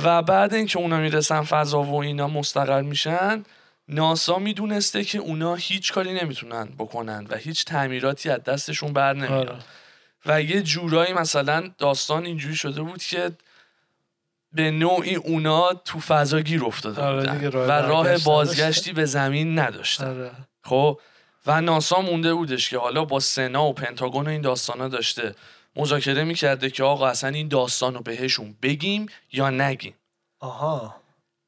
و 0.04 0.22
بعد 0.22 0.54
اینکه 0.54 0.80
اونا 0.80 0.98
می‌رسن 0.98 1.42
فضا 1.42 1.84
و 1.84 1.96
اینا 1.96 2.28
مستقر 2.28 2.82
میشن 2.82 3.44
ناسا 3.88 4.40
می‌دونسته 4.40 5.04
که 5.04 5.18
اونا 5.18 5.56
هیچ 5.56 5.94
کاری 5.94 6.14
نمی‌تونن 6.14 6.66
بکنن 6.66 7.28
و 7.30 7.38
هیچ 7.38 7.66
تعمیراتی 7.66 8.30
از 8.30 8.44
دستشون 8.44 8.94
بر 8.94 9.14
نمیاد. 9.14 9.50
آره. 9.50 9.60
و 10.26 10.42
یه 10.42 10.62
جورایی 10.62 11.14
مثلا 11.14 11.72
داستان 11.78 12.26
اینجوری 12.26 12.56
شده 12.56 12.82
بود 12.82 13.04
که 13.04 13.32
به 14.54 14.72
نوعی 14.72 15.16
اونا 15.16 15.74
تو 15.74 16.00
فضا 16.00 16.42
گیر 16.42 16.66
افتاده 16.66 17.02
آره 17.02 17.20
بودن 17.20 17.52
راه 17.52 17.68
و 17.68 17.72
راه 17.72 18.18
بازگشتی 18.18 18.94
به 18.94 19.06
زمین 19.06 19.60
نداشتن. 19.60 20.08
آره. 20.08 20.32
خب؟ 20.64 21.00
و 21.46 21.62
ناسا 21.62 22.02
مونده 22.02 22.34
بودش 22.34 22.70
که 22.70 22.78
حالا 22.78 23.06
با 23.06 23.20
سنا 23.20 23.66
و 23.66 23.74
پنتاگون 23.74 24.26
و 24.26 24.30
این 24.30 24.42
داستانا 24.42 24.88
داشته. 24.88 25.36
مذاکره 25.76 26.24
می‌کرده 26.24 26.70
که 26.70 26.84
آقا 26.84 27.08
اصلا 27.08 27.30
این 27.30 27.48
داستان 27.48 27.94
رو 27.94 28.02
بهشون 28.02 28.56
بگیم 28.62 29.06
یا 29.32 29.50
نگیم. 29.50 29.94
آها. 30.40 30.96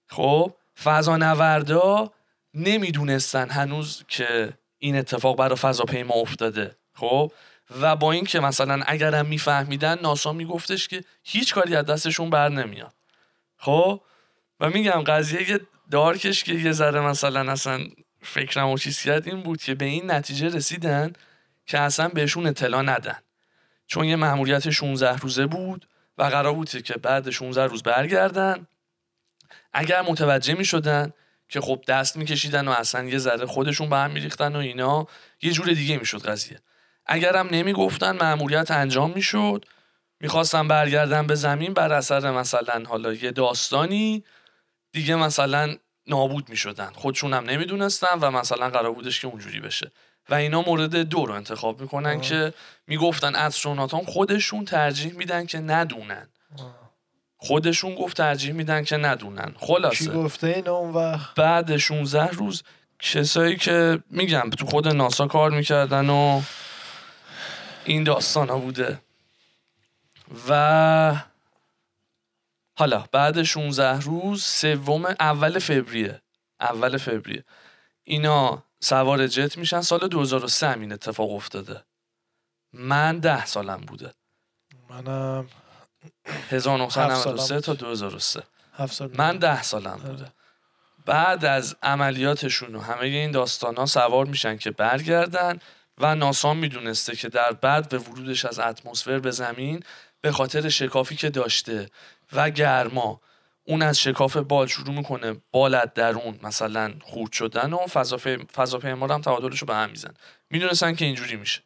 خب؟ 0.07 0.53
فضانوردا 0.83 2.11
نمی‌دونستن 2.55 3.49
هنوز 3.49 4.03
که 4.07 4.53
این 4.79 4.95
اتفاق 4.95 5.37
برای 5.37 5.55
فضاپیما 5.55 6.13
افتاده 6.13 6.75
خب؟ 6.93 7.31
و 7.81 7.95
با 7.95 8.11
اینکه 8.11 8.39
مثلا 8.39 8.83
اگرم 8.87 9.25
میفهمیدن 9.25 9.99
ناسا 9.99 10.33
میگفتش 10.33 10.87
که 10.87 11.03
هیچ 11.23 11.53
کاری 11.53 11.75
از 11.75 11.85
دستشون 11.85 12.29
بر 12.29 12.49
نمیاد. 12.49 12.93
خب؟ 13.57 14.01
و 14.59 14.69
میگم 14.69 15.03
قضیه 15.07 15.59
دارکش 15.91 16.43
که 16.43 16.53
یه 16.53 16.71
ذره 16.71 16.99
مثلا 16.99 17.51
اصلا 17.51 17.79
فکرم 18.21 18.69
و 18.69 18.77
چیز 18.77 19.01
کرد 19.01 19.27
این 19.27 19.43
بود 19.43 19.61
که 19.61 19.75
به 19.75 19.85
این 19.85 20.11
نتیجه 20.11 20.47
رسیدن 20.47 21.13
که 21.65 21.79
اصلا 21.79 22.07
بهشون 22.07 22.47
اطلاع 22.47 22.81
ندن. 22.81 23.17
چون 23.87 24.05
یه 24.05 24.15
مأموریت 24.15 24.69
16 24.69 25.17
روزه 25.17 25.45
بود 25.45 25.87
و 26.17 26.23
قرار 26.23 26.53
بود 26.53 26.69
که 26.69 26.93
بعد 26.93 27.29
16 27.29 27.63
روز 27.63 27.83
برگردن. 27.83 28.67
اگر 29.73 30.01
متوجه 30.01 30.53
می 30.53 30.65
شدن 30.65 31.13
که 31.49 31.61
خب 31.61 31.83
دست 31.87 32.17
میکشیدن 32.17 32.67
و 32.67 32.71
اصلا 32.71 33.03
یه 33.03 33.17
ذره 33.17 33.45
خودشون 33.45 33.89
به 33.89 33.97
هم 33.97 34.11
میریختن 34.11 34.55
و 34.55 34.59
اینا 34.59 35.07
یه 35.41 35.51
جور 35.51 35.67
دیگه 35.67 35.97
می‌شد 35.97 36.25
قضیه. 36.25 36.59
اگرم 37.05 37.47
نمی‌گفتن 37.51 38.11
مأموریت 38.11 38.71
انجام 38.71 39.11
می‌شد 39.15 39.65
می‌خواستن 40.19 40.67
برگردن 40.67 41.27
به 41.27 41.35
زمین 41.35 41.73
بر 41.73 41.93
اثر 41.93 42.31
مثلا 42.31 42.83
حالا 42.87 43.13
یه 43.13 43.31
داستانی 43.31 44.23
دیگه 44.91 45.15
مثلا 45.15 45.75
نابود 46.07 46.49
می‌شدن. 46.49 46.91
خودشون 46.95 47.33
هم 47.33 47.43
نمی‌دونستن 47.43 48.19
و 48.21 48.31
مثلا 48.31 48.69
قرار 48.69 48.91
بودش 48.91 49.19
که 49.19 49.27
اونجوری 49.27 49.59
بشه. 49.59 49.91
و 50.29 50.33
اینا 50.33 50.61
مورد 50.61 50.95
دو 50.95 51.25
رو 51.25 51.33
انتخاب 51.33 51.81
می‌کنن 51.81 52.15
آه. 52.15 52.21
که 52.21 52.53
می‌گفتن 52.87 53.35
استرونات 53.35 53.93
هم 53.93 54.03
خودشون 54.05 54.65
ترجیح 54.65 55.13
میدن 55.13 55.45
که 55.45 55.59
ندونن. 55.59 56.29
خودشون 57.45 57.95
گفت 57.95 58.17
ترجیح 58.17 58.53
میدن 58.53 58.83
که 58.83 58.97
ندونن. 58.97 59.51
کی 59.59 59.65
خلاصه 59.65 60.11
گفته 60.11 60.47
اینو 60.47 60.73
اون 60.73 60.93
وقت؟ 60.93 61.35
بعد 61.35 61.77
16 61.77 62.27
روز 62.27 62.63
کسایی 62.99 63.55
که 63.57 64.03
میگم 64.09 64.49
تو 64.49 64.65
خود 64.65 64.87
ناسا 64.87 65.27
کار 65.27 65.51
می‌کردن 65.51 66.09
و 66.09 66.41
این 67.85 68.03
داستان 68.03 68.49
ها 68.49 68.57
بوده. 68.57 69.01
و 70.49 71.21
حالا 72.77 73.05
بعد 73.11 73.43
16 73.43 73.99
روز 73.99 74.43
سوم 74.43 75.05
اول 75.05 75.59
فوریه. 75.59 76.21
اول 76.59 76.97
فوریه. 76.97 77.43
اینا 78.03 78.63
سوار 78.79 79.27
جت 79.27 79.57
میشن. 79.57 79.81
سال 79.81 80.07
2003 80.07 80.67
هم 80.67 80.81
این 80.81 80.93
اتفاق 80.93 81.31
افتاده. 81.31 81.83
من 82.73 83.19
ده 83.19 83.45
سالم 83.45 83.81
بوده. 83.81 84.13
منم. 84.89 85.47
1993 86.49 87.61
تا 87.61 87.73
2003 87.73 88.43
هفت 88.77 88.93
سال 88.93 89.09
من 89.17 89.37
ده 89.37 89.63
سالم 89.63 89.99
بوده. 90.05 90.25
بعد 91.05 91.45
از 91.45 91.75
عملیاتشون 91.83 92.75
و 92.75 92.81
همه 92.81 93.01
این 93.01 93.31
داستان 93.31 93.75
ها 93.75 93.85
سوار 93.85 94.25
میشن 94.25 94.57
که 94.57 94.71
برگردن 94.71 95.59
و 95.97 96.15
ناسا 96.15 96.53
می‌دونسته 96.53 97.15
که 97.15 97.29
در 97.29 97.51
بعد 97.51 97.89
به 97.89 97.97
ورودش 97.97 98.45
از 98.45 98.59
اتمسفر 98.59 99.19
به 99.19 99.31
زمین 99.31 99.83
به 100.21 100.31
خاطر 100.31 100.69
شکافی 100.69 101.15
که 101.15 101.29
داشته 101.29 101.89
و 102.33 102.49
گرما 102.49 103.21
اون 103.67 103.81
از 103.81 103.99
شکاف 103.99 104.37
بال 104.37 104.67
شروع 104.67 104.95
می‌کنه 104.95 105.35
بال 105.51 105.75
از 105.75 105.87
درون 105.95 106.39
مثلا 106.43 106.93
خورد 107.01 107.31
شدن 107.31 107.73
و 107.73 107.77
فضاپی- 107.77 108.45
فضاپیما 108.55 109.07
هم 109.13 109.21
تعادلش 109.21 109.59
رو 109.59 109.67
به 109.67 109.75
هم 109.75 109.89
میزن 109.89 110.13
می‌دونستن 110.49 110.95
که 110.95 111.05
اینجوری 111.05 111.35
میشه. 111.35 111.61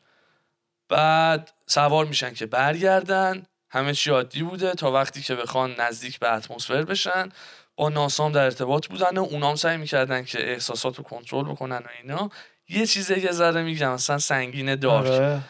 بعد 0.90 1.52
سوار 1.66 2.06
میشن 2.06 2.34
که 2.34 2.46
برگردن 2.46 3.46
همه 3.72 3.94
چی 3.94 4.12
عادی 4.12 4.44
بوده 4.44 4.74
تا 4.74 4.92
وقتی 4.92 5.22
که 5.22 5.36
بخوان 5.36 5.76
نزدیک 5.80 6.20
به 6.20 6.34
اتمسفر 6.34 6.84
بشن 6.84 7.30
با 7.76 7.90
ناسام 7.90 8.32
در 8.32 8.44
ارتباط 8.44 8.88
بودن 8.88 9.18
و 9.18 9.24
اونام 9.24 9.56
سعی 9.56 9.78
می‌کردن 9.78 10.26
که 10.26 10.52
احساسات 10.52 10.98
رو 10.98 11.04
کنترل 11.04 11.46
بکنن 11.46 11.78
و 11.78 11.88
اینا. 12.02 12.30
یه 12.70 12.86
چیز 12.86 13.12
یه 13.12 13.32
ذره 13.32 13.64
میگم 13.64 13.94
مثلا 13.94 14.18
سنگین 14.18 14.76
دارک 14.76 15.12
آره. 15.12 15.42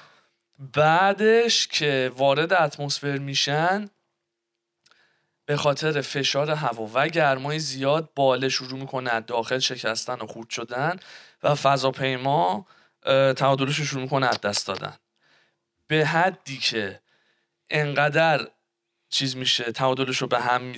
بعدش 0.74 1.68
که 1.68 2.12
وارد 2.18 2.54
اتمسفر 2.54 3.18
میشن 3.18 3.90
به 5.46 5.58
خاطر 5.58 6.02
فشار 6.02 6.52
هوا 6.52 6.90
و 6.94 7.08
گرمای 7.08 7.60
زیاد 7.60 8.10
باله 8.16 8.50
شروع 8.50 8.80
می‌کنه 8.80 9.10
از 9.10 9.26
داخل 9.26 9.60
شکستن 9.60 10.14
و 10.14 10.28
خورد 10.28 10.50
شدن 10.50 11.00
و 11.44 11.56
فضاپیما 11.56 12.66
تعادلش 13.36 13.76
رو 13.76 13.86
شروع 13.86 14.02
می‌کنه 14.02 14.28
از 14.28 14.42
دست 14.42 14.68
دادن. 14.68 14.94
به 15.88 16.06
حدی 16.06 16.58
که 16.58 17.00
انقدر 17.70 18.48
چیز 19.10 19.36
میشه 19.36 19.72
تعادلش 19.72 20.18
رو 20.18 20.28
به 20.28 20.40
هم 20.40 20.74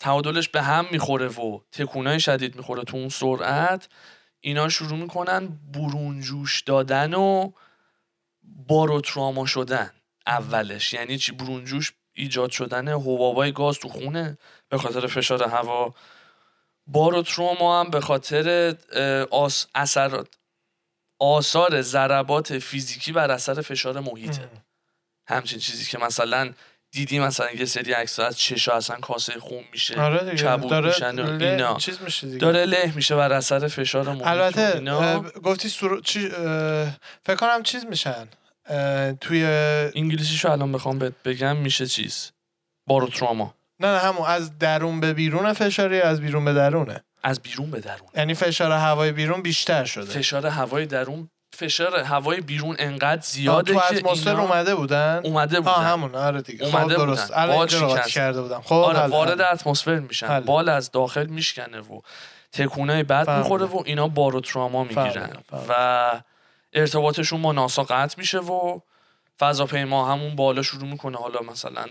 تعادلش 0.00 0.48
به 0.48 0.62
هم 0.62 0.86
می‌خوره 0.90 1.28
و 1.28 1.60
تکونای 1.72 2.20
شدید 2.20 2.56
می‌خوره 2.56 2.82
تو 2.82 2.96
اون 2.96 3.08
سرعت. 3.08 3.88
اینا 4.40 4.68
شروع 4.68 4.98
می‌کنن 4.98 5.58
برونجوش 5.74 6.60
دادن 6.62 7.14
و 7.14 7.52
باروتراما 8.42 9.46
شدن 9.46 9.90
اولش. 10.26 10.92
یعنی 10.92 11.18
چی؟ 11.18 11.32
برونجوش 11.32 11.92
ایجاد 12.12 12.50
شدن 12.50 12.88
حبابای 12.88 13.52
گاز 13.52 13.78
تو 13.78 13.88
خونه 13.88 14.38
به 14.68 14.78
خاطر 14.78 15.06
فشار 15.06 15.42
هوا. 15.42 15.94
باروتروما 16.86 17.80
هم 17.80 17.90
به 17.90 18.00
خاطر 18.00 18.76
آس 19.30 19.66
اثرات 19.74 20.28
آثار 21.18 21.82
ضربات 21.82 22.58
فیزیکی 22.58 23.12
بر 23.12 23.30
اثر 23.30 23.60
فشار 23.60 24.00
محیطه. 24.00 24.50
همچین 25.28 25.58
چیزی 25.58 25.84
که 25.90 25.98
مثلا 25.98 26.50
دیدی 26.90 27.18
مثلا 27.18 27.50
یه 27.50 27.64
سری 27.64 27.92
عکس 27.92 28.18
از 28.20 28.38
چشا 28.38 28.72
اصلا 28.72 28.96
کاسه 28.96 29.40
خون 29.40 29.64
میشه 29.72 30.00
آره 30.00 30.36
کبود 30.36 30.70
داره 30.70 30.88
میشن 30.88 31.10
له- 31.10 31.46
اینا. 31.46 31.76
چیز 31.76 31.98
میشه 32.02 32.26
دیگه. 32.26 32.38
داره 32.38 32.64
له 32.64 32.92
میشه 32.94 33.16
بر 33.16 33.32
اثر 33.32 33.68
فشار 33.68 34.08
محیط 34.08 34.26
البته 34.26 34.72
اینا. 34.74 35.20
گفتی 35.22 35.68
سرو... 35.68 36.00
چی... 36.00 36.28
فکر 37.26 37.36
کنم 37.36 37.62
چیز 37.62 37.84
میشن. 37.86 38.28
توی 39.20 39.44
انگلیسیشو 39.94 40.50
الان 40.50 40.72
بخوام 40.72 40.98
بهت 40.98 41.12
بگم 41.24 41.56
میشه 41.56 41.86
چیز؟ 41.86 42.32
باروتراما 42.88 43.54
نه 43.80 43.88
نه 43.88 43.98
همون 43.98 44.26
از 44.28 44.58
درون 44.58 45.00
به 45.00 45.12
بیرون 45.12 45.52
فشاری 45.52 46.00
از 46.00 46.20
بیرون 46.20 46.44
به 46.44 46.52
درونه. 46.52 47.04
از 47.22 47.40
بیرون 47.40 47.70
به 47.70 47.80
درون. 47.80 48.08
یعنی 48.16 48.34
فشار 48.34 48.72
هوای 48.72 49.12
بیرون 49.12 49.42
بیشتر 49.42 49.84
شده. 49.84 50.04
فشار 50.06 50.46
هوای 50.46 50.86
درون 50.86 51.30
فشار 51.56 51.96
هوای 51.96 52.40
بیرون 52.40 52.76
انقدر 52.78 53.20
زیاده 53.20 53.72
تو 53.72 53.80
که 53.80 53.86
اتمسفر 53.86 54.40
اومده 54.40 54.74
بودن 54.74 55.20
اومده 55.24 55.56
آه 55.56 55.62
بودن 55.62 55.86
همون 55.86 56.14
آره 56.14 56.42
دیگه 56.42 56.64
اومده 56.64 56.94
خب 56.94 57.06
درست 57.06 57.28
بودن. 57.28 57.42
الان. 57.42 57.66
کرده 58.08 58.42
بودم 58.42 58.60
خب 58.60 58.72
آره 58.74 58.98
وارد. 58.98 59.40
اتمسفر 59.40 59.98
میشن 59.98 60.26
حل. 60.26 60.40
بال 60.40 60.68
از 60.68 60.90
داخل 60.90 61.26
میشکنه 61.26 61.80
و 61.80 62.00
تکونای 62.52 63.02
بد. 63.02 63.30
می‌خوره 63.30 63.64
و 63.64 63.82
اینا 63.84 64.08
باروتراما 64.08 64.84
می‌گیرن. 64.84 65.32
و 65.68 66.22
ارتباطشون 66.72 67.42
با 67.42 67.52
ناسا 67.52 67.82
قطع 67.82 68.14
میشه 68.18 68.38
و 68.38 68.80
فضاپیما 69.38 70.12
همون 70.12 70.36
بالا 70.36 70.62
شروع 70.62 70.88
می‌کنه 70.88 71.18
حالا 71.18 71.40
مثلا 71.40 71.84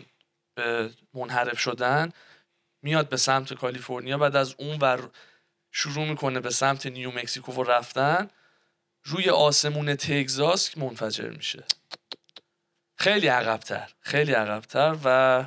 به 0.56 0.90
منحرف 1.14 1.60
شدن 1.60 2.12
میاد 2.82 3.10
به 3.10 3.18
سمت 3.18 3.54
کالیفرنیا 3.54 4.18
بعد 4.18 4.36
از 4.36 4.56
اون 4.58 4.78
ور 4.80 5.10
شروع 5.72 6.06
می‌کنه 6.06 6.40
به 6.40 6.50
سمت 6.50 6.86
نیو 6.86 7.12
مکزیکو 7.12 7.52
و 7.52 7.64
رفتن 7.64 8.28
روی 9.06 9.30
آسمون 9.30 9.96
تگزاس 9.96 10.78
منفجر 10.78 11.30
میشه. 11.30 11.64
خیلی 12.96 13.28
عقبتر 13.28 13.94
خیلی 14.00 14.32
عقبتر 14.32 14.98
و 15.04 15.46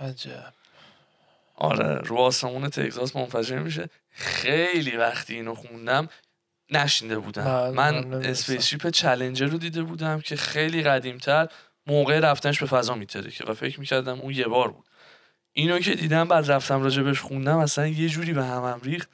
عجب. 0.00 0.52
آره 1.54 1.94
رو 1.94 2.16
آسمون 2.16 2.68
تگزاس 2.68 3.16
منفجر 3.16 3.58
میشه. 3.58 3.88
خیلی 4.10 4.96
وقتی 4.96 5.34
اینو 5.34 5.54
خوندم 5.54 6.08
نشینده 6.70 7.18
بودم. 7.18 7.44
بله، 7.44 7.70
من. 7.70 8.14
اسپیسشیپ 8.14 8.90
چلنجر 8.90 9.46
رو 9.46 9.58
دیده 9.58 9.82
بودم 9.82 10.20
که 10.20 10.36
خیلی 10.36 10.82
قدیمتر 10.82 11.48
موقع 11.86 12.20
رفتنش 12.20 12.60
به 12.60 12.66
فضا 12.66 12.94
میترکه 12.94 13.44
و 13.44 13.54
فکر 13.54 13.80
می‌کردم 13.80 14.20
اون 14.20 14.34
یه 14.34 14.44
بار 14.44 14.70
بود. 14.70 14.86
اینو 15.52 15.78
که 15.78 15.94
دیدم 15.94 16.28
بعد 16.28 16.50
رفتم 16.50 16.82
راجبش 16.82 17.20
خوندم 17.20 17.58
اصلا 17.58 17.86
یه 17.86 18.08
جوری 18.08 18.32
به 18.32 18.44
هم 18.44 18.80
ریخت. 18.82 19.10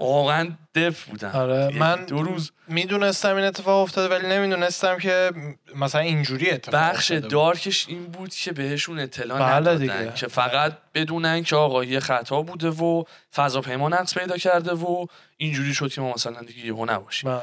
واقعا 0.00 0.50
دف 0.74 1.04
بودم 1.04 1.30
آره 1.30 1.66
یکی 1.66 1.78
من 1.78 2.04
دو 2.04 2.22
روز 2.22 2.52
می‌دونستم 2.68 3.36
این 3.36 3.44
اتفاق 3.44 3.82
افتاده 3.82 4.14
ولی 4.14 4.28
نمی‌دونستم 4.28 4.98
که 4.98 5.32
مثلا 5.76 6.00
اینجوری 6.00 6.50
اتفاق 6.50 6.80
بخش. 6.80 7.10
دارکش 7.10 7.88
این 7.88 8.06
بود 8.06 8.34
که 8.34 8.52
بهشون 8.52 8.98
اطلاع 8.98 9.38
بله 9.38 9.54
ندادن 9.54 9.78
دیگه. 9.78 10.14
که 10.14 10.26
فقط 10.26 10.78
بدونن 10.94 11.42
که 11.42 11.56
آقا 11.56 11.84
یه 11.84 12.00
خطا 12.00 12.42
بوده 12.42 12.68
و 12.68 13.04
فضاپیما 13.34 13.88
نقص 13.88 14.18
پیدا 14.18 14.36
کرده 14.36 14.72
و 14.72 15.06
اینجوری 15.36 15.74
شد 15.74 15.92
که 15.92 16.00
ما 16.00 16.12
مثلا 16.12 16.42
دیگه 16.42 16.66
یهو 16.66 16.86
نباشیم 16.86 17.30
بله. 17.30 17.42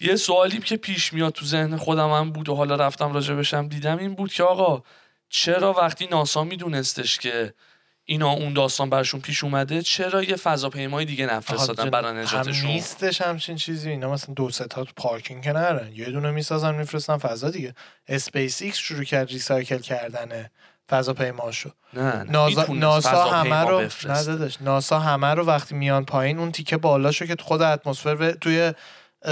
یه 0.00 0.16
سوالی 0.16 0.58
که 0.58 0.76
پیش 0.76 1.12
میاد 1.12 1.32
تو 1.32 1.46
ذهن 1.46 1.76
خودم 1.76 2.10
هم 2.10 2.30
بود 2.30 2.48
و 2.48 2.54
حالا 2.54 2.74
رفتم 2.74 3.12
راجع 3.12 3.34
بشم 3.34 3.68
دیدم 3.68 3.98
این 3.98 4.14
بود 4.14 4.32
که 4.32 4.42
آقا 4.42 4.82
چرا 5.28 5.72
وقتی 5.72 6.06
ناسا 6.06 6.44
میدونستش 6.44 7.18
که 7.18 7.54
اینا 8.08 8.30
اون 8.30 8.52
داستان 8.52 8.90
برشون 8.90 9.20
پیش 9.20 9.44
اومده 9.44 9.82
چرا 9.82 10.22
یه 10.22 10.36
فضاپیمای 10.36 11.04
دیگه 11.04 11.26
نفرستادن 11.26 11.90
برای 11.90 12.10
هم 12.10 12.18
نجاتشون؟ 12.18 12.66
نیستش 12.66 13.20
همچین 13.20 13.56
چیزی. 13.56 13.90
اینا 13.90 14.12
مثلا 14.12 14.34
دو 14.34 14.50
سه 14.50 14.66
تا 14.66 14.84
تو 14.84 14.92
پارکینگ 14.96 15.44
که 15.44 15.52
نرن. 15.52 15.92
یه 15.94 16.04
دونه 16.04 16.30
می‌سازن 16.30 16.74
میفرستن 16.74 17.16
فضا 17.16 17.50
دیگه. 17.50 17.74
اسپیس 18.08 18.62
ایکس 18.62 18.78
شروع 18.78 19.04
کرد 19.04 19.28
recycle 19.28 19.78
کردن 19.78 20.50
فضاپیماشو. 20.90 21.70
نه 21.94 22.02
نه 22.02 22.22
ناسا, 22.22 22.66
ناسا 22.72 23.24
همه 23.24 23.60
رو. 23.60 23.88
ندادش 24.08 24.62
ناسا 24.62 24.98
همه 24.98 25.34
رو 25.34 25.44
وقتی 25.44 25.74
میان 25.74 26.04
پایین 26.04 26.38
اون 26.38 26.52
تیکه 26.52 26.76
بالاشو 26.76 27.26
که 27.26 27.34
تو 27.34 27.44
خود 27.44 27.62
اتمسفر 27.62 28.16
و... 28.20 28.32
توی 28.32 28.72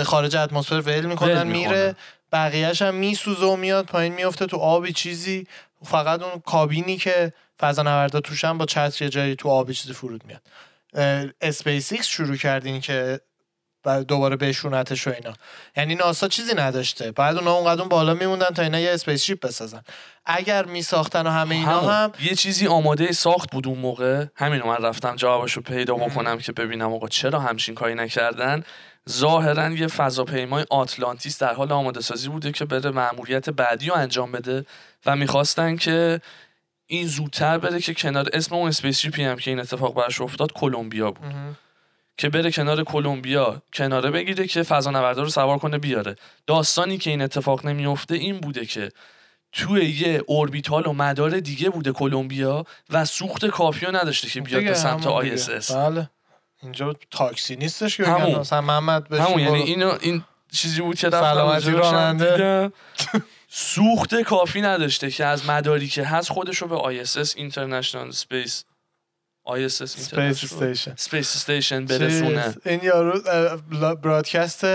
خارج 0.05 0.37
اتمسفر 0.37 0.81
ول 0.81 1.07
می‌کنن 1.07 1.47
میره. 1.47 1.97
بقیهش 2.33 2.83
هم 2.83 2.95
میسوزه 2.95 3.47
و 3.47 3.57
میاد 3.57 3.87
پایین 3.87 4.15
میفته 4.15 4.47
تو 4.47 4.57
آبی 4.57 4.93
چیزی. 4.93 5.47
فقط 5.85 6.23
اون 6.23 6.41
کابینی 6.41 6.97
که 6.97 7.33
فضا 7.61 7.83
نوردا 7.83 8.21
توشن 8.21 8.59
با 8.59 8.67
چتر 8.67 9.05
یه 9.05 9.11
جایی 9.11 9.37
تو 9.37 9.49
آبی 9.49 9.75
چیزی 9.75 9.95
فرود 9.95 10.23
میاد. 10.25 10.43
اسپیس 11.41 11.93
ایکس 11.93 12.07
شروع 12.07 12.37
کرد 12.37 12.66
این 12.66 12.81
که 12.81 13.21
دوباره 14.09 14.37
بشونتش 14.37 15.07
و 15.07 15.11
اینا. 15.11 15.33
یعنی 15.77 15.95
ناسا 15.95 16.29
چیزی 16.29 16.55
نداشته. 16.55 17.13
بعد 17.13 17.37
اونا 17.37 17.53
اونقدر 17.53 17.81
اون 17.81 17.89
بالا 17.89 18.15
میموندن 18.15 18.47
تا 18.47 18.63
اینا 18.63 18.81
یه 18.81 18.91
spaceship 18.91 19.47
بسازن. 19.47 19.83
اگر 20.27 20.65
میساختن 20.65 21.27
و 21.27 21.31
همه 21.31 21.55
اینا 21.55 21.81
همون. 21.81 21.93
هم 21.93 22.13
یه 22.21 22.35
چیزی 22.35 22.67
آماده 22.67 23.13
ساخت 23.13 23.51
بود 23.51 23.69
اون 23.69 23.79
موقع. 23.79 24.27
همین 24.37 24.63
من 24.63 24.77
رفتم 24.77 25.17
جوابشو 25.17 25.61
پیدا 25.61 25.95
بکنم 25.95 26.39
که 26.39 26.53
ببینم 26.53 26.93
آقا 26.93 27.09
چرا 27.09 27.41
همچین 27.41 27.75
کاری 27.75 27.95
نکردن. 27.95 28.65
ظاهرا 29.11 29.71
یه 29.71 29.87
فضاپیمای 29.87 30.65
آتلانتیس 30.71 31.39
در 31.39 31.55
حال 31.55 31.73
آماده 31.73 32.01
سازی 32.01 32.29
بوده 32.29 32.53
که 32.53 32.65
بره 32.65 32.91
مأموریت 32.91 33.51
بعدی 33.51 33.89
رو 33.89 33.95
انجام 33.95 34.33
بده 34.33 34.67
و 35.07 35.17
می‌خواستن 35.17 35.77
که 35.77 36.21
این 36.87 37.07
زودتر 37.07 37.59
بره 37.59 37.81
که 37.81 37.95
کنار 37.95 38.29
اسم 38.33 38.55
اون 38.55 38.69
spaceship 38.69 38.99
ی 38.99 39.25
هم 39.25 39.37
که 39.37 39.51
این 39.51 39.61
اتفاق 39.61 39.95
براش 39.95 40.21
افتاد 40.21 40.53
کلمبیا 40.53 41.11
بود 41.11 41.27
مهم. 41.27 41.57
که 42.17 42.29
بره 42.29 42.51
کنار 42.51 42.85
کلمبیا 42.85 43.63
کناره 43.73 44.11
بگیره 44.11 44.47
که 44.47 44.63
فضانوردا 44.63 45.23
رو 45.23 45.29
سوار 45.29 45.59
کنه 45.59 45.79
بیاره 45.79 46.17
داستانی 46.47 46.99
که 46.99 47.11
این 47.11 47.23
اتفاق 47.23 47.67
نمیفته 47.67 48.15
این 48.15 48.41
بوده 48.41 48.67
که 48.67 48.93
توی 49.53 49.85
یه 49.85 50.23
orbital 50.27 50.87
و 50.87 50.93
مدار 50.93 51.41
دیگه 51.41 51.71
بوده 51.71 51.93
کلمبیا 51.93 52.65
و 52.91 53.05
سوخت 53.05 53.47
کافی 53.47 53.87
رو 53.87 53.97
نداشته 53.97 54.29
که 54.29 54.41
بیاد 54.41 54.65
به 54.65 54.75
سمت 54.75 55.07
ISS 55.07 55.73
بله 55.73 56.11
اینجا 56.63 56.95
تاکسی 57.11 57.57
نیستش 57.57 57.97
که 57.97 58.07
همون. 58.07 58.39
مثلا 58.39 58.61
محمد 58.61 59.09
بشین 59.09 59.25
همون 59.27 59.39
یعنی. 59.39 59.63
اینو 59.63 59.99
این 60.01 60.25
چیزی 60.53 60.81
بود 60.81 60.99
که 60.99 61.07
رفتم 61.07 61.35
سلامتی 61.35 61.71
راننده. 61.71 62.73
سوخت 63.57 64.15
کافی 64.23 64.61
نداشته 64.61 65.11
که 65.11 65.25
از 65.25 65.47
مداری 65.49 65.89
که 65.89 66.05
هست 66.05 66.29
خودش 66.33 66.59
رو 66.59 66.69
به 66.69 66.75
space 67.97 68.65
ISS 69.45 69.83
space 69.83 70.45
station 70.45 70.91
space 70.91 71.37
station 71.37 71.85
برسونه 71.85 72.55
این 72.65 72.81
یارو 72.83 73.21
broadcast 74.03 74.67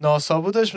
ناسا 0.00 0.40
بودش 0.40 0.76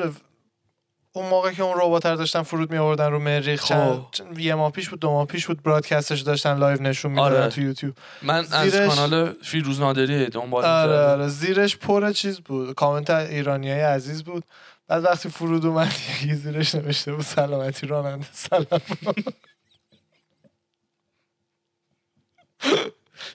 اون 1.15 1.29
موقع 1.29 1.51
که 1.51 1.63
اون 1.63 1.73
ربات 1.77 2.05
رو 2.05 2.15
داشتن 2.15 2.41
فرود 2.41 2.71
می 2.71 2.77
آوردن 2.77 3.11
رو 3.11 3.19
مریخ 3.19 3.63
خب. 3.63 4.05
یه 4.37 4.55
ماه 4.55 4.71
پیش 4.71 4.89
بود 4.89 4.99
دو 4.99 5.11
ماه 5.11 5.27
پیش 5.27 5.47
بود 5.47 5.63
broadcast 5.63 6.11
ش 6.11 6.21
داشتن 6.21 6.57
live 6.57 6.81
نشون 6.81 7.11
می‌دادن 7.11 7.35
آره. 7.35 7.47
تو 7.47 7.61
یوتیوب 7.61 7.93
من 8.21 8.47
از 8.51 8.71
زیرش- 8.71 8.95
کانال 8.95 9.33
فیروز 9.43 9.79
نادری 9.79 10.25
دنبال 10.29 10.65
آره. 10.65 10.97
آره 10.97 11.27
زیرش 11.27 11.77
پر 11.77 12.11
چیز 12.11 12.39
بود 12.39 12.75
کامنت 12.75 13.09
ایرانی 13.09 13.71
های 13.71 13.81
عزیز 13.81 14.23
بود 14.23 14.43
بعد 14.87 15.03
وقتی 15.03 15.29
فرود 15.29 15.65
اومد 15.65 15.87
یکی 15.87 16.35
زیرش 16.35 16.75
نوشته 16.75 17.13
بود 17.13 17.25
سلامتی 17.25 17.87
راننده 17.87 18.27
سلام. 18.31 18.81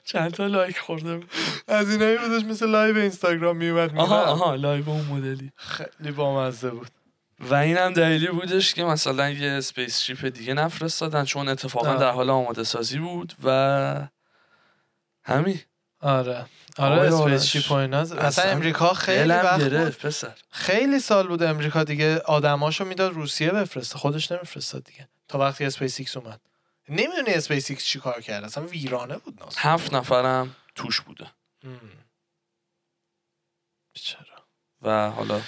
چند 0.03 0.31
تا 0.31 0.47
لایک 0.47 0.77
خورده 0.77 1.17
بود. 1.17 1.31
از 1.67 1.91
اینایی 1.91 2.17
بودش 2.17 2.43
مثل 2.43 2.69
live 2.69 2.97
اینستاگرام 2.97 3.57
میومد 3.57 3.97
آها 3.97 4.21
آها 4.21 4.55
live 4.55 4.89
اون 4.89 5.05
مدلی. 5.05 5.51
خیلی 5.55 6.11
بامزه 6.11 6.69
بود. 6.69 6.89
و 7.39 7.55
این 7.55 7.77
هم 7.77 7.93
دلیلی 7.93 8.27
بودش 8.27 8.73
که 8.73 8.83
مثلا 8.83 9.29
یه 9.29 9.51
spaceship 9.51 10.25
دیگه 10.25 10.53
نفرستادن 10.53 11.25
چون 11.25 11.49
اتفاقا. 11.49 11.95
در 11.95 12.11
حال 12.11 12.29
آماده 12.29 12.63
سازی 12.63 12.99
بود 12.99 13.33
و 13.43 14.07
همین. 15.23 15.59
آره. 15.99 16.45
آره، 16.79 16.95
آره 16.95 17.07
space 17.07 17.21
آرش. 17.21 17.51
ship 17.51 17.71
و 17.71 17.73
اینا 17.73 17.99
اصلا, 17.99 18.51
امریکا 18.51 18.93
خیلی 18.93 19.29
وقت 19.29 19.97
پسر. 19.97 20.35
خیلی 20.51 20.99
سال 20.99 21.27
بود 21.27 21.43
امریکا 21.43 21.83
دیگه 21.83 22.19
آدماشو 22.19 22.85
می‌داد 22.85 23.13
روسیه 23.13 23.49
بفرسته. 23.49 23.97
خودش 23.97 24.31
نمیفرستاد 24.31 24.83
دیگه. 24.83 25.09
تا 25.27 25.39
وقتی 25.39 25.65
اسپیس 25.65 25.99
ایکس 25.99 26.17
اومد. 26.17 26.41
نمی‌دونی 26.89 27.33
اسپیس 27.33 27.69
ایکس 27.69 27.85
چی 27.85 27.99
کار 27.99 28.21
کرد 28.21 28.43
اصلا 28.43 28.65
ویرانه 28.65 29.17
بود 29.17 29.39
ناسا 29.43 29.61
هفت 29.61 29.93
نفرم 29.93 30.55
توش 30.75 31.01
بوده. 31.01 31.27
چرا؟ 33.93 34.45
و 34.81 35.09
حالا 35.09 35.41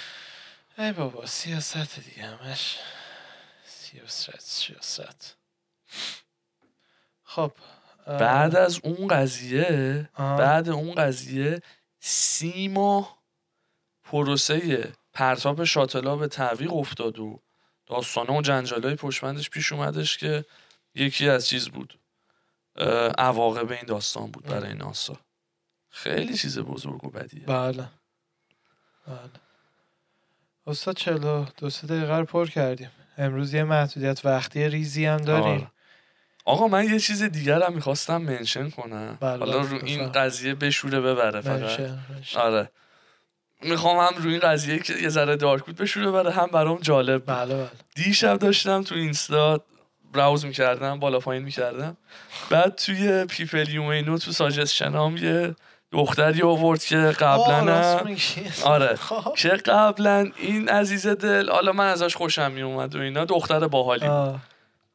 ای 0.78 0.92
بابا 0.92 1.26
سیاست 1.26 2.00
دیگه 2.00 2.26
همش. 2.26 2.78
سیاست 3.66 4.40
سیاست. 4.40 5.36
خب. 7.24 7.52
بعد 8.06 8.56
از 8.56 8.80
اون 8.84 9.08
قضیه 9.08 10.08
آها. 10.14 10.36
بعد 10.36 10.68
اون 10.68 10.94
قضیه 10.94 11.62
سی 12.00 12.68
ماه 12.68 13.18
پروسه 14.04 14.92
پرتاب 15.12 15.64
شاتلا 15.64 16.16
به 16.16 16.28
تعویق 16.28 16.72
افتاد 16.72 17.18
و 17.18 17.40
داستانه 17.86 18.38
و 18.38 18.42
جنجالای 18.42 18.94
پشمندش 18.94 19.50
پیش 19.50 19.72
اومدش 19.72 20.18
که 20.18 20.44
یکی 20.94 21.28
از 21.28 21.46
چیز 21.48 21.68
بود 21.68 21.98
عواقب 23.18 23.70
این 23.70 23.84
داستان 23.86 24.30
بود 24.30 24.44
برای 24.44 24.74
ناسا. 24.74 25.16
خیلی 25.90 26.34
چیز 26.34 26.58
بزرگ 26.58 27.04
و 27.04 27.10
بدیه. 27.10 27.44
بله. 27.44 27.88
بله. 29.06 29.18
استاد 30.66 30.96
چلو 30.96 31.44
دو 31.56 31.70
سه 31.70 31.86
دقیقه 31.86 32.16
رو 32.16 32.24
پر 32.24 32.46
کردیم. 32.46 32.90
امروز 33.18 33.54
یه 33.54 33.64
محدودیت 33.64 34.24
وقتی 34.24 34.68
ریزی 34.68 35.06
هم 35.06 35.16
داریم. 35.16 35.71
آقا 36.44 36.68
من 36.68 36.84
یه 36.84 36.98
چیز 36.98 37.22
دیگر 37.22 37.62
هم 37.62 37.72
می‌خواستم 37.72 38.16
mention 38.16 38.70
کنم 38.70 39.18
بله، 39.20 39.38
حالا 39.38 39.60
رو. 39.60 39.78
این 39.84 40.12
قضیه 40.12 40.54
بشوره 40.54 41.00
ببره 41.00 41.40
فقط 41.40 41.60
منشه، 41.60 41.98
منشه. 42.10 42.38
آره 42.38 42.70
می‌خوام 43.62 43.98
هم 43.98 44.22
روی 44.22 44.32
این 44.32 44.40
قضیه 44.40 44.78
که 44.78 44.94
یه 44.94 45.08
ذره 45.08 45.36
dark 45.36 45.64
بود 45.64 45.76
بشوره 45.76 46.10
بره 46.10 46.30
هم 46.30 46.46
برام 46.46 46.78
جالب. 46.78 47.22
بله 47.26 47.54
بله 47.54 47.68
دیشب 47.94 48.38
داشتم 48.38 48.82
تو 48.82 48.94
اینستا 48.94 49.60
browse 50.12 50.44
می‌کردم 50.44 51.00
بالا 51.00 51.18
پایین 51.18 51.42
می‌کردم 51.42 51.96
بعد 52.50 52.74
توی 52.74 53.24
people 53.24 53.68
you 53.68 53.83
may 53.83 53.98
know 53.98 54.18
تو 54.18 54.32
suggestion 54.32 55.08
ام 55.08 55.16
یه 55.16 55.54
دختری 55.92 56.42
آورد 56.42 56.84
که 56.84 56.96
قبلا. 56.96 58.00
آره 58.64 58.94
خب. 59.08 59.34
که 59.34 59.48
قبلا 59.48 60.30
این 60.36 60.68
عزیز 60.68 61.06
دل 61.06 61.50
حالا 61.50 61.72
من 61.72 61.86
ازش 61.86 62.16
خوشم 62.16 62.52
میومد 62.52 62.96
و 62.96 63.00
اینا 63.00 63.24
دختر 63.24 63.68
باحالی 63.68 64.08
بود. 64.08 64.40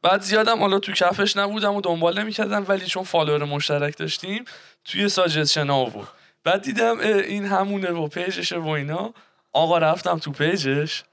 بعد 0.01 0.21
زیادم 0.21 0.59
حالا 0.59 0.79
تو 0.79 0.91
کفش 0.91 1.37
نبودم 1.37 1.75
و 1.75 1.81
دنبال 1.81 2.19
نمی‌کردم 2.19 2.65
ولی 2.67 2.85
چون 2.85 3.03
follower 3.03 3.43
مشترک 3.45 3.97
داشتیم 3.97 4.45
توی 4.85 5.09
suggestion 5.09 5.69
آورد 5.69 6.07
بعد 6.43 6.61
دیدم 6.61 6.99
این 6.99 7.45
همونه 7.45 7.89
و 7.89 8.07
page 8.07 8.36
شه 8.36 8.57
و 8.57 8.67
اینا. 8.67 9.13
آقا 9.53 9.77
رفتم 9.77 10.17
تو 10.17 10.31
page 10.31 10.72
ش. 10.72 11.03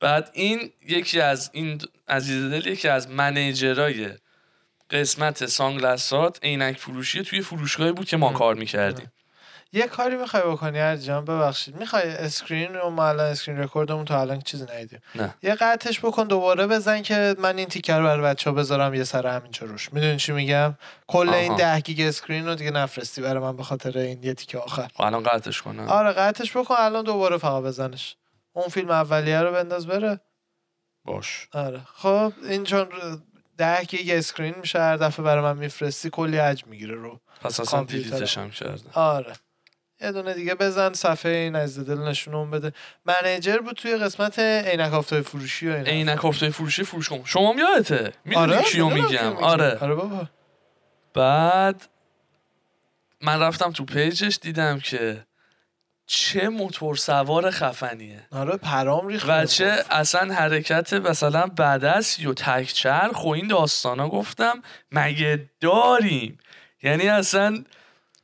بعد 0.00 0.30
این 0.32 0.72
یکی 0.88 1.20
از 1.20 1.50
این 1.52 1.80
عزیز 2.08 2.50
دل 2.50 2.66
یکی 2.66 2.88
از 2.88 3.10
manager 3.10 3.97
ای 3.97 4.10
قسمت 4.90 5.46
sunglass 5.46 6.28
ات 6.28 6.38
عینک 6.42 6.76
فروشی 6.78 7.22
توی 7.22 7.40
فروشگاهی 7.40 7.92
بود 7.92 8.06
که 8.06 8.16
ما 8.16 8.32
کار 8.32 8.54
می‌کردیم. 8.54 9.12
یه 9.72 9.86
کاری 9.86 10.16
می‌خوای 10.16 10.42
بکنی 10.42 10.78
هر 10.78 10.96
جان؟ 10.96 11.24
ببخشید. 11.24 11.76
می‌خوای 11.76 12.02
screen 12.02 12.74
رو 12.74 12.90
ما 12.90 13.08
الان 13.08 13.26
screen 13.26 13.58
record 13.58 13.89
مون 13.89 14.04
تا 14.04 14.20
الان 14.20 14.40
چیزی 14.40 14.64
ندیدیم. 14.64 15.00
یه 15.42 15.54
قطعش 15.54 16.00
بکن 16.00 16.24
دوباره 16.24 16.66
بزن 16.66 17.02
که 17.02 17.36
من 17.38 17.58
این 17.58 17.68
تیکه 17.68 17.98
رو 17.98 18.04
برای 18.04 18.22
بچه 18.22 18.50
ها 18.50 18.56
بذارم 18.56 18.94
یه 18.94 19.04
سر 19.04 19.26
همینجا 19.26 19.66
روش. 19.66 19.92
می‌دونی 19.92 20.16
چی 20.16 20.32
میگم؟ 20.32 20.74
کل 21.06 21.28
این. 21.28 21.56
ده 21.56 21.80
گیگ 21.80 22.00
screen 22.00 22.46
رو 22.46 22.54
دیگه 22.54 22.70
نفرستی 22.70 23.22
برای 23.22 23.42
من 23.42 23.56
به 23.56 23.62
خاطر 23.62 23.98
این 23.98 24.22
یه 24.22 24.34
تیکه 24.34 24.58
آخر. 24.58 24.88
خب 24.94 25.02
الان 25.02 25.22
قطعش 25.22 25.62
کنم. 25.62 25.88
آره 25.88 26.12
قطعش 26.12 26.56
بکن 26.56 26.74
الان 26.78 27.04
دوباره 27.04 27.38
فقط 27.38 27.62
بزنش. 27.62 28.16
اون 28.52 28.68
فیلم 28.68 28.90
اولیه 28.90 29.40
رو 29.40 29.52
بنداز 29.52 29.86
بره. 29.86 30.20
باش. 31.04 31.48
آره. 31.52 31.80
خب 31.94 32.32
این 32.48 32.64
چون 32.64 32.88
ده 33.58 33.84
گیگ 33.84 34.10
screen 34.10 34.54
میشه 34.60 34.78
هر 34.78 34.96
دفعه 34.96 35.24
برای 35.24 35.42
من 35.42 35.56
میفرستی 35.56 36.10
کلی 36.10 36.38
حجم 36.38 36.68
می‌گیره 36.68 36.94
رو 36.94 37.20
پس 37.40 37.60
اصلا. 37.60 37.84
delete 37.84 38.24
ش 38.24 38.38
هم 38.38 38.50
کردم. 38.50 38.90
آره. 38.94 39.32
یه 40.00 40.12
دونه 40.12 40.34
دیگه 40.34 40.54
بزن 40.54 40.92
صفحه 40.92 41.32
این 41.32 41.56
از 41.56 41.78
دل 41.78 41.98
نشونم 41.98 42.50
بده. 42.50 42.72
manager 43.04 43.58
بود 43.58 43.76
توی 43.76 43.96
قسمت 43.96 44.38
عینک 44.38 44.94
آفتاب 44.94 45.20
فروشی 45.20 45.68
و 45.68 45.76
عینک 45.76 46.24
افتای 46.24 46.50
فروشی 46.50 46.82
فروش 46.82 47.08
کن. 47.08 47.22
شما 47.24 47.52
هم 47.52 47.58
یادته 47.58 48.12
می‌دونی 48.24 48.52
آره 48.52 48.62
کیو 48.62 48.88
میگم. 48.88 49.36
آره. 49.36 49.78
آره 49.80 49.94
بابا. 49.94 50.28
بعد 51.14 51.88
من 53.20 53.40
رفتم 53.40 53.72
تو 53.72 53.84
page 53.84 54.20
ش 54.20 54.38
دیدم 54.42 54.80
که 54.80 55.26
چه 56.06 56.48
موتور 56.48 56.96
سوار 56.96 57.50
خفنیه. 57.50 58.26
آره 58.32 58.56
پرام 58.56 59.06
ریخت. 59.06 59.26
و 59.28 59.46
چه 59.46 59.84
اصلا 59.90 60.34
حرکت 60.34 60.92
مثلا 60.92 61.46
بدست 61.46 62.20
یا 62.20 62.34
تک 62.34 62.72
چرخ 62.72 63.24
و 63.24 63.28
این 63.28 63.48
داستانا 63.48 64.08
گفتم 64.08 64.62
مگه 64.92 65.50
داریم؟ 65.60 66.38
یعنی 66.82 67.08
اصلا 67.08 67.64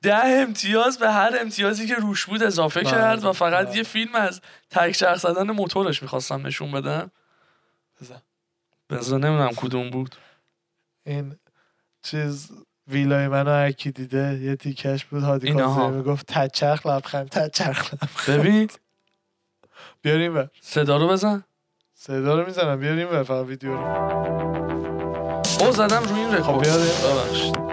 ده 0.04 0.26
امتیاز 0.26 0.98
به 0.98 1.10
هر 1.10 1.36
امتیازی 1.40 1.86
که 1.86 1.94
روش 1.94 2.26
بود 2.26 2.42
اضافه 2.42 2.80
بله، 2.80 2.90
کرد 2.90 3.24
و 3.24 3.32
فقط 3.32 3.66
بله. 3.66 3.76
یه 3.76 3.82
فیلم 3.82 4.14
از 4.14 4.40
تک 4.70 4.90
چرخ 4.90 5.18
زدن 5.18 5.50
موتورش 5.50 6.02
می‌خواستم 6.02 6.46
نشون 6.46 6.72
بدم 6.72 7.10
بزن. 8.90 9.18
نمی‌دونم 9.18 9.50
کدوم 9.56 9.90
بود. 9.90 10.16
این 11.06 11.36
چیز 12.02 12.50
ویلای 12.88 13.28
منو 13.28 13.50
هر 13.50 13.72
کی 13.72 13.90
دیده 13.90 14.38
یه 14.42 14.56
تیکش 14.56 15.04
بود 15.04 15.22
هادی. 15.22 15.52
کاظمی 15.52 15.96
می‌گفت 15.96 16.26
تچرخ 16.26 16.86
لبخند 16.86 17.28
تچرخ 17.28 17.94
لبخند. 17.94 18.38
ببین. 18.40 18.70
بیاریم 20.02 20.34
بر 20.34 20.48
صدا 20.60 20.96
رو 20.96 21.08
بزن. 21.08 21.44
صدا 21.94 22.40
رو 22.40 22.46
می‌زنم 22.46 22.80
بیاریم 22.80 23.08
بر 23.08 23.22
فقط 23.22 23.46
ویدیو 23.46 23.74
رو. 23.74 23.84
او 25.60 25.72
زدم 25.72 26.02
روی 26.02 26.20
این 26.20 26.34
رکورد. 26.34 26.42
خب 26.42 26.62
بیاریم. 26.62 27.63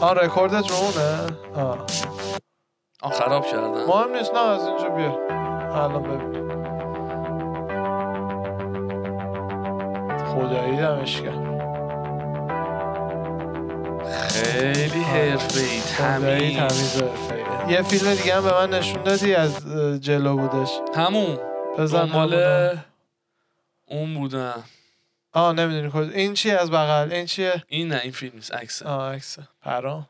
آن 0.00 0.16
رکوردت 0.16 0.70
رو 0.70 0.76
اونه 0.76 1.26
آه. 1.56 1.86
آه 3.02 3.12
خراب 3.12 3.46
کردم 3.46 3.70
مهم 3.70 4.16
نیست 4.16 4.34
نه 4.34 4.40
از 4.40 4.66
اینجا 4.66 4.88
بیار 4.88 5.32
الان 5.72 6.02
ببین. 6.02 6.48
خدایی 10.24 10.76
دمش 10.76 11.22
خیلی 14.28 15.02
حرفه 15.02 15.60
ای 15.60 15.80
تمیز. 16.56 17.02
یه 17.68 17.82
فیلم 17.82 18.14
دیگه 18.14 18.34
هم 18.34 18.42
به 18.42 18.52
من 18.52 18.70
نشون 18.70 19.02
دادی 19.02 19.34
از 19.34 19.66
جلو 20.00 20.36
بودش. 20.36 20.80
همون. 20.94 21.38
بزن 21.78 22.08
همونو. 22.08 22.70
اون 23.86 24.14
بودم. 24.14 24.64
آه 25.32 25.52
نمی‌دونی 25.52 25.90
کجا. 25.92 26.10
این 26.10 26.34
چیه 26.34 26.52
از 26.54 26.70
بغل؟ 26.70 27.12
این 27.12 27.26
چیه؟ 27.26 27.64
این 27.68 27.88
نه 27.88 28.00
این 28.02 28.12
فیلم 28.12 28.34
نیست. 28.34 28.54
عکسه. 28.54 28.86
آه 28.88 29.14
عکسه. 29.14 29.48
پرام. 29.60 30.08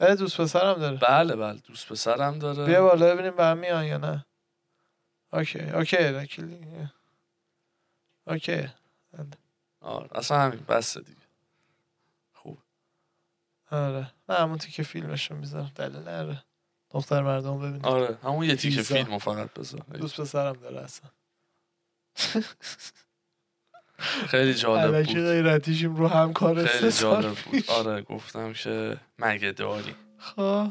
دوست 0.00 0.40
پسرم 0.40 0.74
داره. 0.74 0.96
بله 0.96 1.36
بله. 1.36 1.58
دوست 1.58 1.88
پسرم 1.88 2.38
داره. 2.38 2.64
بیا 2.66 2.82
بالا 2.82 3.14
ببینیم 3.14 3.36
به 3.36 3.44
هم 3.44 3.58
میان 3.58 3.84
یا 3.84 3.96
نه. 3.98 4.26
okay 5.32 5.60
okay. 5.60 5.96
okay 5.96 6.60
okay. 8.26 8.68
آره 9.80 10.08
اصلا 10.12 10.38
همین. 10.40 10.64
بسته 10.68 11.00
دیگه. 11.00 11.18
خوب. 12.32 12.58
آره. 13.70 14.10
نه 14.28 14.34
همون 14.36 14.58
که 14.58 14.82
فیلمشو 14.82 15.34
می‌ذارم. 15.34 15.72
دلیل 15.74 15.96
نره. 16.02 16.44
دختر 16.90 17.22
مردم 17.22 17.58
ببینیم 17.58 17.84
آره 17.84 18.18
همون 18.22 18.44
یه 18.46 18.56
تیکه 18.56 18.76
ویزا. 18.76 18.94
فیلم 18.94 19.12
رو 19.12 19.18
فقط 19.18 19.54
بذار. 19.54 19.80
دوست 19.80 20.20
پسرم 20.20 20.52
داره 20.52 20.80
اصلا. 20.80 21.10
خیلی 23.98 24.54
جالب 24.54 25.06
بود. 25.06 25.16
غیرتیشیم 25.16 25.96
رو 25.96 26.08
هم 26.08 26.32
کار 26.32 26.64
خیلی 26.64 26.92
جالب 26.92 27.34
بود. 27.34 27.64
آره 27.70 28.02
گفتم 28.02 28.52
که 28.52 28.96
مگه 29.18 29.52
داری. 29.52 29.94
خب. 30.18 30.66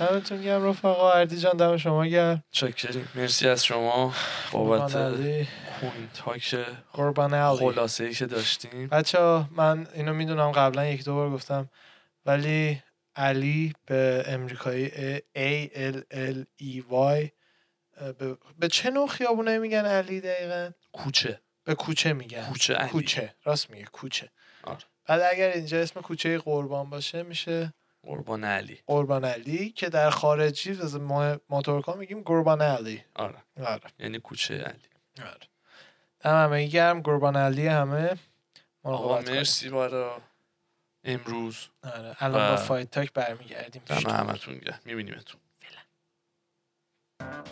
دمتون 0.00 0.42
گرم 0.42 0.68
رفقا. 0.68 1.12
اردی 1.12 1.38
جان 1.38 1.56
دم 1.56 1.76
شما 1.76 2.06
گرم. 2.06 2.44
چاکریم. 2.50 3.08
مرسی 3.14 3.48
از 3.48 3.64
شما. 3.64 4.14
بابت 4.52 4.92
point 4.92 6.18
ها 6.24 6.38
که 6.38 6.64
قربان 6.92 7.56
خلاصه 7.56 8.04
ای 8.04 8.14
که 8.14 8.26
داشتیم. 8.26 8.86
بچه 8.86 9.44
من 9.50 9.86
اینو 9.94 10.14
می‌دونم 10.14 10.52
قبلا 10.52 10.86
یک 10.86 11.04
دو 11.04 11.14
بار 11.14 11.30
گفتم. 11.30 11.68
ولی 12.26 12.82
علی 13.16 13.72
به 13.86 14.24
امریکایی 14.26 14.88
A 15.18 15.68
L 15.74 15.96
L 16.14 16.44
E 16.62 16.82
Y 16.90 17.30
به, 18.18 18.36
به 18.58 18.68
چه 18.68 18.90
نوع 18.90 19.08
خیابونه 19.08 19.58
میگن 19.58 19.84
علی 19.84 20.20
دقیقا؟ 20.20 20.70
کوچه. 20.92 21.40
به 21.66 21.74
کوچه 21.74 22.12
میگن. 22.12 22.48
کوچه 22.48 22.74
علی. 22.74 22.90
کوچه. 22.90 23.34
راست 23.44 23.70
میگه 23.70 23.84
کوچه. 23.84 24.30
آره. 24.62 24.78
بعد 25.06 25.20
اگر 25.32 25.48
اینجا 25.48 25.80
اسم 25.80 26.00
کوچه 26.00 26.38
قربان 26.38 26.90
باشه 26.90 27.22
میشه 27.22 27.72
قربان 28.02 28.44
علی. 28.44 28.78
قربان 28.86 29.24
علی 29.24 29.70
که 29.70 29.88
در 29.88 30.10
خارجی 30.10 30.70
از 30.70 30.96
موتورکا 31.50 31.94
میگیم 31.94 32.22
قربان 32.22 32.62
علی. 32.62 33.04
آره. 33.14 33.42
آره. 33.64 33.80
یعنی 33.98 34.18
کوچه 34.18 34.54
علی. 34.54 34.88
آره. 35.18 35.46
دم 36.20 36.44
همه 36.44 36.66
گرم 36.66 37.02
قربان 37.02 37.36
علی 37.36 37.66
همه. 37.66 38.16
مراقبت. 38.84 39.30
مرسی 39.30 39.70
برای 39.70 40.10
امروز. 41.04 41.68
آره. 41.82 42.16
الان 42.18 42.50
با 42.50 42.56
فایت 42.56 42.90
تاک 42.90 43.12
برمیگردیم. 43.12 43.82
دم 43.86 44.10
همتون 44.10 44.58
گرم. 44.58 44.80
میبینیمتون. 44.84 45.40
درود 47.20 47.46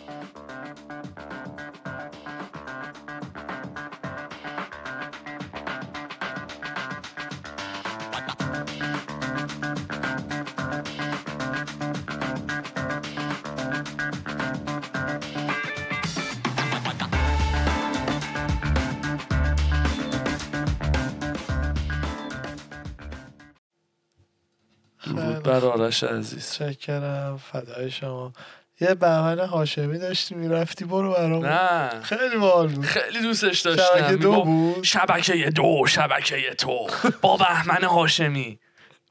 بر 25.45 25.65
آرش 25.65 26.03
عزیز. 26.03 26.53
چکرم 26.53 27.39
فدای 27.51 27.91
شما. 27.91 28.33
یه 28.81 28.93
بهمن 28.93 29.39
هاشمی 29.39 29.97
داشتی 29.97 30.35
می‌رفتی 30.35 30.85
برو 30.85 31.13
برام 31.13 31.45
نه. 31.45 31.89
خیلی 32.01 32.37
باحال 32.37 32.67
بود. 32.67 32.85
خیلی 32.85 33.21
دوستش 33.21 33.59
داشتم. 33.59 33.83
شبکه 33.97 34.15
دو 34.15 34.43
بود؟ 34.43 34.83
شبکه 34.83 35.49
دو 35.49 35.85
شبکه 35.87 36.53
تو. 36.57 36.87
با 37.21 37.37
بهمن 37.37 37.83
هاشمی. 37.83 38.59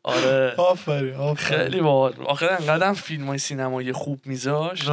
آره. 0.03 0.55
آفرین 0.57 1.15
آفرین. 1.15 1.59
خیلی 1.59 1.81
باحال. 1.81 2.15
آخر 2.27 2.51
انقدر 2.51 2.93
فیلم 2.93 3.27
های 3.27 3.39
سینمایی 3.39 3.93
خوب 3.93 4.21
میذاشت. 4.25 4.89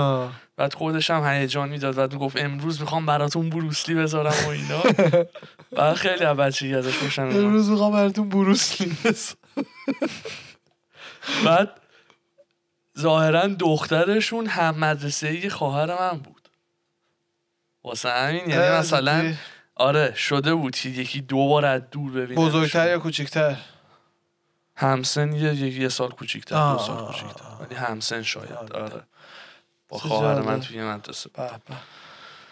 بعد 0.57 0.73
خودش 0.73 1.09
هم 1.11 1.23
هیجان 1.25 1.69
می‌داد. 1.69 1.95
بعد 1.95 2.13
می‌گفت 2.13 2.37
امروز 2.37 2.81
می‌خوام 2.81 3.05
براتون 3.05 3.49
بروسلی 3.49 3.95
بذارم 3.95 4.35
و 4.45 4.49
اینا. 4.49 4.81
بعد 5.77 5.95
خیلی 5.95 6.25
بچگی 6.25 6.75
ازش 6.75 6.97
خوشم. 6.97 7.21
امروز 7.21 7.69
می‌خوام 7.69 7.91
براتون 7.91 8.29
بروسلی 8.29 8.97
بزنم. 9.05 9.37
بعد 11.45 11.81
ظاهرا 12.99 13.47
دخترشون 13.47 14.47
هم 14.47 14.75
مدرسه 14.75 15.49
خواهر 15.49 15.99
من 15.99 16.19
بود. 16.19 16.49
واسه 17.83 18.09
همین 18.09 18.49
یعنی 18.49 18.77
مثلا؟ 18.77 19.33
آره 19.75 20.15
شده 20.15 20.53
بود 20.53 20.75
که 20.75 20.89
یکی 20.89 21.21
دو 21.21 21.47
بار 21.47 21.65
از 21.65 21.81
دور 21.91 22.11
ببینه. 22.11 22.41
بزرگتر 22.41 22.89
یا 22.89 22.99
کوچیکتر 22.99 23.57
همسن 24.75 25.33
یه 25.33 25.55
یه, 25.55 25.89
سال 25.89 26.09
کوچیکتر 26.09 26.73
دو 26.73 26.79
سال 26.79 27.05
کوچیکتر. 27.05 27.43
ولی 27.59 27.75
همسن 27.75 28.21
شاید 28.21 28.51
آره. 28.51 28.83
آره. 28.83 29.03
با 29.89 29.97
خواهر. 29.97 30.41
من 30.41 30.61
توی 30.61 30.81
مدرسه. 30.81 31.29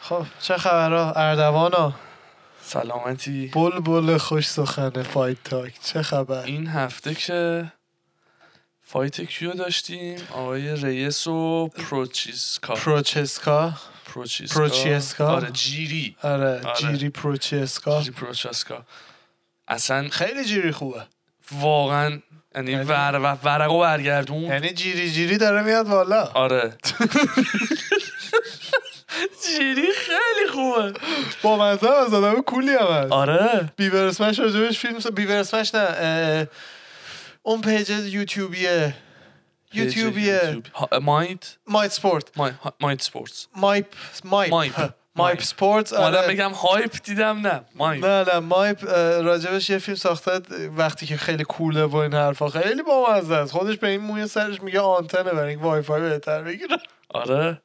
خب 0.02 0.26
چه 0.42 0.58
خبرها؟ 0.58 1.12
اردوانا 1.12 1.94
سلامتی. 2.62 3.48
بل 3.48 3.80
بل 3.80 4.18
خوش 4.18 4.50
سخنه 4.50 5.04
Fight 5.04 5.44
Talk. 5.44 5.80
چه 5.84 6.02
خبر؟ 6.02 6.44
این 6.44 6.68
هفته 6.68 7.16
که 7.16 7.72
fight 8.92 9.22
کیو 9.22 9.52
داشتیم 9.54 10.18
آقای 10.32 10.76
ریس 10.76 11.28
و 11.28 11.68
پروچیسکا. 11.68 12.74
پروچسکا 12.76 13.74
پروچیسکا. 14.06 14.60
پروچیسکا؟ 14.60 15.28
آره 15.28 15.50
جیری. 15.52 16.16
آره 16.24 16.62
آره. 16.66 16.76
جیری 16.80 17.10
پروچسکا 17.10 18.02
جیری 18.02 18.16
پروچیسکا. 18.16 18.86
اصلا 19.68 20.08
خیلی 20.12 20.46
جیری 20.46 20.72
خوبه. 20.72 21.02
واقعا 21.52 22.20
یعنی 22.56 22.72
یعنی- 22.72 22.84
ور 22.84 23.16
و 23.24 23.38
ورقو 23.44 23.80
برگردون. 23.80 24.42
یعنی 24.44 24.74
جیری 24.74 25.12
جیری 25.12 25.38
داره 25.38 25.62
میاد 25.64 25.88
بالا. 25.88 26.24
آره. 26.34 26.74
جیری 29.48 29.88
خیلی 29.98 30.50
خوبه. 30.54 30.94
با 31.44 31.58
منظر 31.58 31.94
از 31.94 32.14
آدم 32.14 32.42
کولی 32.42 32.72
هم 32.72 32.88
هست. 32.88 33.12
آره. 33.12 33.72
بیور 33.78 34.04
اسمش 34.06 34.40
راجبش 34.40 34.80
فیلم 34.80 35.00
سا... 35.00 35.10
بیور 35.10 35.36
اسمش 35.36 35.76
نه 35.76 36.48
اون 37.50 37.62
پیج 37.62 37.90
یوتیوبیه. 37.90 38.96
یوتیوبیه. 39.74 40.62
مایت؟ 41.02 41.58
مایت 41.68 41.92
سپورت. 41.92 42.38
مایت 42.80 43.02
سپورتس. 43.02 43.48
مایپ 43.56 43.86
مایپ. 44.24 44.52
مایپ. 44.52 44.80
مایپ. 44.80 44.94
مایپ. 45.16 45.42
سپورت. 45.42 45.94
آره. 45.94 46.28
بگم 46.28 46.52
هایپ 46.52 46.96
دیدم 47.04 47.48
نه 47.48 47.62
مایت 47.76 48.04
نه 48.04 48.24
نه 48.34 48.40
مایپ 48.40 48.84
راجبش 49.24 49.70
یه 49.70 49.78
فیلم 49.78 49.96
ساخته 49.96 50.42
وقتی 50.78 51.06
که 51.06 51.18
خیلی 51.18 51.44
کوله 51.44 51.84
و 51.84 51.96
این 51.96 52.14
حرفا. 52.14 52.48
خیلی 52.48 52.84
بامزه 52.84 53.36
است. 53.36 53.52
خودش 53.52 53.78
به 53.78 53.88
این 53.88 54.02
موی 54.02 54.28
سرش 54.28 54.62
میگه 54.62 54.80
آنتنه 54.80 55.24
برای 55.24 55.50
اینکه 55.50 55.64
وای 55.66 55.82
فای 55.82 56.02
بهتر 56.02 56.42
بگیره. 56.42 56.78
آره. 57.10 57.62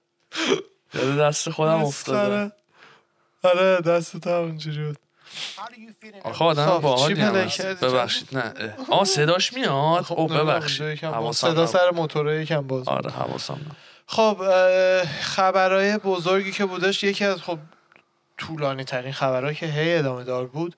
یاد 0.94 1.18
دست 1.18 1.50
خودم 1.50 1.84
افتاده. 1.84 2.52
آره 3.42 3.80
دست 3.80 4.16
تا 4.16 4.40
اونجوری 4.40 4.84
بود. 4.86 4.98
آخه 6.24 6.44
آدم. 6.44 7.06
کردی 7.06 7.86
ببخشید. 7.86 8.28
نه. 8.32 8.74
آه 8.90 9.04
صداش 9.04 9.52
میاد؟ 9.52 10.04
خب، 10.04 10.18
او 10.18 10.32
نه، 10.32 10.38
ببخشید. 10.38 11.00
صدا. 11.32 11.66
سر 11.66 11.90
موتوره 11.90 12.42
یکم 12.42 12.66
باز. 12.66 12.88
آره 12.88 13.10
حواسم 13.10 13.54
نبود. 13.54 13.76
خب 14.06 14.36
خبرهای 15.20 15.98
بزرگی 15.98 16.52
که 16.52 16.64
بودش 16.64 17.04
یکی 17.04 17.24
از 17.24 17.42
خب 17.42 17.58
طولانی 18.38 18.84
ترین 18.84 19.12
خبرها 19.12 19.52
که 19.52 19.66
هی 19.66 19.94
ادامه 19.94 20.24
دار 20.24 20.46
بود 20.46 20.76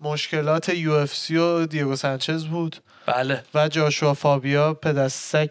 مشکلات 0.00 0.68
یو 0.68 0.92
اف 0.92 1.14
سی 1.14 1.36
و 1.36 1.66
دیگو 1.66 1.96
سانچز 1.96 2.44
بود. 2.44 2.76
بله. 3.06 3.44
و 3.54 3.68
جاشوا 3.68 4.14
فابیا 4.14 4.74
پدستک 4.74 5.50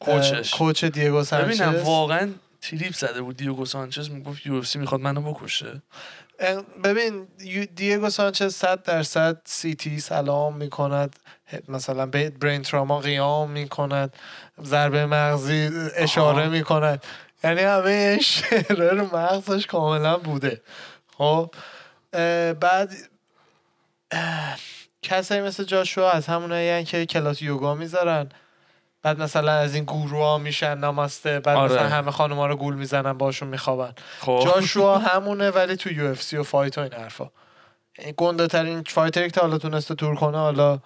coach 0.00 0.34
ش. 0.34 0.54
coach 0.54 0.84
دیگو 0.84 1.24
سانچز. 1.24 1.60
ببینم 1.60 1.84
واقعا 1.84 2.30
تریپ 2.60 2.94
زده 2.94 3.22
بود 3.22 3.36
دیوگو 3.36 3.66
سانچز 3.66 4.10
می‌گفت 4.10 4.46
UFC 4.46 4.78
می‌خواد 4.78 5.00
منو 5.00 5.32
بکشه. 5.32 5.82
ببین 6.84 7.28
دیگو 7.74 8.10
سانچز 8.10 8.54
100 8.54 8.82
درصد 8.82 9.40
CTE 9.44 10.00
سلام 10.00 10.56
می‌کند. 10.56 11.16
مثلا 11.68 12.06
به 12.06 12.30
brain 12.30 12.62
trauma 12.62 13.00
قیام 13.00 13.50
می‌کند. 13.50 14.16
ضربه 14.62 15.06
مغزی 15.06 15.70
اشاره. 15.96 16.48
می‌کند. 16.48 17.04
یعنی 17.44 17.60
همه 17.60 18.18
شعره 18.20 18.88
رو 18.90 19.16
مغزش 19.16 19.66
کاملا 19.66 20.18
بوده. 20.18 20.62
خب 21.16 21.54
بعد 22.60 22.90
کسایی 25.02 25.40
مثل 25.40 25.64
جاشوا 25.64 26.10
از 26.10 26.26
همونایی 26.26 26.84
که 26.84 27.06
کلاس 27.06 27.42
یوگا 27.42 27.74
می‌ذارن. 27.74 28.28
بعد 29.04 29.22
مثلا 29.22 29.52
از 29.52 29.74
این 29.74 29.84
گروه 29.84 30.24
ها 30.24 30.38
میشن 30.38 30.78
نماسته 30.78 31.40
بعد 31.40 31.56
آره. 31.56 31.72
مثلا 31.72 31.88
همه 31.88 32.10
خانوما 32.10 32.46
رو 32.46 32.56
گول 32.56 32.74
می‌زنن 32.74 33.12
باشون 33.12 33.48
میخوابن. 33.48 33.92
خب. 34.20 34.42
جاشوا 34.44 34.98
همونه 34.98 35.50
ولی 35.50 35.76
تو 35.76 35.92
UFC 35.92 36.36
و 36.36 36.42
fight 36.42 36.78
و 36.78 36.80
این 36.80 36.92
حرفا. 36.92 37.30
گنده 38.16 38.46
ترین 38.46 38.82
fighter 38.86 39.19
ی 39.19 39.24
که 39.24 39.30
تا 39.30 39.40
حالا 39.40 39.58
تونسته 39.58 39.94
تور 39.94 40.14
کنه 40.14 40.38
حالا 40.38 40.78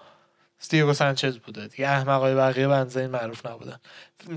دیگو 0.61 0.93
سانچز 0.92 1.38
بوده. 1.38 1.66
دیگه 1.66 1.88
احمقای 1.88 2.34
بقیه 2.34 2.68
بنزه 2.68 3.00
این 3.00 3.11
معروف 3.11 3.46
نبودن. 3.46 3.76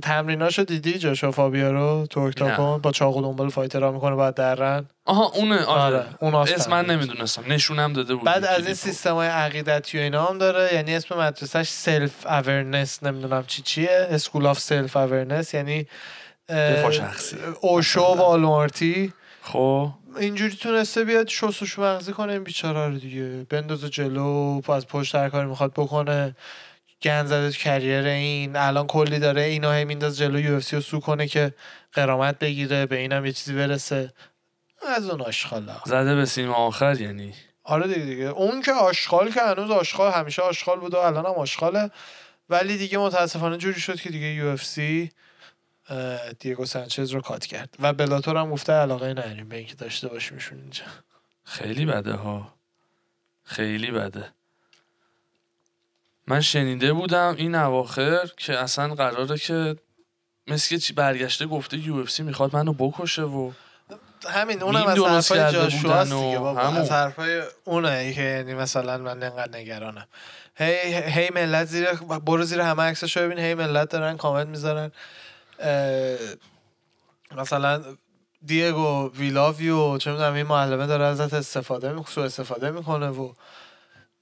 تمریناشو 0.02 0.64
دیدی 0.64 0.94
جاشوا 0.94 1.32
فابیا 1.32 1.72
رو 1.72 2.08
تو 2.10 2.20
octagon 2.20 2.78
با 2.78 2.92
چاقو 2.92 3.22
دنبال 3.22 3.50
fighter 3.50 3.86
ها 3.86 3.92
می‌کنه 3.92 4.16
بعد 4.16 4.36
درن 4.36 4.86
آها 5.06 5.26
اونه 5.26 5.66
آره, 5.66 5.98
آره، 5.98 6.06
اوناست 6.20 6.54
اسم 6.54 6.72
من. 6.72 6.86
نمی‌دونستم. 6.86 7.44
نشونم 7.48 7.94
داده 7.94 8.16
بود 8.16 8.24
بعد 8.24 8.46
از 8.46 8.66
این. 8.66 8.74
سیستم 8.74 9.14
های 9.14 9.28
عقیدتی 9.28 9.98
و 9.98 10.02
اینا 10.02 10.26
هم 10.26 10.38
داره. 10.38 10.74
یعنی 10.74 10.96
اسم 10.96 11.18
مدرسهش 11.18 11.70
self 11.70 12.26
awareness 12.26 13.04
نمی‌دونم 13.04 13.44
چی 13.48 13.62
چیه. 13.62 14.08
School 14.10 14.46
of 14.46 14.60
Self 14.60 14.98
Awareness 14.98 15.54
یعنی 15.54 15.88
دفاع 16.50 16.92
شخصی. 16.92 17.36
اوشو 17.62 18.02
و 18.02 18.22
آلمارتی. 18.22 19.14
خب. 19.42 19.90
اینجوری 20.20 20.56
تونسته 20.56 21.04
بیاد 21.04 21.28
شستشو 21.28 21.82
مغزی 21.82 22.14
کنه 22.14 22.34
این 22.34 22.44
بیچاره 22.44 22.88
رو 22.88 22.98
دیگه. 22.98 23.46
بندازه 23.50 23.90
جلو 23.90 24.62
از 24.72 24.88
پشت 24.88 25.16
هر 25.16 25.30
کاری 25.30 25.48
می‌خواد 25.48 25.74
بکنه. 25.74 26.36
گند 27.02 27.26
زده 27.26 27.52
تو 27.52 27.58
career 27.58 28.06
این. 28.06 28.56
الان 28.56 28.88
کلی 28.88 29.20
داره 29.20 29.42
اینا 29.42 29.72
هی 29.72 29.86
مینداز 29.86 30.18
جلو 30.18 30.40
UFC 30.40 30.76
رو 30.76 30.82
sue 30.82 31.00
کنه 31.00 31.28
که 31.28 31.54
قرامت 31.94 32.40
بگیره 32.40 32.86
به 32.86 32.98
اینم 32.98 33.26
یه 33.26 33.32
چیزی 33.32 33.54
برسه. 33.54 34.14
از 34.88 35.10
اون 35.10 35.22
آشغالا 35.22 35.76
زده 35.86 36.16
به 36.16 36.26
سیم 36.26 36.50
آخر 36.50 37.02
یعنی. 37.02 37.34
آره 37.64 37.88
دیگه 37.88 38.06
دیگه. 38.06 38.26
اون 38.26 38.62
که 38.62 38.72
آشغال 38.72 39.32
که 39.32 39.42
هنوز 39.42 39.72
آشغال 39.72 40.12
همیشه 40.12 40.42
آشغال 40.42 40.80
بوده 40.80 40.98
و 40.98 41.00
الان 41.00 41.26
هم 41.26 41.32
آشغاله. 41.32 41.92
ولی 42.50 42.78
دیگه 42.78 42.98
متاسفانه 42.98 43.58
جوری 43.58 43.80
شد 43.80 44.02
که 44.02 44.10
دیگه 44.10 44.28
یو 44.28 44.48
اف 44.48 44.66
سی 44.66 45.12
دیگو 46.40 46.66
سانچز 46.66 47.12
رو 47.12 47.22
کات 47.22 47.46
کرد. 47.46 47.76
و 47.80 47.94
بلاتور 47.94 48.38
هم 48.38 48.52
گفته 48.52 48.74
علاقه 48.74 49.08
نداریم 49.08 49.50
به 49.50 49.58
اینکه 49.58 49.76
داشته 49.76 50.08
باشیمشون 50.08 50.60
اینجا. 50.60 50.84
خیلی 51.44 51.86
بده 51.86 52.14
ها. 52.14 52.54
خیلی 53.44 53.92
بده. 53.92 54.26
من 56.28 56.42
شنیده 56.42 56.94
بودم 56.94 57.36
این 57.38 57.56
اواخر 57.56 58.30
که 58.38 58.60
اصلا 58.60 58.96
قراره 58.96 59.38
که 59.38 59.76
مثل 60.48 60.70
که 60.70 60.78
چی 60.78 60.94
برگشته 60.94 61.46
گفته 61.46 61.78
یو 61.78 61.96
اف 61.96 62.12
سی 62.12 62.24
می‌خواد 62.24 62.56
منو 62.56 62.74
بکشه 62.74 63.24
و 63.24 63.52
همین 64.30 64.64
اونم 64.64 64.88
از 64.88 65.32
حرفای 65.32 65.40
و 65.40 66.04
دیگه 66.04 66.40
بابا 66.40 66.62
همون. 66.62 66.78
از 66.78 66.92
حرفای 66.92 67.42
اونه 67.66 68.14
که 68.14 68.22
یعنی 68.22 68.54
مثلا 68.54 68.98
من 68.98 69.24
انقدر 69.24 69.60
نگرانم. 69.60 70.08
هی 70.56 70.94
هی 70.94 71.30
ملت 71.30 71.68
زیر 71.68 71.94
برو 72.26 72.44
زیر 72.44 72.62
همه 72.62 72.84
عکسشو 72.84 73.20
ببین 73.20 73.40
هی 73.40 73.54
ملت 73.54 73.90
دارن 73.90 74.18
کامنت 74.18 74.48
می‌ذارن. 74.48 74.92
مثلا 77.38 77.84
دیگو 78.46 79.12
وی 79.18 79.30
لاو 79.30 79.62
یو 79.62 79.98
چه 79.98 80.12
می‌دونم 80.12 80.34
این 80.34 80.46
معلمه 80.46 80.88
داره 80.88 81.06
ازت 81.06 81.34
استفاده 81.34 81.92
می 81.92 82.04
سو 82.08 82.22
استفاده 82.22 82.72
می‌کنه 82.72 83.08
و 83.10 83.34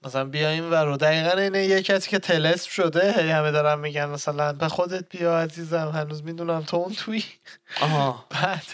مثلا 0.03 0.25
بیا 0.25 0.49
این 0.49 0.69
ور 0.69 0.87
و 0.87 0.97
دقیقا 0.97 1.41
اینه 1.41 1.65
یه 1.65 1.81
کسی 1.81 2.09
که 2.09 2.19
تلسم 2.19 2.69
شده 2.69 3.13
هی 3.13 3.29
همه 3.29 3.51
دارن 3.51 3.79
میگن 3.79 4.05
مثلا 4.05 4.53
به 4.53 4.67
خودت 4.67 5.17
بیا 5.17 5.39
عزیزم 5.39 5.91
هنوز 5.93 6.23
می‌دونم 6.23 6.61
تو 6.61 6.77
اون 6.77 6.93
توی. 6.93 7.23
آها. 7.81 8.25
بعد 8.41 8.65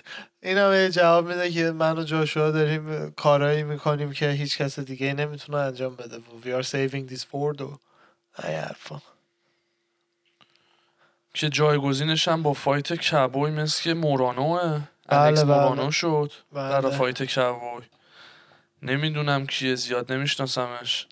این 0.42 0.58
هم 0.58 0.88
جواب 0.88 1.28
میده 1.28 1.52
که 1.52 1.72
من 1.72 1.98
و 1.98 2.04
جاشوا 2.04 2.52
داریم 2.52 3.12
کارایی 3.12 3.64
می‌کنیم 3.64 4.12
که 4.12 4.30
هیچ 4.30 4.58
کس 4.58 4.80
دیگه 4.80 5.14
نمی‌تونه 5.14 5.58
انجام 5.58 5.96
بده 5.96 6.18
و 6.18 6.22
we 6.44 6.64
are 6.64 6.68
saving 6.68 7.14
this 7.14 7.22
world 7.24 7.62
و 7.62 7.78
این 8.44 8.58
حرفا. 8.58 9.02
که 11.36 11.50
جایگزینش 11.50 12.28
هم 12.28 12.44
با 12.44 12.54
fight 12.54 12.94
Cowboy 12.94 13.52
مثل 13.52 13.84
که 13.84 13.94
مورانوه. 13.94 14.62
بله، 15.08 15.20
الکس 15.20 15.44
بله. 15.44 15.54
مورانو 15.54 15.92
شد. 15.92 16.32
بله. 16.54 16.82
برای 16.82 16.96
fight 16.98 17.24
Cowboy 17.24 17.84
نمی‌دونم 18.82 19.48
کیه 19.48 19.76
زیاد 19.76 20.12
نمیشناسمش. 20.12 21.08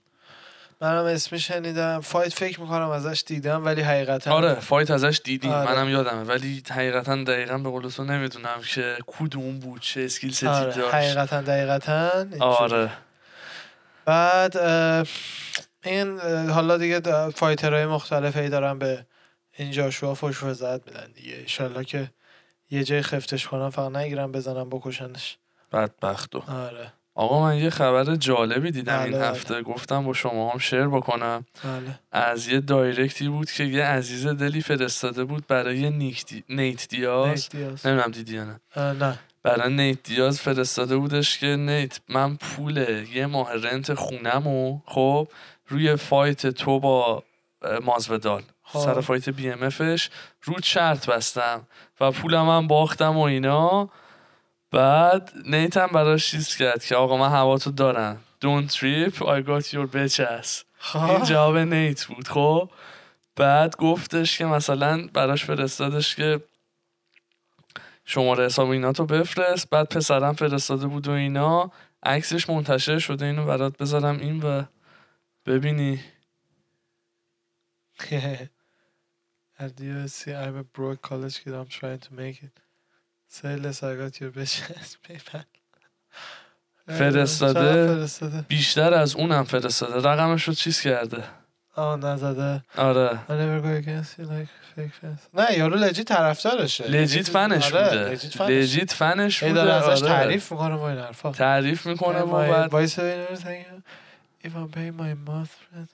منم 0.82 1.06
اسمی 1.06 1.40
شنیدم. 1.40 2.02
fight 2.02 2.34
فکر 2.34 2.62
می‌کنم 2.62 2.90
ازش 2.90 3.24
دیدم 3.28 3.66
ولی 3.66 3.82
حقیقتا 3.82 4.32
آره 4.32 4.54
fight 4.54 4.92
ازش 4.92 5.22
دیدیم. 5.24 5.52
آره. 5.52 5.72
منم 5.76 5.90
یادمه. 5.90 6.24
ولی 6.24 6.64
حقیقتا 6.72 7.24
دقیقا 7.24 7.58
به 7.58 7.70
قول 7.70 7.90
تو 7.90 8.04
نمی‌دونم 8.04 8.62
که 8.68 8.98
کدوم 9.08 9.60
بود 9.60 9.82
چه 9.82 10.02
skill 10.02 10.32
set 10.32 10.44
ی 10.44 10.48
آره 10.48 10.74
داشت. 10.76 10.94
حقیقتا 10.96 11.42
دقیقتا. 11.42 12.26
آره. 12.40 12.90
بعد 14.06 14.58
این 15.84 16.20
حالا 16.50 16.78
دیگه 16.78 17.30
fighter 17.30 17.73
های 17.73 17.86
مختلف 17.86 18.38
هی 18.38 18.50
دارن 18.50 18.80
به 18.80 19.06
این 19.58 19.72
جاشوا 19.72 20.14
فش 20.14 20.44
وزد 20.44 20.82
میدن 20.86 21.12
دیگه. 21.16 21.36
ایشالله 21.36 21.84
که 21.86 22.12
یه 22.72 22.84
جای 22.84 23.02
خفتش 23.02 23.48
کنم 23.48 23.70
فقط 23.70 23.96
نگیرم 23.96 24.32
بزنم 24.32 24.70
بکشنش. 24.70 25.38
بدبختو 25.72 26.44
آره. 26.48 26.94
آقا 27.16 27.42
من 27.42 27.58
یه 27.58 27.70
خبر 27.70 28.16
جالبی 28.16 28.72
دیدم 28.72 28.98
بله، 28.98 29.04
این 29.04 29.12
بله. 29.12 29.28
هفته. 29.28 29.62
گفتم 29.62 30.04
با 30.06 30.14
شما 30.14 30.52
هم 30.52 30.58
share 30.58 30.88
بکنم. 30.88 31.46
بله. 31.64 32.00
از 32.12 32.48
یه 32.48 32.60
direct 32.60 33.20
ی 33.20 33.30
بود 33.30 33.52
که 33.52 33.64
یه 33.64 33.86
عزیز 33.86 34.28
دلی 34.28 34.62
فرستاده 34.62 35.24
بود 35.24 35.48
برای 35.48 35.90
نیک 35.90 36.26
دی... 36.26 36.44
نیت 36.50 36.88
دیاز. 36.90 37.30
نیت 37.30 37.50
دیاز. 37.50 37.88
نمی‌دونم 37.88 38.12
دیدی 38.12 38.36
یا 38.36 38.44
نه. 38.44 38.60
نه. 38.94 39.20
برای 39.44 39.74
نیت 39.74 40.04
دیاز 40.04 40.42
فرستاده 40.42 40.98
بودش 40.98 41.38
که 41.38 41.48
نیت 41.56 42.00
من 42.10 42.36
پول 42.36 42.78
یه 43.14 43.26
ماه 43.26 43.54
rent 43.54 43.94
خونم 43.94 44.82
خب 44.86 45.28
روی 45.68 45.96
fight 45.96 46.48
تو 46.48 46.80
با 46.80 47.24
مازودال. 47.82 48.44
سر 48.80 49.02
fight 49.02 49.30
BMF 49.30 49.64
ش 49.64 50.10
رو 50.44 50.56
شرط 50.64 51.10
بستم 51.10 51.68
و 52.00 52.12
پولم 52.12 52.50
هم 52.50 52.68
باختم 52.68 53.18
و 53.18 53.22
اینا. 53.22 53.90
بعد 54.72 55.32
نیت 55.46 55.78
هم 55.78 55.88
براش 55.88 56.32
چیز 56.32 56.56
کرد 56.56 56.86
که 56.86 56.96
آقا 56.96 57.18
من 57.18 57.30
هواتو 57.30 57.72
دارم. 57.72 58.22
Don't 58.44 58.74
trip 58.74 59.16
I 59.16 59.42
got 59.42 59.74
your 59.74 59.88
bitch 59.94 60.20
ass. 60.20 60.64
این 60.96 61.18
خب 61.18 61.24
جواب 61.24 61.58
نیت 61.58 62.06
بود 62.06 62.28
خب. 62.28 62.70
بعد 63.36 63.76
گفتش 63.76 64.38
که 64.38 64.46
مثلا 64.46 65.08
براش 65.14 65.46
فرستادش 65.46 66.16
که 66.16 66.40
شماره 68.06 68.46
حساب 68.46 68.70
ایناتو 68.70 69.06
بفرست. 69.06 69.70
بعد 69.70 69.90
پسرم 69.90 70.34
فرستاده 70.34 70.88
بود 70.88 71.08
و 71.08 71.12
اینا. 71.12 71.72
عکسش 72.04 72.50
منتشر 72.50 73.00
شده 73.00 73.26
اینو 73.26 73.46
برات 73.46 73.78
بذارم 73.78 74.20
این 74.20 74.44
و 74.44 74.64
ببینی. 75.46 76.00
At 79.60 79.78
the 79.78 79.84
USC, 79.96 80.22
I'm 80.36 80.58
a 80.58 80.64
broke 80.64 81.02
college 81.02 81.44
kid. 81.44 81.54
I'm 81.54 81.68
trying 81.68 82.00
to 82.08 82.14
make 82.14 82.38
it. 82.48 82.56
Say 83.28 83.56
less, 83.56 83.84
I 83.84 83.96
got 83.96 84.20
your 84.20 84.32
bitch 84.32 84.56
ass 84.80 84.98
PayPal. 85.08 85.44
فرستاده. 87.00 88.42
بیشتر 88.48 88.94
از 88.94 89.16
اونم 89.16 89.44
فرستاده 89.44 90.10
رقمش 90.10 90.44
رو 90.48 90.54
چیز 90.54 90.82
کرده 90.82 91.24
آه 91.76 91.98
نزده 91.98 92.64
آره 92.78 93.10
I 93.10 93.32
never 93.32 93.62
go 93.66 93.86
against 93.86 94.20
you 94.20 94.26
like 94.26 94.50
fake 94.80 94.94
fans 95.06 95.22
نه 95.40 95.58
یارو 95.58 95.76
لجی 95.76 96.04
طرفدارشه 96.04 96.88
لجیت 96.88 97.28
فنش 97.30 97.74
آره، 97.74 97.84
بوده 97.90 98.10
لجیت 98.12 98.94
فنش. 98.94 99.44
لجیت 99.44 99.50
بوده 99.50 99.74
ازش 99.74 100.04
آره. 100.04 100.12
تعریف 100.14 100.52
می‌کنه 100.52 100.76
با 100.76 100.90
این 100.90 101.00
حرفا 101.00 101.32
تعریف 101.32 101.86
می‌کنه 101.88 102.22
My- 102.22 102.50
بعد. 102.50 102.88
If 104.46 104.52
I'm 104.56 104.70
paying 104.76 104.98
my 104.98 105.14
month 105.30 105.54
rent. 105.74 105.90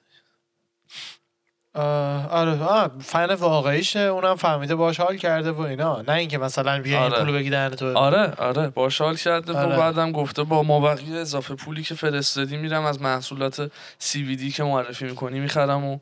آره. 1.76 2.64
آه 2.64 2.92
فن 3.02 3.34
واقعیشه. 3.34 4.00
اونم 4.00 4.36
فهمیده 4.36 4.76
باش 4.76 5.00
حال 5.00 5.18
کرده 5.18 5.52
و 5.52 5.62
اینا. 5.62 6.02
نه 6.02 6.14
اینکه 6.14 6.38
مثلا 6.38 6.82
بیا 6.82 7.04
این 7.04 7.14
آره. 7.14 7.20
پولو 7.24 7.34
بگی 7.34 7.50
دهن 7.50 7.70
تو 7.70 7.98
آره 7.98 8.34
آره. 8.38 8.70
باشال 8.70 9.16
کرده 9.16 9.58
آره. 9.58 9.76
و 9.76 9.78
بعدم 9.80 10.12
گفته 10.12 10.44
با 10.44 10.64
مابقی 10.64 11.18
اضافه 11.18 11.56
پولی 11.56 11.84
که 11.84 11.96
فرستادی 11.96 12.58
میرم 12.58 12.86
از 12.86 13.02
محصولات 13.02 13.68
CBD 14.02 14.54
که 14.56 14.64
معرفی 14.64 15.06
می‌کنی 15.06 15.40
می‌خرم 15.40 15.86
و 15.86 16.00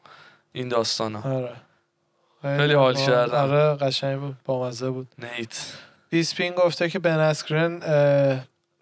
این 0.51 0.67
داستان 0.67 1.15
ها 1.15 1.31
آره. 1.31 1.51
خیلی 2.41 2.73
حال 2.73 2.93
با- 2.93 2.99
کردم. 3.05 3.33
آره 3.51 3.75
قشنگ 3.75 4.19
بود. 4.19 4.35
بامزه 4.45 4.89
بود. 4.89 5.07
نیت. 5.17 5.73
بیسپینگ 6.09 6.53
گفته 6.53 6.89
که 6.89 6.99
بن 6.99 7.19
اسکرن 7.19 7.79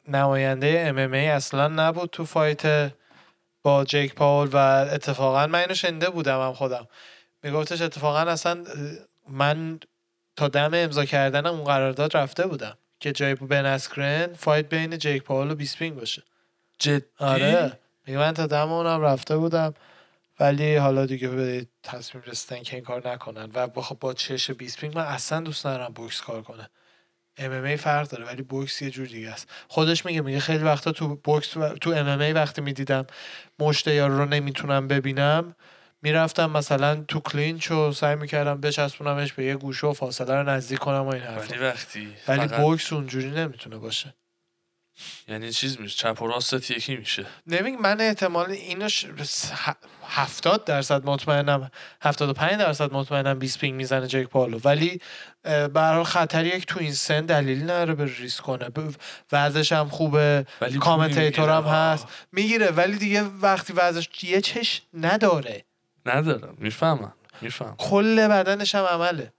نماینده 0.07 0.93
MMA 0.93 1.15
اصلا 1.35 1.67
نبود 1.67 2.09
تو 2.09 2.25
fight 2.25 2.91
با 3.65 3.83
جیک 3.85 4.15
پاول 4.15 4.49
و 4.53 4.57
اتفاقا 4.93 5.47
من 5.47 5.59
اینو 5.59 5.73
شنیده 5.73 6.09
بودم 6.09 6.41
هم 6.41 6.53
خودم. 6.53 6.87
میگفتش 7.43 7.81
اتفاقا 7.81 8.19
اصلا 8.19 8.63
من 9.29 9.79
تا 10.35 10.47
دم 10.47 10.71
امضا 10.73 11.05
کردنم 11.05 11.53
اون 11.53 11.63
قرارداد 11.63 12.17
رفته 12.17 12.47
بودم 12.47 12.77
که 12.99 13.11
جای 13.11 13.35
بن 13.35 13.65
اسکرن 13.65 14.33
fight 14.33 14.69
بین 14.69 14.97
جیک 14.97 15.23
پاول 15.23 15.51
و 15.51 15.55
بیسپینگ 15.55 15.95
باشه. 15.95 16.23
جدی؟ 16.79 17.05
آره. 17.19 17.79
میگه 18.07 18.19
من 18.19 18.33
تا 18.33 18.47
دم 18.47 18.71
اونم 18.71 19.01
رفته 19.01 19.37
بودم 19.37 19.73
ولی 20.39 20.75
حالا 20.75 21.05
دیگه 21.05 21.27
به 21.27 21.67
تصمیم 21.83 22.23
رسیدن 22.27 22.63
که 22.63 22.75
این 22.75 22.85
کار 22.85 23.09
نکنن. 23.09 23.49
و 23.53 23.67
با, 23.67 23.87
با 23.99 24.13
چش 24.13 24.51
بیسپینگ 24.51 24.95
من 24.97 25.05
اصلا 25.05 25.39
دوست 25.39 25.65
ندارم 25.65 25.93
بوکس 25.93 26.21
کار 26.21 26.41
کنه. 26.41 26.69
MMA 27.39 27.75
فرق 27.79 28.07
داره 28.07 28.25
ولی 28.25 28.41
بوکس 28.41 28.81
یه 28.81 28.89
جور 28.89 29.07
دیگه 29.07 29.29
است. 29.29 29.49
خودش 29.67 30.05
میگه 30.05 30.21
میگه 30.21 30.39
خیلی 30.39 30.63
وقتا 30.63 30.91
تو 30.91 31.15
بوکس 31.15 31.57
و 31.57 31.69
تو 31.69 31.93
MMA 31.95 32.35
وقتی 32.35 32.61
می‌دیدم 32.61 33.05
مشت 33.59 33.87
یارو 33.87 34.17
رو 34.17 34.25
نمی‌تونم 34.25 34.87
ببینم 34.87 35.55
می‌رفتم 36.01 36.49
مثلا 36.51 36.95
تو 37.07 37.19
clinch 37.19 37.71
و 37.71 37.91
سعی 37.91 38.15
می‌کردم 38.15 38.61
بچسبونمش 38.61 39.33
به 39.33 39.45
یه 39.45 39.55
گوشه 39.55 39.87
و 39.87 39.93
فاصله 39.93 40.33
رو 40.35 40.49
نزدیک 40.49 40.79
کنم 40.79 41.01
و 41.05 41.13
این 41.13 41.23
ولی 41.23 41.33
حرفا 41.33 41.65
وقتی 41.65 42.07
ولی 42.27 42.47
فقط- 42.47 42.59
بوکس 42.61 42.93
اونجوری 42.93 43.29
نمی‌تونه 43.31 43.77
باشه. 43.77 44.13
یعنی 45.27 45.51
چیز 45.51 45.79
میشه 45.79 45.97
چپ 45.97 46.21
و 46.21 46.27
راستت 46.27 46.71
یکی 46.71 46.95
میشه. 46.95 47.25
نمیگه 47.47 47.77
من 47.77 48.01
احتمال 48.01 48.51
اینو 48.51 48.89
ش... 48.89 49.05
هفتاد 50.07 50.65
درصد 50.65 51.05
مطمئنم 51.05 51.71
75 52.01 52.59
درصد 52.59 52.93
مطمئنم 52.93 53.39
بیسپینگ 53.39 53.75
می‌زنه 53.75 54.07
جیک 54.07 54.27
پالو. 54.27 54.59
ولی 54.63 55.01
حال 55.75 56.03
خطر 56.03 56.45
یک 56.45 56.65
تو 56.65 56.79
این 56.79 56.93
سن 56.93 57.25
دلیلی 57.25 57.63
نداره 57.63 57.93
به 57.93 58.05
ریسک 58.05 58.43
کنه. 58.43 58.67
وضعش 59.31 59.71
هم 59.71 59.89
خوبه 59.89 60.45
commentator 60.79 61.49
هم. 61.49 61.63
هست. 61.63 62.07
می‌گیره 62.31 62.71
ولی 62.71 62.97
دیگه 62.97 63.23
وقتی 63.23 63.73
وضعش 63.73 64.09
یه 64.23 64.41
چش 64.41 64.81
نداره. 64.93 65.65
ندارم 66.05 66.55
می‌فهمم 66.57 67.13
میفهم 67.41 67.75
کل 67.77 68.27
بدنش 68.27 68.75
هم 68.75 68.83
عمله. 68.83 69.33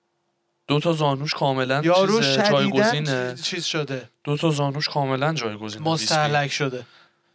دو 0.68 0.80
تا 0.80 0.92
زانوش 0.92 1.34
کاملا 1.34 1.80
یارو 1.84 2.20
چیز 2.20 2.38
جایگزینه. 2.38 3.34
چیز 3.42 3.64
شده. 3.64 4.08
دو 4.24 4.36
تا 4.36 4.50
زانوش 4.50 4.88
کاملا 4.88 5.34
جایگزینه 5.34 5.88
مستهلک 5.88 6.52
شده. 6.52 6.86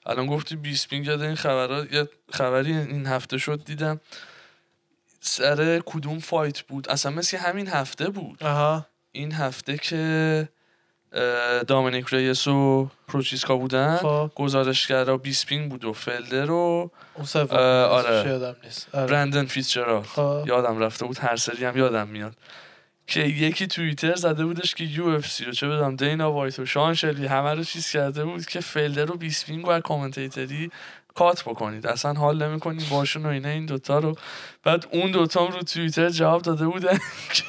الان 0.06 0.26
گفتی 0.26 0.56
بیسپینگ 0.56 1.06
یاد 1.06 1.22
این 1.22 1.36
خبرها 1.36 1.86
یه 1.92 2.10
خبری 2.32 2.78
این 2.78 3.06
هفته 3.06 3.38
شد 3.38 3.64
دیدم 3.66 4.00
سر 5.22 5.82
کدوم 5.86 6.20
fight 6.20 6.62
بود؟ 6.62 6.90
اصلا 6.90 7.12
مثل 7.12 7.38
همین 7.38 7.68
هفته 7.68 8.10
بود. 8.10 8.44
آها. 8.44 8.86
این 9.12 9.32
هفته 9.32 9.78
که 9.78 10.50
دامینیک 11.68 12.08
ریس 12.10 12.48
و 12.48 12.90
پروچیسکا 13.08 13.58
بودن 13.58 13.98
خب. 13.98 14.32
گزارشگرا 14.36 15.18
بیسپینگ 15.18 15.70
بود 15.72 15.86
و 15.86 15.94
فلدر 15.94 16.52
و 16.52 16.92
آره. 17.54 18.30
یادم 18.30 18.56
نیست. 18.64 18.96
آره. 18.96 19.08
برندن 19.08 19.46
فیتزجرالد 19.46 20.06
خب. 20.06 20.44
یادم 20.48 20.80
رفته 20.80 21.06
بود 21.06 21.18
هر 21.20 21.36
سری 21.36 21.66
هم 21.66 21.78
یادم 21.78 22.08
میاد. 22.08 22.36
که 23.12 23.20
یکی 23.22 23.68
توییتر 23.68 24.16
زده 24.16 24.46
بودش 24.46 24.76
که 24.76 24.84
UFC 24.84 25.46
و 25.46 25.52
چه 25.52 25.68
بدم 25.68 25.96
دینا 25.96 26.32
وایت 26.32 26.60
و 26.60 26.66
شان 26.66 26.94
شلبی 26.94 27.26
همه 27.26 27.54
رو 27.54 27.64
چیز 27.64 27.92
کرده 27.92 28.26
بود 28.26 28.46
که 28.46 28.60
فلدر 28.60 29.12
و 29.12 29.18
بیسپینگ 29.18 29.68
و 29.68 29.80
commentary 29.80 30.72
cut 31.16 31.44
بکنید. 31.44 31.88
اصلا 31.88 32.14
حال 32.14 32.44
نمی‌کنید 32.44 32.90
باشون 32.90 33.26
و 33.26 33.30
اینا 33.30 33.50
این 33.50 33.66
دوتا 33.66 34.00
رو. 34.00 34.16
بعد 34.64 34.88
اون 34.92 35.12
دوتا 35.12 35.46
رو 35.46 35.62
توییتر 35.62 36.10
جواب 36.10 36.42
داده 36.42 36.68
بودن. 36.68 36.98
که 37.34 37.44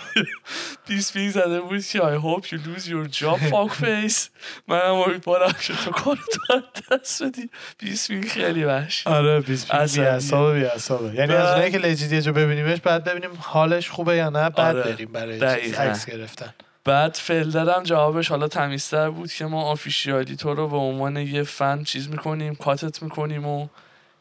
بیسپینگ 0.87 1.31
زده 1.31 1.61
بود 1.61 1.85
که 1.85 1.99
I 1.99 2.19
hope 2.23 2.47
you 2.47 2.59
lose 2.59 2.87
your 2.87 3.21
job 3.21 3.39
fuck 3.53 3.85
face. 3.85 4.29
منم 4.69 4.95
امیدوارم 4.95 5.53
که 5.61 5.75
تو 5.85 5.91
کار 5.91 6.19
تو 6.35 6.61
دست 6.91 7.23
بدی. 7.23 7.51
بیسپینگ 7.79 8.29
خیلی 8.29 8.65
وحشی. 8.65 9.11
آره 9.11 9.41
بیس 9.41 9.71
بی 9.71 9.79
عصبیه. 9.79 10.05
اعصابه 10.05 10.59
بی 10.61 10.65
اعصابه 10.65 11.15
یعنی 11.15 11.35
از 11.35 11.49
اونایی 11.51 11.71
که 11.71 11.79
لجیت 11.79 12.13
یه 12.13 12.23
جا 12.23 12.33
ببینیمش 12.33 12.81
بعد 12.81 13.05
ببینیم 13.05 13.31
حالش 13.41 13.91
خوبه 13.91 14.17
یا 14.17 14.31
نه 14.31 14.51
بعد 14.51 14.77
آره. 14.77 14.93
بریم 14.93 15.13
برای. 15.13 15.41
عکس 15.41 16.07
گرفتن. 16.07 16.55
بعد 16.85 17.15
فلدرم 17.15 17.83
جوابش 17.83 18.29
حالا 18.29 18.49
تمیزتر 18.49 19.11
بود 19.11 19.33
که 19.33 19.47
ما 19.47 19.63
آفیشیالی 19.63 20.37
تو 20.37 20.55
رو 20.55 20.69
به 20.69 20.77
عنوان 20.77 21.17
یه 21.17 21.43
فن 21.43 21.85
چیز 21.85 22.09
می‌کنیم 22.09 22.55
کاتت 22.55 23.03
می‌کنیم 23.03 23.47
و 23.47 23.69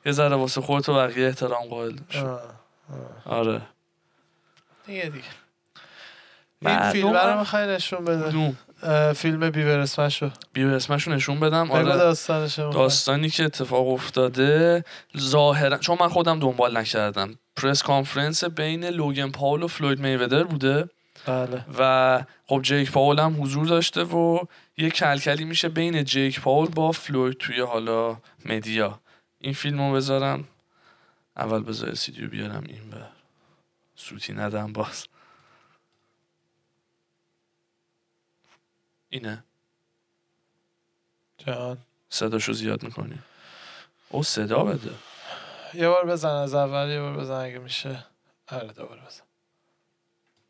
یه 0.05 0.11
ذره 0.11 0.35
واسه 0.35 0.61
خودت 0.61 0.89
و 0.89 0.93
بقیه 0.93 1.27
احترام 1.27 1.63
قائل. 1.63 1.97
آره. 3.25 3.61
دیگه 4.85 5.01
دیگه. 5.03 5.23
این 6.61 6.91
فیلم 6.91 7.09
رو 7.09 7.17
هم- 7.17 7.39
می‌خوای 7.39 7.67
نشون 7.67 8.05
بده. 8.05 8.53
فیلم 9.13 9.49
بیور 9.49 9.79
اسمشو. 9.79 10.29
بیو 10.53 10.67
اسمشو 10.67 11.11
نشون 11.11 11.39
بدم. 11.39 11.71
آره. 11.71 12.15
داستانی 12.57 13.29
که 13.29 13.43
اتفاق 13.43 13.87
افتاده 13.87 14.83
ظاهرا 15.17 15.77
چون 15.77 15.97
من 15.99 16.07
خودم 16.07 16.39
دنبال 16.39 16.77
نکردم. 16.77 17.39
press 17.55 17.83
conference 17.83 18.43
بین 18.43 18.85
لوگن 18.85 19.31
پاول 19.31 19.63
و 19.63 19.67
فلوید 19.67 19.99
میودر 19.99 20.43
بوده. 20.43 20.89
بله. 21.25 21.65
و 21.79 22.23
خب 22.45 22.61
جیک 22.61 22.91
پاول 22.91 23.19
هم 23.19 23.43
حضور 23.43 23.67
داشته 23.67 24.03
و 24.03 24.45
یه 24.77 24.89
کلکلی 24.89 25.45
میشه 25.45 25.69
بین 25.69 26.03
جیک 26.03 26.41
پاول 26.41 26.69
با 26.69 26.91
فلوید 26.91 27.37
توی 27.37 27.61
حالا 27.61 28.17
media. 28.45 28.99
این 29.39 29.53
فیلم 29.53 29.81
رو 29.81 29.95
بذارم. 29.95 30.47
اول 31.37 31.63
بذار 31.63 31.93
سیدیو 31.93 32.29
بیارم 32.29 32.63
این 32.67 32.89
بر. 32.89 33.09
سوتی 33.95 34.33
ندم 34.33 34.73
باز. 34.73 35.07
اینه. 39.09 39.43
جان. 41.37 41.77
صداشو 42.09 42.53
زیاد 42.53 42.83
می‌کنی. 42.83 43.19
او 44.09 44.23
صدا 44.23 44.63
بده. 44.63 44.91
یه 45.73 45.89
بار 45.89 46.05
بزن 46.05 46.29
از 46.29 46.53
اول 46.53 46.89
یه 46.89 46.99
بار 46.99 47.17
بزن 47.17 47.33
اگه 47.33 47.59
میشه. 47.59 48.05
آره 48.47 48.73
دوباره 48.73 49.01
بزن. 49.01 49.23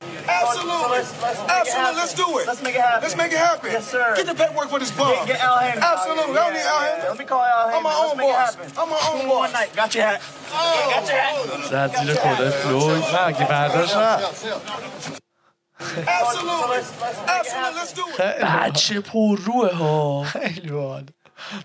Absolutely. 0.02 0.89
Let's, 0.89 1.22
let's 1.22 1.39
Absolutely. 1.39 1.95
Let's 1.95 2.14
do 2.14 2.39
it. 2.39 2.47
Let's 2.47 2.64
make 2.64 2.76
it 2.76 2.82
happen. 2.82 3.02
Let's 3.04 3.18
make 3.18 3.32
it 3.32 3.38
happen. 3.38 3.72
Yes, 3.72 3.89
sir. 3.89 4.14
Get 4.16 4.26
the 4.26 4.36
paperwork 4.36 4.70
for 4.70 4.80
this 4.80 4.91
bum. 4.91 5.14
Get, 5.14 5.28
get 5.28 5.39
Al 5.41 5.58
Heyman. 5.58 5.82
Absolutely. 5.82 6.38
I 6.38 6.43
don't 6.43 6.54
need 6.54 6.68
Al 6.74 6.82
Heyman. 6.82 7.10
Let 7.10 7.20
me 7.20 7.26
call 7.26 7.41
Al 7.41 7.70
Heyman. 7.70 7.78
I'm 7.78 7.84
my 7.84 7.95
own 8.06 8.18
boss. 8.18 8.58
I'm 8.78 8.89
my 8.89 9.02
own 9.12 9.28
boss. 9.28 9.39
One 9.39 9.54
night. 9.54 9.76
Got 9.76 9.95
your 9.95 10.06
hat. 10.06 10.22
Oh. 10.52 10.91
Got 10.93 11.08
your 11.10 11.20
hat. 11.20 11.70
Så 11.70 11.76
han 11.78 11.89
tyder 11.89 12.16
på 12.16 12.43
det. 12.43 12.52
Floyd. 12.54 13.04
Nej. 13.14 13.36
Absolutely. 16.08 16.82
Absolutely. 17.28 17.74
Let's 17.80 17.93
do 17.93 18.04
it. 18.08 18.20
Ah, 18.43 18.70
ce 18.74 19.02
Hey, 20.34 20.62
Elvon. 20.64 21.10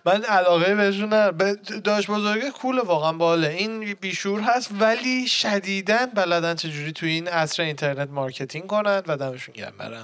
من 0.05 0.25
علاقه 0.25 0.75
بهشون 0.75 1.13
ندارم. 1.13 1.55
داشت 1.85 2.11
بزرگه 2.11 2.51
کوله 2.51 2.83
واقعا 2.83 3.13
باله. 3.13 3.49
این 3.49 3.95
بیشور 3.95 4.41
هست 4.41 4.71
ولی 4.81 5.29
شدیدن 5.29 6.07
بلدن 6.07 6.55
چجوری 6.55 6.93
توی 6.93 7.11
این 7.11 7.29
عصر 7.29 7.63
اینترنت 7.63 8.11
مارکتینگ 8.11 8.67
کنن 8.67 9.03
و 9.07 9.17
دمشون 9.17 9.55
گرم 9.55 9.75
برای. 9.79 9.99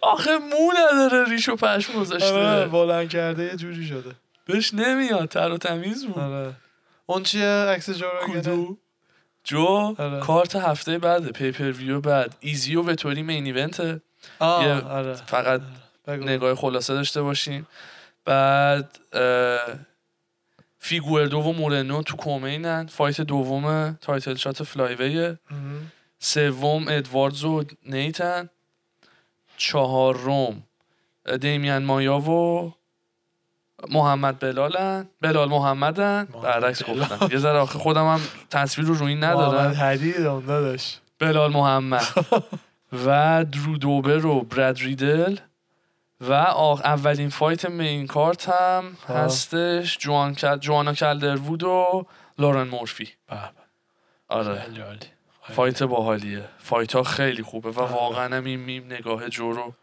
آخه 0.00 0.38
مو 0.38 0.72
نداره 0.78 1.30
ریش 1.30 1.48
و 1.48 1.56
پشم 1.56 1.92
آره، 1.92 2.00
گذاشته 2.00 2.66
بلند 2.66 3.08
کرده 3.08 3.42
یه 3.42 3.56
جوری 3.56 3.86
شده. 3.86 4.10
بهش 4.46 4.74
نمیاد 4.74 5.28
تر 5.28 5.50
و 5.50 5.58
تمیز 5.58 6.06
بود. 6.06 6.18
آره. 6.18 6.52
اون 7.06 7.22
چیه؟ 7.22 7.46
عکس 7.46 7.90
جو 7.90 8.06
رو 8.44 8.76
جو 9.44 9.94
آره. 9.98 10.20
کارت 10.20 10.56
هفته 10.56 10.98
بعد 10.98 11.32
pay-per-view 11.32 12.00
بعد. 12.00 12.36
ایزی 12.40 12.76
و 12.76 12.82
وتوری 12.82 13.22
main 13.22 13.46
event 13.46 13.91
ه 13.91 14.00
یه 14.40 14.46
آره. 14.80 15.14
فقط 15.14 15.60
بگو. 16.06 16.24
نگاه 16.24 16.54
خلاصه 16.54 16.94
داشته 16.94 17.22
باشین. 17.22 17.66
بعد 18.24 18.98
فیگوردو 20.78 21.40
و 21.40 21.52
مورنو 21.52 22.02
تو 22.02 22.16
co-main 22.16 22.86
fight 22.86 23.20
دوم 23.20 23.98
title 24.00 24.34
shot 24.34 24.62
flyweight 24.62 25.24
ه. 25.24 25.38
سوم 26.18 26.84
ادواردز 26.88 27.44
و 27.44 27.64
نیتن. 27.86 28.48
چهارم 29.56 30.62
دیمیان 31.40 31.84
مایا 31.84 32.18
و 32.18 32.72
محمد 33.90 34.38
بلالن. 34.38 35.08
بلال 35.20 35.48
محمدن. 35.48 36.28
محمد 36.32 36.42
برعکس. 36.42 36.84
گفتم. 36.84 37.28
یه 37.32 37.38
ذره 37.38 37.58
آخه 37.58 37.78
خودم 37.78 38.06
هم 38.06 38.20
تصویر 38.50 38.88
رو 38.88 38.94
روی 38.94 39.14
محمد 39.14 39.24
ندارم. 39.36 39.74
حدید 39.74 40.20
اون 40.20 40.44
داداش. 40.46 40.98
بلال 41.18 41.52
محمد. 41.52 42.06
و 42.92 43.44
درو 43.44 43.76
دوبر 43.76 44.26
و 44.26 44.40
براد 44.40 44.78
ریدل 44.78 45.36
و 46.20 46.32
آخ 46.32 46.80
اولین 46.80 47.28
fight 47.28 47.66
main 47.66 48.06
card 48.06 48.48
هم 48.48 48.96
خب. 49.06 49.14
هستش 49.16 49.98
جوان 49.98 50.34
کل... 50.34 50.56
جوانا 50.56 50.94
کلدروود 50.94 51.64
و 51.64 52.06
لورن 52.38 52.68
مورفی. 52.68 53.08
آره. 54.28 54.62
عالی. 54.62 54.98
fight 55.42 55.82
باحالیه. 55.82 56.44
fight 56.58 56.92
ها 56.92 57.02
خیلی 57.02 57.42
خوبه 57.42 57.70
و 57.70 57.80
واقعا 57.80 58.36
هم 58.36 58.44
این 58.44 58.60
میم 58.60 58.86
نگاه 58.86 59.28
جو 59.28 59.52
رو 59.52 59.74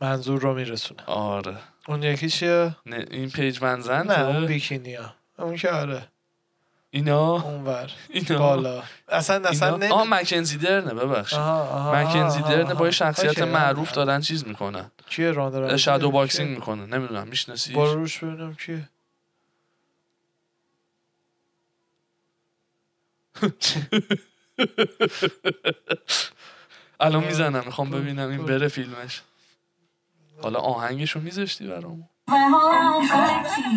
منظور 0.00 0.40
رو 0.40 0.54
میرسونه. 0.54 1.02
آره. 1.06 1.56
اون 1.88 2.02
یکی 2.02 2.28
چیه؟ 2.28 2.76
نه 2.86 3.06
این 3.10 3.30
پیج 3.30 3.62
منزن 3.62 4.06
نه 4.06 4.20
اون 4.20 4.46
بیکینیا 4.46 5.14
اون 5.38 5.56
که 5.56 5.70
آره. 5.70 6.08
اینا؟ 6.90 7.42
اونور. 7.42 7.90
اینا؟ 8.10 8.38
بالا. 8.38 8.82
اصلا 9.08 9.48
اصلا 9.48 9.68
اینا؟ 9.68 9.76
نمی... 9.86 9.92
آه 9.92 10.04
مکنزی 10.08 10.56
درنه 10.58 10.94
ببخشید. 10.94 11.38
مکنزی 11.94 12.42
درنه. 12.42 12.74
با 12.74 12.84
یه 12.84 12.90
شخصیت. 12.90 13.38
معروف 13.38 13.92
دارن 13.92 14.20
چیز 14.20 14.46
می‌کنن. 14.46 14.90
کیه 15.08 15.30
راوزی؟ 15.30 15.78
شادو؟ 15.78 16.10
باکسینگ 16.10 16.50
می‌کنه 16.50 16.86
نمی‌دونم 16.86 17.28
می‌شناسی 17.28 17.72
برو 17.74 17.94
روش 17.94 18.18
ببینم 18.24 18.54
کیه 18.54 18.88
الان 27.00 27.24
می‌زنم 27.24 27.62
می‌خوام 27.66 27.90
ببینم 27.90 28.28
این. 28.28 28.46
بره 28.46 28.68
فیلمش. 28.68 29.22
حالا 30.42 30.58
آهنگشو 30.58 31.20
میذاشتی 31.20 31.66
برام 31.66 32.08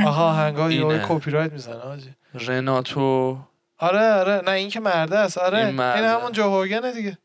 آها 0.05 0.33
هنگا 0.33 0.71
یه. 0.71 1.05
کپی 1.09 1.31
رایت 1.31 1.51
می‌زنه 1.53 1.75
آجی. 1.75 2.15
رناتو. 2.33 3.39
آره 3.77 4.13
آره. 4.13 4.41
نه 4.45 4.51
این 4.51 4.69
که 4.69 4.79
مرده 4.79 5.17
است. 5.17 5.37
آره. 5.37 5.57
این 5.57 5.67
این, 5.67 5.75
مرده. 5.75 6.09
همون 6.09 6.31
جو 6.31 6.43
هورگنه 6.43 6.91
دیگه. 6.91 7.17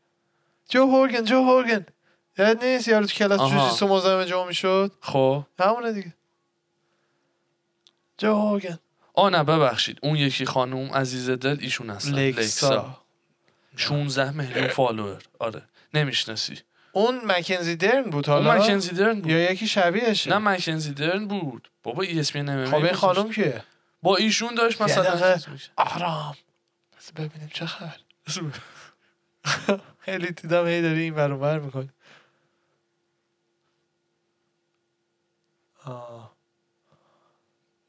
جو 0.69 0.85
هورگن 0.85 1.23
جو 1.23 1.43
هورگن. 1.43 1.85
یاد 2.37 2.65
نیست 2.65 2.87
یارو 2.87 3.05
تو 3.05 3.13
کلاس. 3.13 3.51
جوجیتسو 3.51 3.87
مزاحم 3.87 4.25
جو 4.25 4.45
می‌شد؟ 4.45 4.91
خب. 5.01 5.43
همونه 5.59 5.93
دیگه. 5.93 6.13
جو 8.17 8.33
هورگن. 8.33 8.79
آ 9.13 9.29
نه 9.29 9.43
ببخشید. 9.43 9.99
اون 10.03 10.15
یکی 10.15 10.45
خانوم 10.45 10.93
عزیز 10.93 11.29
دل 11.29 11.57
ایشون 11.59 11.89
هستن. 11.89 12.13
لکسا 12.13 12.97
16 13.75 14.31
میلیون 14.31 14.67
follower. 14.67 15.23
آره. 15.39 15.61
نمی‌شناسی. 15.93 16.59
اون 16.91 17.21
مکنزی 17.25 17.75
درن 17.75 18.03
بود 18.03 18.29
اون 18.29 18.43
حالا؟ 18.45 18.63
مکنزی 18.63 18.91
درن 18.91 19.21
بود. 19.21 19.31
یا 19.31 19.51
یکی 19.51 19.67
شبیهشه؟ 19.67 20.29
نه 20.29 20.37
مکنزی 20.37 20.93
درن 20.93 21.27
بود. 21.27 21.71
بابا 21.83 22.03
ای 22.03 22.19
اس 22.19 22.31
پی 22.31 22.65
خب 22.65 22.75
این 22.75 22.93
خانم 22.93 23.31
کیه؟ 23.31 23.63
با 24.01 24.15
ایشون 24.15 24.55
داشت 24.55 24.81
مثلا 24.81 25.13
می‌کرد. 25.13 25.59
آرام. 25.77 26.35
ببینیم 27.15 27.49
چه 27.53 27.65
خبر. 27.65 27.97
خیلی 29.99 30.31
دیدم 30.31 30.67
هی 30.67 30.81
داری 30.81 31.01
این 31.01 31.13
ور 31.15 31.59
می‌کنی. 31.59 31.89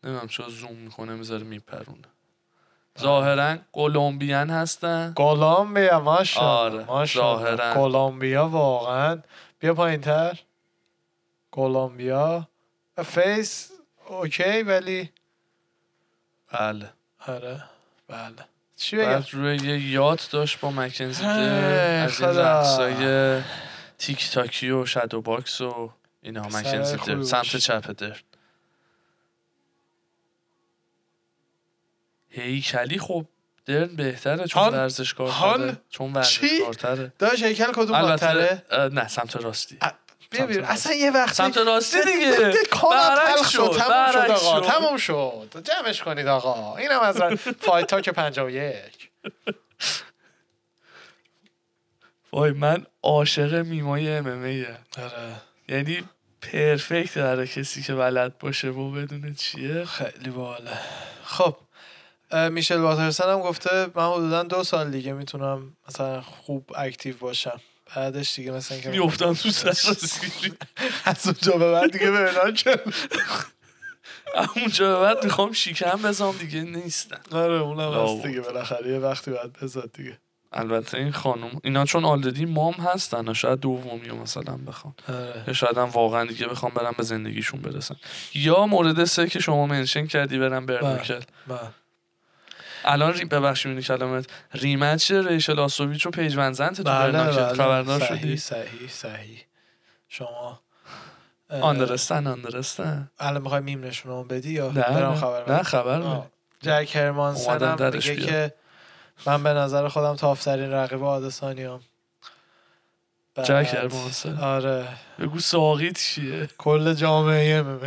نمی‌دونم 0.04 0.28
چرا 0.28 0.48
زوم 0.48 0.72
می‌کنه 0.76 1.14
می‌ذاره 1.14 1.44
میپرونه. 1.44 2.08
ظاهرا 3.00 3.56
Colombian 3.72 4.50
هستن. 4.50 5.12
کلمبیا 5.16 6.00
ماشاءالله 6.00 6.86
آره، 6.86 7.06
ظاهراً. 7.06 7.74
کلمبیا 7.74 8.48
واقعا. 8.48 9.22
بیا 9.58 9.74
پایین 9.74 10.00
تر. 10.00 10.38
کلمبیا 11.50 12.48
face 13.04 13.70
okay 14.08 14.62
ولی 14.62 15.12
بله 16.52 16.92
آره 17.26 17.64
بله 18.08 18.44
چی 18.76 18.96
بگم 18.96 19.06
بعد 19.06 19.28
روی 19.32 19.56
یه 19.56 19.90
yacht 19.90 20.28
داشت 20.30 20.60
با 20.60 20.70
مکنزی 20.70 21.24
از 21.24 22.22
این. 22.22 22.38
رقصای 22.38 23.42
تیک 23.98 24.30
تاکی 24.30 24.70
و 24.70 24.86
shadow 24.86 25.20
box 25.20 25.60
و 25.60 25.92
اینا 26.22 26.42
مکنزی 26.42 26.96
درن 26.96 27.22
سمت. 27.22 27.56
چپ 27.56 27.90
درن 27.90 28.16
هیکلی 32.30 32.98
خب 32.98 33.26
درن 33.66 33.96
بهتره 33.96 34.46
چون؟ 34.46 34.68
ورزشکارتره؟ 34.68 35.76
چون؟ 35.90 36.12
ورزشکارتره 36.12 37.12
داشت 37.18 37.42
هیکل 37.42 37.72
کدوم 37.72 38.00
بالاتره 38.00 38.62
نه 38.92 39.08
سمت 39.08 39.36
راستی 39.36 39.78
سمت 40.36 40.56
اصلا 40.70 40.94
یه 40.94 41.10
وقتی 41.10 41.34
سمت 41.34 41.56
راستی 41.58 41.98
دیگه. 42.04 42.52
برعکس 42.90 43.48
شد 43.48 43.70
تموم 43.78 44.12
شد 44.12 44.30
آقا 44.30 44.62
شد. 44.62 44.68
تموم 44.68 44.96
شد. 44.96 45.62
جمعش 45.64 46.02
کنید 46.02 46.26
آقا. 46.26 46.76
اینم 46.76 47.00
از 47.00 47.22
Fight 47.60 47.86
Talk 47.86 48.08
51 48.08 49.10
وای 52.32 52.50
من 52.50 52.86
عاشق 53.02 53.54
meme 53.54 54.16
ای 54.16 54.26
MMA. 54.26 54.42
آره. 54.98 55.34
یعنی 55.68 56.04
perfect 56.42 57.14
داره 57.14 57.46
کسی 57.46 57.82
که 57.82 57.94
بلد 57.94 58.38
باشه 58.38 58.68
و 58.68 58.90
بدونه 58.90 59.34
چیه. 59.34 59.84
خیلی 59.84 60.30
باحاله 60.30 60.78
خب 61.24 61.56
میشل 62.50 62.76
واترسن 62.78 63.30
هم 63.30 63.40
گفته 63.40 63.86
من 63.94 64.12
حدودا 64.12 64.42
دو 64.42 64.64
سال 64.64 64.90
دیگه 64.90 65.12
می‌تونم 65.12 65.76
مثلا 65.88 66.20
خوب 66.20 66.72
اکتیو 66.76 67.16
باشم. 67.16 67.60
بعدش 67.96 68.34
دیگه 68.34 68.50
مثلا 68.52 68.74
اینکه 68.76 68.90
میفتم 68.90 69.34
تو 69.34 69.50
سراسیری 69.50 70.52
از 71.04 71.26
اونجا 71.26 71.52
به 71.52 71.72
بعد 71.72 71.92
دیگه 71.92 72.10
به 72.10 72.52
که 72.56 72.80
اونجا 74.56 74.94
به 74.94 75.02
بعد 75.02 75.24
می‌خوام 75.24 75.52
شیکم 75.52 75.96
بزنم 76.04 76.32
دیگه 76.32 76.62
نیستن. 76.62 77.20
آره 77.32 77.60
اونم 77.60 77.92
هست. 77.92 78.26
دیگه 78.26 78.40
بالاخره 78.40 78.90
یه 78.90 78.98
وقتی 78.98 79.30
باید 79.30 79.52
بزاد 79.62 79.92
دیگه. 79.92 80.18
البته 80.52 80.98
این 80.98 81.12
خانم 81.12 81.60
اینا 81.64 81.84
چون 81.84 82.04
آلردی 82.04 82.44
مام 82.44 82.74
هستن 82.74 83.32
شاید 83.32 83.60
دومی 83.60 84.10
مثلا 84.10 84.56
بخوام 84.66 84.94
آره. 85.08 85.44
یا 85.46 85.52
شاید 85.52 85.78
هم 85.78 85.84
واقعا 85.84 86.24
دیگه 86.24 86.46
بخوام 86.46 86.72
برم 86.74 86.94
به 86.96 87.02
زندگیشون 87.02 87.60
برسن. 87.60 87.96
یا 88.34 88.66
مورد 88.66 89.04
سه 89.04 89.26
که 89.26 89.40
شما 89.40 89.66
mention 89.66 90.06
کردی 90.06 90.38
برم 90.38 90.66
برنوکل. 90.66 91.20
الان 92.84 93.12
ری... 93.12 93.24
ببخشید 93.24 93.72
این 93.72 93.80
کلمت. 93.80 94.26
rematch 94.54 95.10
ریشل 95.10 95.58
آستوویچ 95.58 96.06
و 96.06 96.10
پیج 96.10 96.36
ونزنت 96.36 96.76
two 96.76 96.82
بله 96.82 97.12
بله. 97.12 97.54
خبردار 97.54 98.00
صحیح 98.00 98.18
شدی؟ 98.18 98.36
صحیح 98.36 98.88
صحیح. 98.88 99.44
شما 100.08 100.60
understand 101.50 102.26
understand. 102.26 103.10
الان 103.18 103.42
می‌خوای 103.42 103.60
میم 103.60 103.84
نشونمون 103.84 104.28
بدی 104.28 104.52
یا 104.52 104.70
نه, 104.70 105.14
خبر 105.14 105.52
نه؟ 105.52 105.62
خبر. 105.62 106.22
جک 106.62 106.96
هرمانسن 106.96 107.62
هم 107.62 107.84
میگه. 107.94 108.16
که 108.16 108.54
من 109.26 109.42
به 109.42 109.52
نظر 109.52 109.88
خودم 109.88 110.16
tough 110.16 110.46
ترین 110.46 110.70
رقیب 110.72 111.04
آدسانیام. 111.04 111.80
جک 113.44 113.74
هرمانسن. 113.74 114.38
آره. 114.38 114.88
بگو 115.18 115.38
ساقیت 115.38 115.98
چیه؟ 115.98 116.48
کل 116.58 116.94
جامعه 116.94 117.56
ام 117.56 117.80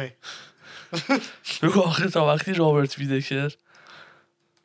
بگو 1.62 1.82
آخه 1.82 2.10
تا 2.10 2.26
وقتی 2.26 2.54
رابرت 2.54 3.00
ویدکر 3.00 3.52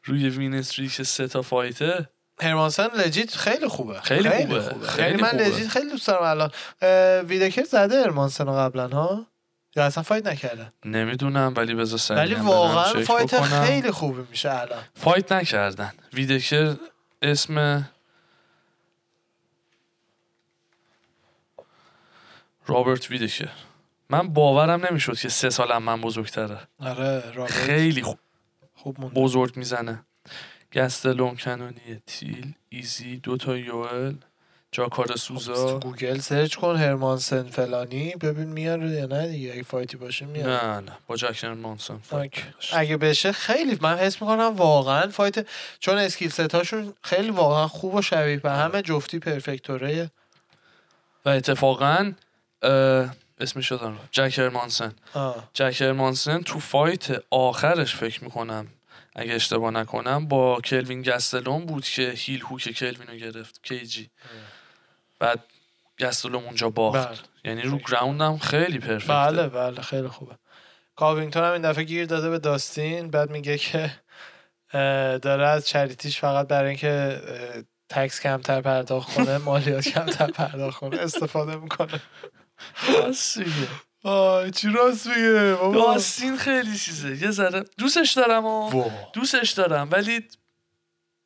روی 0.07 0.29
win 0.29 0.55
streak 0.55 1.03
سه 1.03 1.29
تا 1.29 1.43
fight 1.43 1.90
ه. 1.90 2.09
هرمانسن 2.41 2.87
legit 2.87 3.35
خیلی 3.37 3.69
خوبه. 3.69 4.01
خیلی 4.01 4.31
خوبه. 4.31 4.87
خیلی 4.87 5.09
یعنی 5.09 5.23
من 5.23 5.29
خوبه. 5.29 5.45
legit 5.49 5.69
خیلی 5.69 5.91
دوست 5.91 6.07
دارم 6.07 6.23
الان. 6.23 6.51
ویدکر 7.23 7.65
زده 7.65 8.03
هرمانسن 8.03 8.45
قبلا 8.45 8.89
ها؟ 8.89 9.27
یا 9.77 9.85
اصلا 9.85 10.03
fight 10.03 10.27
نکردن 10.27 10.73
نمی‌دونم 10.85 11.55
ولی 11.57 11.75
بذار 11.75 11.99
سریع 11.99 12.21
ولی 12.21 12.35
واقعا 12.35 13.03
fight 13.05 13.35
بکنن. 13.35 13.65
خیلی 13.65 13.91
خوبی 13.91 14.23
میشه 14.31 14.51
الان. 14.61 14.83
fight 14.95 15.33
نکردن. 15.33 15.93
ویدکر 16.13 16.77
اسم 17.23 17.85
رابرت 22.67 23.11
ویدکر. 23.11 23.49
من 24.11 24.29
باورم 24.29 24.87
نمی‌شد 24.87 25.19
که 25.19 25.29
سه 25.29 25.51
سالم 25.51 25.83
من 25.83 26.01
بزرگتره. 26.01 26.59
آره 26.81 27.33
رابرت. 27.35 27.53
خیلی 27.53 28.03
خوب. 28.03 28.19
خوب 28.87 29.01
مونده. 29.01 29.21
بزرگ 29.21 29.57
می‌زنه. 29.57 30.03
گستلوم 30.73 31.37
کنونیر 31.37 32.01
تیل 32.07 32.55
ایزی 32.69 33.17
دوتا 33.17 33.57
یوئل 33.57 34.15
جاکاره 34.73 35.17
سوزا. 35.17 35.79
گوگل 35.79 36.19
search 36.19 36.55
کن 36.55 36.77
هرمانسن 36.77 37.43
فلانی 37.43 38.15
ببین 38.15 38.49
میاره 38.49 38.91
یا 38.91 39.07
نه 39.07 39.29
دیگه. 39.29 39.53
اگه 39.53 39.63
fight 39.63 39.91
ی 39.91 39.97
باشه 39.97 40.27
میاره. 40.27 40.67
نه 40.67 40.81
نه 40.81 40.93
بابا 41.07 41.17
OK. 42.13 42.43
نداشت. 42.43 42.75
اگه 42.75 42.97
بشه 42.97 43.33
خیلی 43.33 43.79
من 43.81 43.99
حس 43.99 44.23
می‌کنم 44.23 44.57
واقعا 44.57 45.09
فایت 45.09 45.47
چون 45.79 45.99
اسکیل 45.99 46.31
ستاشون 46.31 46.95
خیلی 47.03 47.31
واقعا 47.31 47.69
خوب 47.69 47.95
و 47.95 48.03
شبیه 48.03 48.37
به 48.37 48.51
همه 48.51 48.83
جفتی 48.83 49.19
پرفکتوره. 49.19 50.11
و 51.25 51.29
اتفاقا 51.29 52.13
اسمش 53.41 53.69
شدم 53.69 53.99
جکر 54.11 54.49
مانسن 54.49 54.93
آه. 55.15 55.49
جکر 55.53 55.93
مانسن 55.93 56.43
تو 56.43 56.61
فایت 56.61 57.23
آخرش 57.31 57.95
فکر 57.97 58.25
می‌کنم 58.25 58.67
اگه 59.19 59.35
اشتباه 59.35 59.71
نکنم 59.71 60.29
با 60.29 60.61
کلوین 60.61 61.03
گستلون 61.03 61.67
بود 61.67 61.85
که 61.85 62.11
هیل 62.17 62.43
هوک 62.43 62.71
کلوین 62.71 63.09
رو 63.09 63.15
گرفت 63.15 63.61
کیجی. 63.63 64.11
بعد 65.19 65.45
گستلون 66.01 66.45
اونجا 66.45 66.71
باخت. 66.71 67.09
بله. 67.09 67.19
یعنی 67.45 67.63
رو 67.63 67.79
گراوند 67.79 68.21
هم 68.21 68.39
خیلی 68.39 68.79
پرفکته. 68.79 69.13
بله 69.13 69.49
بله 69.49 69.81
خیلی 69.81 70.09
خوبه. 70.09 70.35
کاوینگتون 70.97 71.45
هم 71.45 71.53
این 71.53 71.63
دفعه 71.63 71.85
گیر 71.85 72.07
داده 72.07 72.31
به 72.31 72.39
داستین. 72.39 73.11
بعد 73.11 73.31
میگه 73.31 73.59
که 73.59 73.91
داره 75.23 75.47
از 75.47 75.69
چریتیش 75.69 76.21
فقط 76.21 76.49
برای 76.49 76.69
اینکه 76.69 77.21
تکس 77.89 78.21
کمتر 78.21 78.61
پرداخت 78.61 79.15
کنه 79.15 79.39
مالیات 79.49 79.89
کمتر 79.89 80.27
پرداخت 80.27 80.79
کنه 80.79 80.97
استفاده 80.97 81.57
می‌کنه. 81.57 82.01
آه 84.07 84.51
چی 84.51 84.69
راست 84.69 85.07
میگه؟ 85.07 85.55
بابا. 85.55 85.75
داستین 85.75 86.37
خیلی 86.37 86.79
چیزه. 86.79 87.17
یه 87.23 87.31
ذره 87.31 87.65
دوستش 87.79 88.13
دارم 88.13 88.45
و. 88.47 88.85
دوستش 89.13 89.51
دارم 89.51 89.89
ولی 89.93 90.29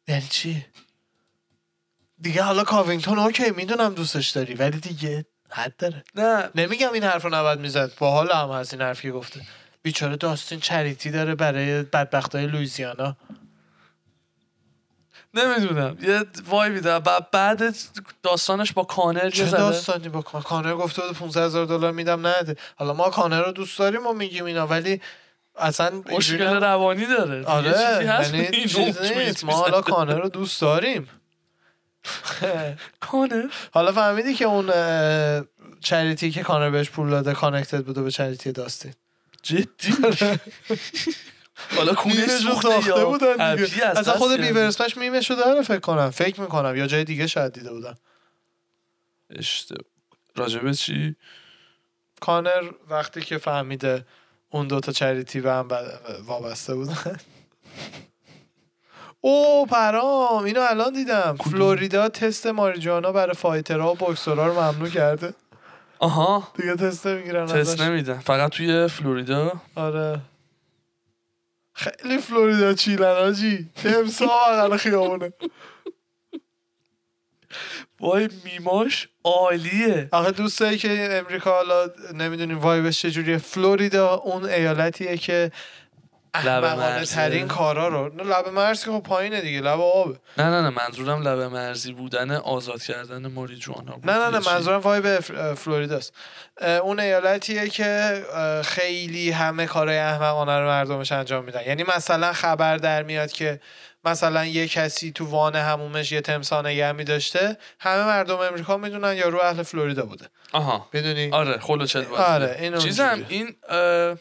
یعنی 0.09 0.26
چی؟ 0.31 0.66
دیگه 2.20 2.43
حالا 2.43 2.64
کاوینگتون 2.64 3.18
OK 3.18 3.51
می‌دونم 3.51 3.95
دوستش 3.95 4.31
داری 4.31 4.55
ولی 4.55 4.78
دیگه 4.78 5.24
حد 5.51 5.76
داره. 5.76 6.05
نه. 6.14 6.51
نمیگم 6.55 6.93
این 6.93 7.05
حرف 7.05 7.24
رو 7.24 7.35
نباید 7.35 7.61
می‌زد. 7.61 7.91
با 7.99 8.11
حال 8.11 8.31
هم 8.33 8.51
هست 8.51 8.72
این 8.72 8.83
حرفی 8.83 9.03
که 9.03 9.12
گفته. 9.12 9.41
بیچاره 9.83 10.16
داستین 10.16 10.61
charity 10.61 11.11
داره 11.11 11.35
برای 11.35 11.83
بدبختای 11.83 12.47
لویزیانا 12.47 13.16
نمی‌دونم. 15.35 15.97
یه 16.03 16.22
vibe 16.49 16.74
ی 16.74 16.81
داره 16.81 17.05
بعد 17.05 17.31
بعد 17.31 17.74
داستانش 18.22 18.72
با 18.72 18.85
کانر 18.85 19.31
چه 19.31 19.51
داستانی 19.51 20.09
با 20.09 20.22
کانر؟ 20.22 20.45
کانر 20.45 20.74
گفته 20.74 21.03
بود 21.03 21.12
500 21.16 21.41
هزار 21.41 21.66
دلار 21.66 21.93
میدم. 21.93 22.26
نده 22.26 22.57
حالا 22.76 22.93
ما 22.93 23.11
کانر 23.11 23.43
رو 23.43 23.53
دوست 23.53 23.78
داریم 23.78 24.07
و 24.07 24.12
میگیم 24.12 24.45
اینا 24.45 24.66
ولی 24.66 25.01
اصلا 25.57 26.03
مشکل 26.12 26.45
روانی 26.62 27.07
داره. 27.07 27.45
آره 27.45 27.68
یه 27.68 27.74
چیزی 27.74 28.07
هست 28.07 28.35
یعنی 28.35 28.66
چیز 28.74 29.01
نیست. 29.03 29.45
ما. 29.45 29.53
حالا 29.53 29.81
کانر 29.81 30.20
رو 30.20 30.28
دوست 30.28 30.61
داریم. 30.61 31.09
کانر؟ 33.01 33.45
حالا 33.72 33.93
فهمیدی 33.93 34.35
که 34.35 34.45
اون 34.45 34.70
charity 35.81 36.31
که 36.31 36.43
کانر 36.43 36.70
بهش 36.70 36.91
پول 36.91 37.11
داده 37.11 37.33
connected 37.33 37.85
بوده 37.85 38.03
به 38.03 38.11
charity 38.11 38.53
داستین. 38.53 38.93
جدی؟ 39.43 39.95
حالا 41.77 41.93
رو 41.93 42.29
سوخته 42.29 43.05
بودن 43.05 43.57
دیگه. 43.57 43.87
از 43.87 44.09
خود. 44.09 44.41
بیورسپش 44.41 44.97
میمش 44.97 45.31
رو 45.31 45.37
داره 45.37 45.63
فکر 45.63 45.81
کنم. 45.81 46.11
فکر 46.11 46.41
می‌کنم. 46.41 46.77
یا 46.77 46.87
جای 46.87 47.05
دیگه 47.05 47.27
شاید 47.27 47.53
دیده 47.53 47.71
بودم 47.71 47.95
اشتباه. 49.31 49.85
راجبه 50.37 50.75
چی؟ 50.75 51.17
کانر 52.21 52.71
وقتی 52.91 53.21
که 53.21 53.39
فهمیده 53.39 54.05
اون 54.51 54.67
دوتا 54.67 54.93
charity 54.93 55.41
به 55.41 55.53
هم 55.53 55.69
وابسته 56.27 56.75
بودن. 56.75 57.17
او 59.21 59.67
پرام. 59.67 60.45
اینو 60.45 60.61
الان 60.61 60.93
دیدم. 60.93 61.37
فلوریدا 61.45 62.09
تست 62.09 62.47
ماریجوانا 62.47 63.13
برای 63.13 63.35
فایترها 63.35 63.93
و 63.93 63.95
بوکسورها 63.95 64.47
رو 64.47 64.53
ممنوع 64.53 64.89
کرده. 64.89 65.35
آها. 65.99 66.49
دیگه 66.57 66.77
تست 66.77 67.07
نمی‌گیرن 67.07 67.47
تست. 67.47 67.81
نمیدن. 67.81 68.19
فقط 68.19 68.51
توی 68.51 68.89
فلوریدا؟ 68.89 69.53
آره. 69.75 70.21
خیلی 71.81 72.18
فلوریدا 72.18 72.74
چیلن 72.74 73.05
آجی. 73.05 73.70
تمسا 73.74 74.26
بغل 74.26 74.76
خیابونه. 74.76 75.33
وای 78.01 78.28
میماش 78.45 79.09
عالیه. 79.24 80.09
آخه 80.12 80.31
دوست 80.31 80.61
داری 80.61 80.78
که 80.78 81.09
امریکا 81.12 81.51
حالا 81.51 81.91
نمی‌دونیم 82.14 82.59
وایبش 82.59 83.03
چجوریه. 83.03 83.39
فلوریدا 83.39 84.14
اون 84.14 84.45
ایالتیه 84.45 85.16
که 85.16 85.53
احمقانه. 86.35 87.05
ترین 87.05 87.49
کارا 87.49 87.89
رو. 87.89 88.14
نه 88.14 88.22
لب 88.22 88.49
مرز 88.49 88.85
که 88.85 88.91
خب 88.91 89.03
پایینه 89.03 89.41
دیگه 89.41 89.61
لب 89.61 89.81
آبه 89.81 90.18
نه 90.39 90.45
نه 90.45 90.61
نه 90.61 90.70
منظورم 90.70 91.22
لبه 91.28 91.49
مرزی 91.49 91.93
بودن 91.93 92.31
آزاد 92.31 92.83
کردن 92.83 93.26
ماریجوانا 93.26 93.93
بود. 93.97 94.11
نه 94.11 94.18
نه 94.18 94.39
نه. 94.39 94.53
منظورم 94.53 94.81
وایب 94.81 95.20
ف- 95.20 95.33
فلوریداست. 95.57 96.12
اون 96.83 97.01
ایالتیه 97.01 97.68
که 97.68 98.22
خیلی 98.64 99.31
همه 99.31 99.66
کارهای 99.66 99.99
احمقانه 99.99 100.59
رو 100.59 100.66
مردمش 100.66 101.12
انجام 101.12 101.45
میدن. 101.45 101.61
یعنی 101.66 101.85
مثلا 101.97 102.33
خبر 102.33 102.76
در 102.76 103.03
میاد 103.03 103.33
که 103.33 103.61
مثلا 104.05 104.47
یه 104.47 104.68
کسی 104.68 105.12
تو 105.12 105.26
وان 105.26 105.57
همومش 105.57 106.12
یه 106.12 106.20
تمساه 106.20 106.66
نگه 106.66 106.93
میداشته 106.93 107.57
همه 107.81 108.05
مردم 108.05 108.37
امریکا 108.39 108.76
می‌دونن 108.76 109.16
یا 109.16 109.28
رو 109.28 109.41
اهل 109.41 109.62
فلوریدا 109.62 110.07
بوده. 110.07 110.26
آها. 110.53 110.89
می‌دونی؟ 110.93 111.31
آره 111.33 111.59
خلوچل 111.59 112.05
آره، 112.16 112.57
این 112.61 112.78
چیزم. 112.78 113.24
این 113.28 113.57
اه، 113.68 114.16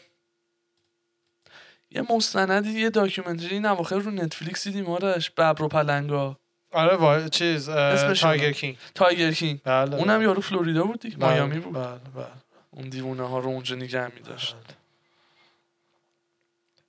یه 1.90 2.02
مستندی 2.10 2.80
یه 2.80 2.90
documentary 2.90 3.54
این 3.54 3.66
اواخر 3.66 3.96
رو 3.98 4.10
نتفلیکس 4.10 4.64
دیدیم 4.64 4.86
آرش. 4.86 5.30
ببر 5.30 5.62
و 5.62 5.68
پلنگا. 5.68 6.36
آره 6.72 6.96
وا... 6.96 7.28
چیز 7.28 7.70
Tiger. 8.20 8.52
King. 8.52 8.78
Tiger 8.94 9.32
King. 9.32 9.60
بله. 9.64 9.96
اونم 9.96 10.16
بله. 10.16 10.24
یارو 10.24 10.40
فلوریدا 10.40 10.82
بود 10.84 11.00
دیگه 11.00 11.16
بله، 11.16 11.30
مایامی 11.30 11.58
بود. 11.58 11.74
بله 11.74 11.84
بله. 12.16 12.26
اون 12.70 12.88
دیوونه 12.88 13.28
ها 13.28 13.38
رو 13.38 13.48
اونجا 13.48 13.76
نگه 13.76 14.12
میداشت. 14.14 14.56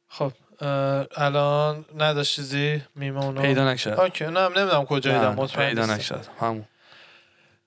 خب 0.08 0.32
اه، 0.62 1.06
الان 1.16 1.86
نداشت 1.98 2.36
چیزی 2.36 2.82
میمه 2.96 3.32
پیدا 3.42 3.72
نکرد. 3.72 4.00
OK 4.00 4.26
نه 4.26 4.48
نمی‌دونم 4.48 4.86
کجا 4.86 5.12
دیدم 5.12 5.34
مطمئن 5.36 5.68
پیدا. 5.68 5.86
نکرد. 5.86 6.28
همون. 6.40 6.66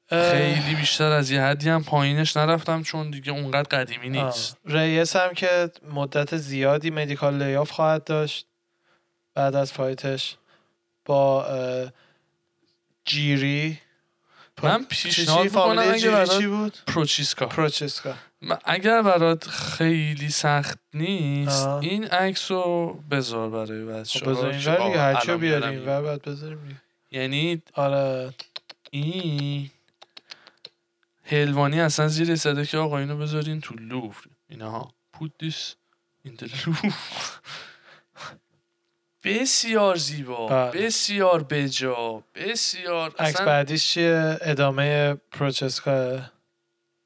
خیلی 0.08 0.74
بیشتر 0.74 1.04
از 1.12 1.30
یه 1.30 1.42
حدی 1.42 1.68
هم 1.68 1.84
پایینش 1.84 2.36
نرفتم 2.36 2.82
چون 2.82 3.10
دیگه 3.10 3.32
اونقدر 3.32 3.78
قدیمی 3.78 4.08
نیست 4.08 4.56
آه. 4.68 4.74
ریس 4.74 5.16
هم 5.16 5.34
که 5.34 5.70
مدت 5.94 6.36
زیادی 6.36 6.90
medical 6.90 7.42
layoff 7.42 7.70
خواهد 7.70 8.04
داشت 8.04 8.46
بعد 9.34 9.54
از 9.54 9.72
fight 9.72 10.18
ش 10.18 10.36
با 11.04 11.46
جیری 13.04 13.78
من 14.62 14.84
پیشنهاد؟ 14.84 15.44
می‌کنم 15.44 15.78
اگه 15.92 16.10
برات 16.10 16.38
چی 16.38 16.46
بود 16.46 16.78
پروچیسکا 16.86 17.46
پروچسکا 17.46 18.14
من- 18.42 18.58
اگر 18.64 19.02
برات 19.02 19.48
خیلی 19.48 20.28
سخت 20.28 20.78
نیست 20.94 21.66
آه. 21.66 21.80
این 21.80 22.04
عکس 22.04 22.50
رو 22.50 22.98
بذار 23.10 23.50
برای 23.50 23.84
بچه 23.84 24.18
خب 24.18 24.30
بذار 24.30 24.50
اینور 24.50 24.76
دیگه 24.86 25.00
هرچی 25.00 25.34
بیاریم 25.36 25.68
اینور 25.68 26.02
بعد 26.02 26.22
بذاریم. 26.22 26.80
یعنی 27.10 27.62
آره 27.74 28.34
این 28.90 29.70
هلوانی 31.24 31.80
اصلا 31.80 32.08
زیر 32.08 32.36
صده 32.36 32.66
که 32.66 32.78
آقا 32.78 32.98
اینو 32.98 33.16
بذارین 33.18 33.60
تو 33.60 33.74
لوفر 33.74 34.30
اینها. 34.48 34.94
put 35.16 35.30
this 35.46 35.74
in 36.26 36.36
the 36.36 36.46
Louvre. 36.46 36.92
بسیار 39.24 39.96
زیبا. 39.96 40.46
بله. 40.46 40.70
بسیار 40.86 41.42
بجا. 41.42 42.24
بسیار. 42.34 43.10
عکس 43.10 43.20
اصلا 43.20 43.46
بعدیش 43.46 43.90
چیه 43.90 44.38
ادامه 44.40 45.14
پروچسکا 45.14 46.20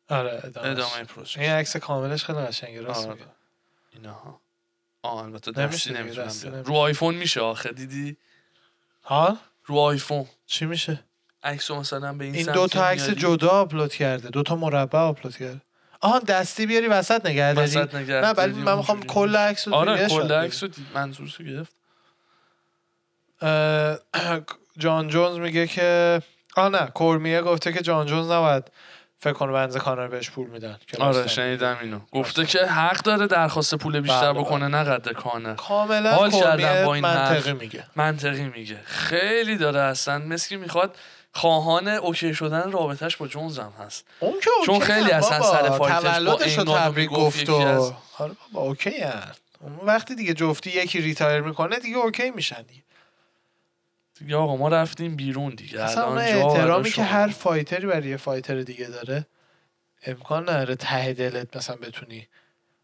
آره 0.08 0.40
ادامه 0.44 0.68
ادامه 0.68 0.92
این 1.36 1.50
عکس 1.50 1.76
کاملش 1.76 2.24
خیلی 2.24 2.38
قشنگه 2.38 2.80
راست 2.80 3.06
آره. 3.06 3.14
میگه. 3.14 3.26
اینها. 3.92 4.40
آه 5.02 5.24
البته 5.24 5.52
دستی 5.52 5.92
نمی‌تونم. 5.92 6.62
رو 6.64 6.74
آیفون 6.74 7.14
میشه 7.14 7.40
آخه 7.40 7.72
دیدی؟ 7.72 8.16
ها؟ 9.04 9.38
رو 9.64 9.76
آیفون. 9.76 10.26
چی 10.46 10.66
میشه؟ 10.66 11.04
عکسو 11.42 11.76
مثلا 11.80 12.12
به 12.12 12.24
این, 12.24 12.34
این 12.34 12.52
دو 12.52 12.66
تا 12.66 12.86
عکس 12.86 13.10
جدا 13.10 13.48
آپلود 13.48 13.94
کرده. 13.94 14.28
دو 14.28 14.42
تا 14.42 14.56
مربع 14.56 14.98
آپلود 14.98 15.36
کرده. 15.36 15.60
آها 16.00 16.18
دستی 16.18 16.66
بیاری 16.66 16.86
وسط 16.86 17.26
نگه 17.26 17.52
داری. 17.52 17.68
وسط 17.76 17.94
نگه 17.94 18.14
نه 18.20 18.30
ولی 18.30 18.52
من 18.52 18.76
می‌خوام. 18.76 19.02
کل 19.02 19.36
عکس 19.36 19.68
رو 19.68 19.74
آره 19.74 20.08
کل. 20.08 20.32
عکسو 20.32 20.66
دید 20.66 20.86
منظورشو 20.94 21.44
گرفت. 21.44 21.72
جان 24.78 25.08
جونز 25.08 25.38
میگه 25.38 25.66
که 25.66 26.22
آه 26.56 26.68
نه 26.68 26.86
کورمیه 26.86 27.42
گفته 27.42 27.72
که 27.72 27.80
جان 27.80 28.06
جونز 28.06 28.30
نباید 28.30 28.64
فکر 29.20 29.32
کنه 29.32 29.52
بنز 29.52 29.76
کانر 29.76 30.06
بهش 30.06 30.30
پول 30.30 30.46
میدن. 30.46 30.76
آره. 31.00 31.26
شنیدم 31.26 31.76
اینو. 31.82 32.00
گفته 32.12 32.46
که 32.46 32.66
حق 32.66 33.02
داره 33.02 33.26
درخواست 33.26 33.74
پول 33.74 34.00
بیشتر 34.00 34.32
بله، 34.32 34.40
بکنه 34.42 34.68
نه 34.68 34.84
قدر 34.84 35.12
کانر 35.12 35.54
کاملا 35.54 36.12
حال 36.12 36.30
کردم 36.30 36.84
با 36.84 36.94
این 36.94 37.04
منطقی. 37.04 37.52
میگه. 37.52 37.84
منطقی 37.96 38.44
میگه. 38.48 38.80
خیلی 38.84 39.56
داره 39.56 39.80
اصلا 39.80 40.36
که 40.48 40.56
می‌خواد 40.56 40.96
خواهان 41.34 41.88
OK 41.88 42.34
شدن 42.34 42.72
رابطه‌ش 42.72 43.16
با 43.16 43.28
جونز 43.28 43.58
هم 43.58 43.72
هست 43.78 44.04
اون 44.20 44.40
که 44.40 44.50
چون 44.66 44.78
خیلی 44.80 45.10
اصلا 45.10 45.38
بابا. 45.38 45.52
سر 45.52 45.70
fight 45.78 46.35
ش 46.35 46.58
با 46.58 46.78
تبریک 46.78 47.10
گفت 47.10 47.48
و 47.48 47.54
از- 47.54 47.92
آره 48.18 48.32
بابا 48.52 48.66
OK 48.68 49.00
هم. 49.00 49.32
اون 49.60 49.76
وقتی 49.82 50.14
دیگه 50.14 50.34
جفتی 50.34 50.70
یکی 50.70 51.00
retire 51.00 51.40
می‌کنه 51.40 51.78
دیگه 51.78 51.96
OK 51.96 52.30
میشن 52.30 52.62
دیگه 52.62 52.82
دیگه 54.18 54.36
آقا 54.36 54.56
ما 54.56 54.68
رفتیم 54.68 55.16
بیرون 55.16 55.54
دیگه 55.54 55.80
اصلا 55.82 56.04
اون 56.08 56.18
احترامی 56.18 56.90
که. 56.90 57.02
هر 57.02 57.28
fighter 57.28 57.79
ی 57.79 57.86
برای 57.86 58.08
یه 58.08 58.16
fighter 58.16 58.60
دیگه 58.62 58.86
داره 58.86 59.26
امکان 60.06 60.42
نداره 60.42 60.74
ته 60.74 61.12
دلت 61.12 61.56
مثلا 61.56 61.76
بتونی 61.76 62.28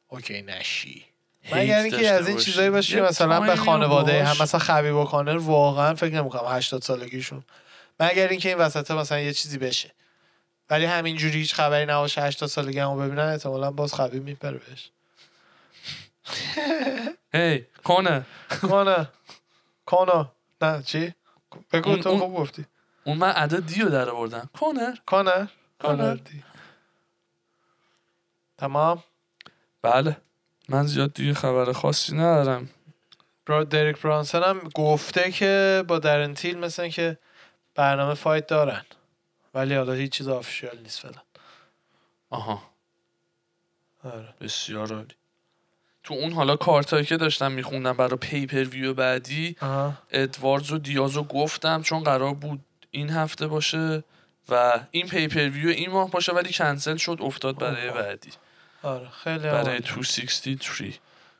OK 0.09 0.43
نشی 0.43 1.05
مگر 1.53 1.79
اینکه 1.79 2.09
از 2.11 2.29
این. 2.29 2.37
چیزایی 2.37 2.71
باشه 2.71 3.01
مثلا 3.01 3.41
به 3.41 3.57
خانواده 3.57 4.25
هم 4.25 4.43
مثلا 4.43 4.61
خبیب 4.61 4.95
و 4.95 5.05
کانر 5.05 5.37
واقعا 5.37 5.95
فکر 5.95 6.15
نمی‌کنم 6.15 6.43
80 6.57 6.83
سالگیشون 6.83 7.43
مگر 8.01 8.29
اینکه 8.29 8.49
این 8.49 8.59
وسط 8.59 8.91
مثلا 8.91 9.21
یه 9.21 9.33
چیزی 9.33 9.59
بشه. 9.59 9.91
ولی 10.71 10.85
همینجوری 10.85 11.39
هیچ 11.39 11.55
خبری 11.55 11.87
نباشه 11.87 12.23
80 12.23 12.49
سالگی 12.49 12.79
همو 12.79 12.97
ببینن 12.97 13.29
احتمالا 13.29 13.71
باز 13.71 13.95
خبیب 13.95 14.23
میپره 14.23 14.59
بهش. 14.59 14.91
هی 17.35 17.67
کنه 17.85 18.27
کانر 18.61 19.05
کانر 19.87 20.25
نه 20.63 20.83
چی؟ 20.83 21.15
بگو 21.73 21.97
تو 21.97 22.19
خوب 22.19 22.35
گفتی. 22.35 22.67
اون 23.05 23.17
من 23.17 23.33
ادا 23.37 23.61
دیو 23.61 23.89
در 23.89 24.11
آوردم. 24.11 24.51
کنر 24.61 24.97
کانر. 25.07 25.47
کانر 25.79 26.15
دی. 26.15 26.43
تمام. 28.59 29.03
بله. 29.83 30.17
من 30.69 30.87
زیاد 30.87 31.15
دیگه 31.15 31.35
خبر 31.35 31.73
خاصی 31.73 32.15
ندارم. 32.15 32.71
برا 33.47 33.65
دریک 33.65 34.03
برانسون 34.03 34.43
هم 34.43 34.59
گفته 34.75 35.33
که 35.33 35.85
با 35.89 35.99
درن 35.99 36.29
تیل 36.29 36.59
مثلا 36.59 36.89
که 36.89 37.19
برنامه 37.75 38.15
fight 38.15 38.47
دارن. 38.47 38.85
ولی 39.55 39.75
حالا 39.75 39.93
هیچ 39.93 40.13
چیز 40.13 40.29
official 40.29 40.79
نیست 40.79 41.01
فعلا. 41.01 41.21
آها. 42.31 42.63
آره. 44.05 44.35
بسیار 44.41 44.95
عالی. 44.95 45.15
تو 46.03 46.15
اون 46.15 46.33
حالا 46.33 46.57
کارتایی 46.57 47.05
که 47.05 47.17
داشتم 47.17 47.53
میخوندم 47.53 47.93
برای 47.93 48.17
pay-per-view 48.17 48.95
بعدی. 48.95 49.57
ادواردز 50.11 50.73
و 50.73 50.79
دیاز 50.79 51.17
رو 51.17 51.23
گفتم 51.23 51.83
چون 51.83 52.03
قرار 52.03 52.35
بود 52.35 52.61
این 52.91 53.11
هفته 53.11 53.47
باشه 53.47 54.05
و 54.49 54.81
این 54.91 55.09
pay-per-view 55.09 55.69
این 55.69 55.91
ماه 55.91 56.11
باشه 56.11 56.33
ولی 56.33 56.53
کنسل 56.53 56.97
شد 56.97 57.19
افتاد 57.21 57.59
برای 57.59 57.89
آها. 57.89 58.03
بعدی. 58.03 58.31
آره 58.83 59.09
خیلی 59.09 59.39
برای 59.39 59.65
برای 59.65 59.79
263 59.79 60.93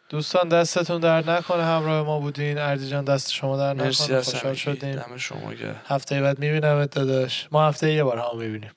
دوستان 0.09 0.49
دستتون 0.49 1.01
در 1.01 1.31
نکنه 1.31 1.65
همراه 1.65 2.07
ما 2.07 2.21
بودین. 2.21 2.59
اردی 2.59 2.89
جان 2.89 3.05
دست 3.05 3.33
شما 3.33 3.57
در 3.57 3.75
مرسی 3.75 4.05
نکنه 4.05 4.17
از 4.17 4.29
خوشحال. 4.29 4.55
شدیم. 4.55 4.97
دم 4.97 5.17
شما 5.17 5.55
گرم. 5.55 5.81
هفته 5.87 6.23
بعد 6.23 6.39
می‌بینم 6.39 6.87
داداش. 6.87 7.49
ما 7.51 7.69
هفته 7.69 7.93
یه 7.93 8.05
بار 8.05 8.19
هم 8.19 8.39
می‌بینیم. 8.39 8.71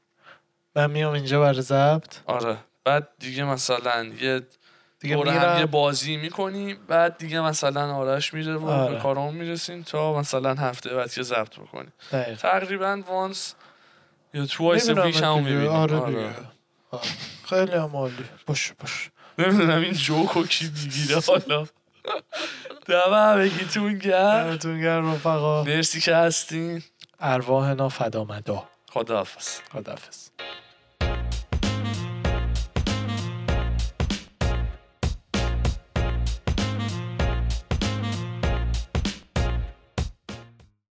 من 0.76 0.92
میام 0.92 1.14
اینجا 1.14 1.42
برای 1.42 1.62
ضبط. 1.62 2.16
آره. 2.26 2.58
بعد 2.86 3.08
دیگه 3.20 3.44
مثلا 3.44 4.04
یه 4.22 4.42
دیگه 5.00 5.16
دور 5.16 5.30
هم 5.30 5.60
یه 5.60 5.66
بازی 5.66 6.18
می‌کنیم. 6.18 6.78
بعد 6.88 7.18
دیگه 7.18 7.42
مثلا 7.42 7.96
آرش 7.96 8.34
میره 8.34 8.56
و 8.56 8.68
آره. 8.70 8.94
به 8.94 9.02
کارمون 9.02 9.36
می‌رسیم 9.36 9.84
تا 9.84 10.20
مثلا 10.20 10.54
هفته 10.54 10.96
بعد 10.96 11.14
که 11.14 11.24
ضبط 11.24 11.60
بکنیم. 11.60 11.94
تقریبا 12.40 13.02
وانس 13.08 13.54
یا 14.34 14.46
توایس 14.46 14.90
ویک 14.90 15.24
هم. 15.24 15.38
می‌بینیم. 15.38 15.68
آره 15.68 15.98
آره. 15.98 16.36
آره. 16.92 17.04
خیلی 17.46 17.72
هم 17.72 17.96
عالی. 17.96 18.26
باش 18.48 18.74
باش 18.80 19.10
نمی‌دونم 19.38 19.82
این 19.82 19.94
جوک 19.94 20.38
و 20.38 20.44
کی 20.44 20.72
می‌گیره 20.76 21.22
حالا. 21.28 21.68
دم 22.88 23.14
همگیتون 23.14 23.98
گرم. 23.98 24.50
دمتون 24.50 24.82
گرم 24.82 25.14
رفقا. 25.14 25.64
مرسی 25.64 26.02
که 26.02 26.16
هستین. 26.16 26.84
ارواحنا 27.20 27.90
فدامدا. 27.90 28.64
خداحافظ. 28.90 29.60
خداحافظ. 29.74 30.30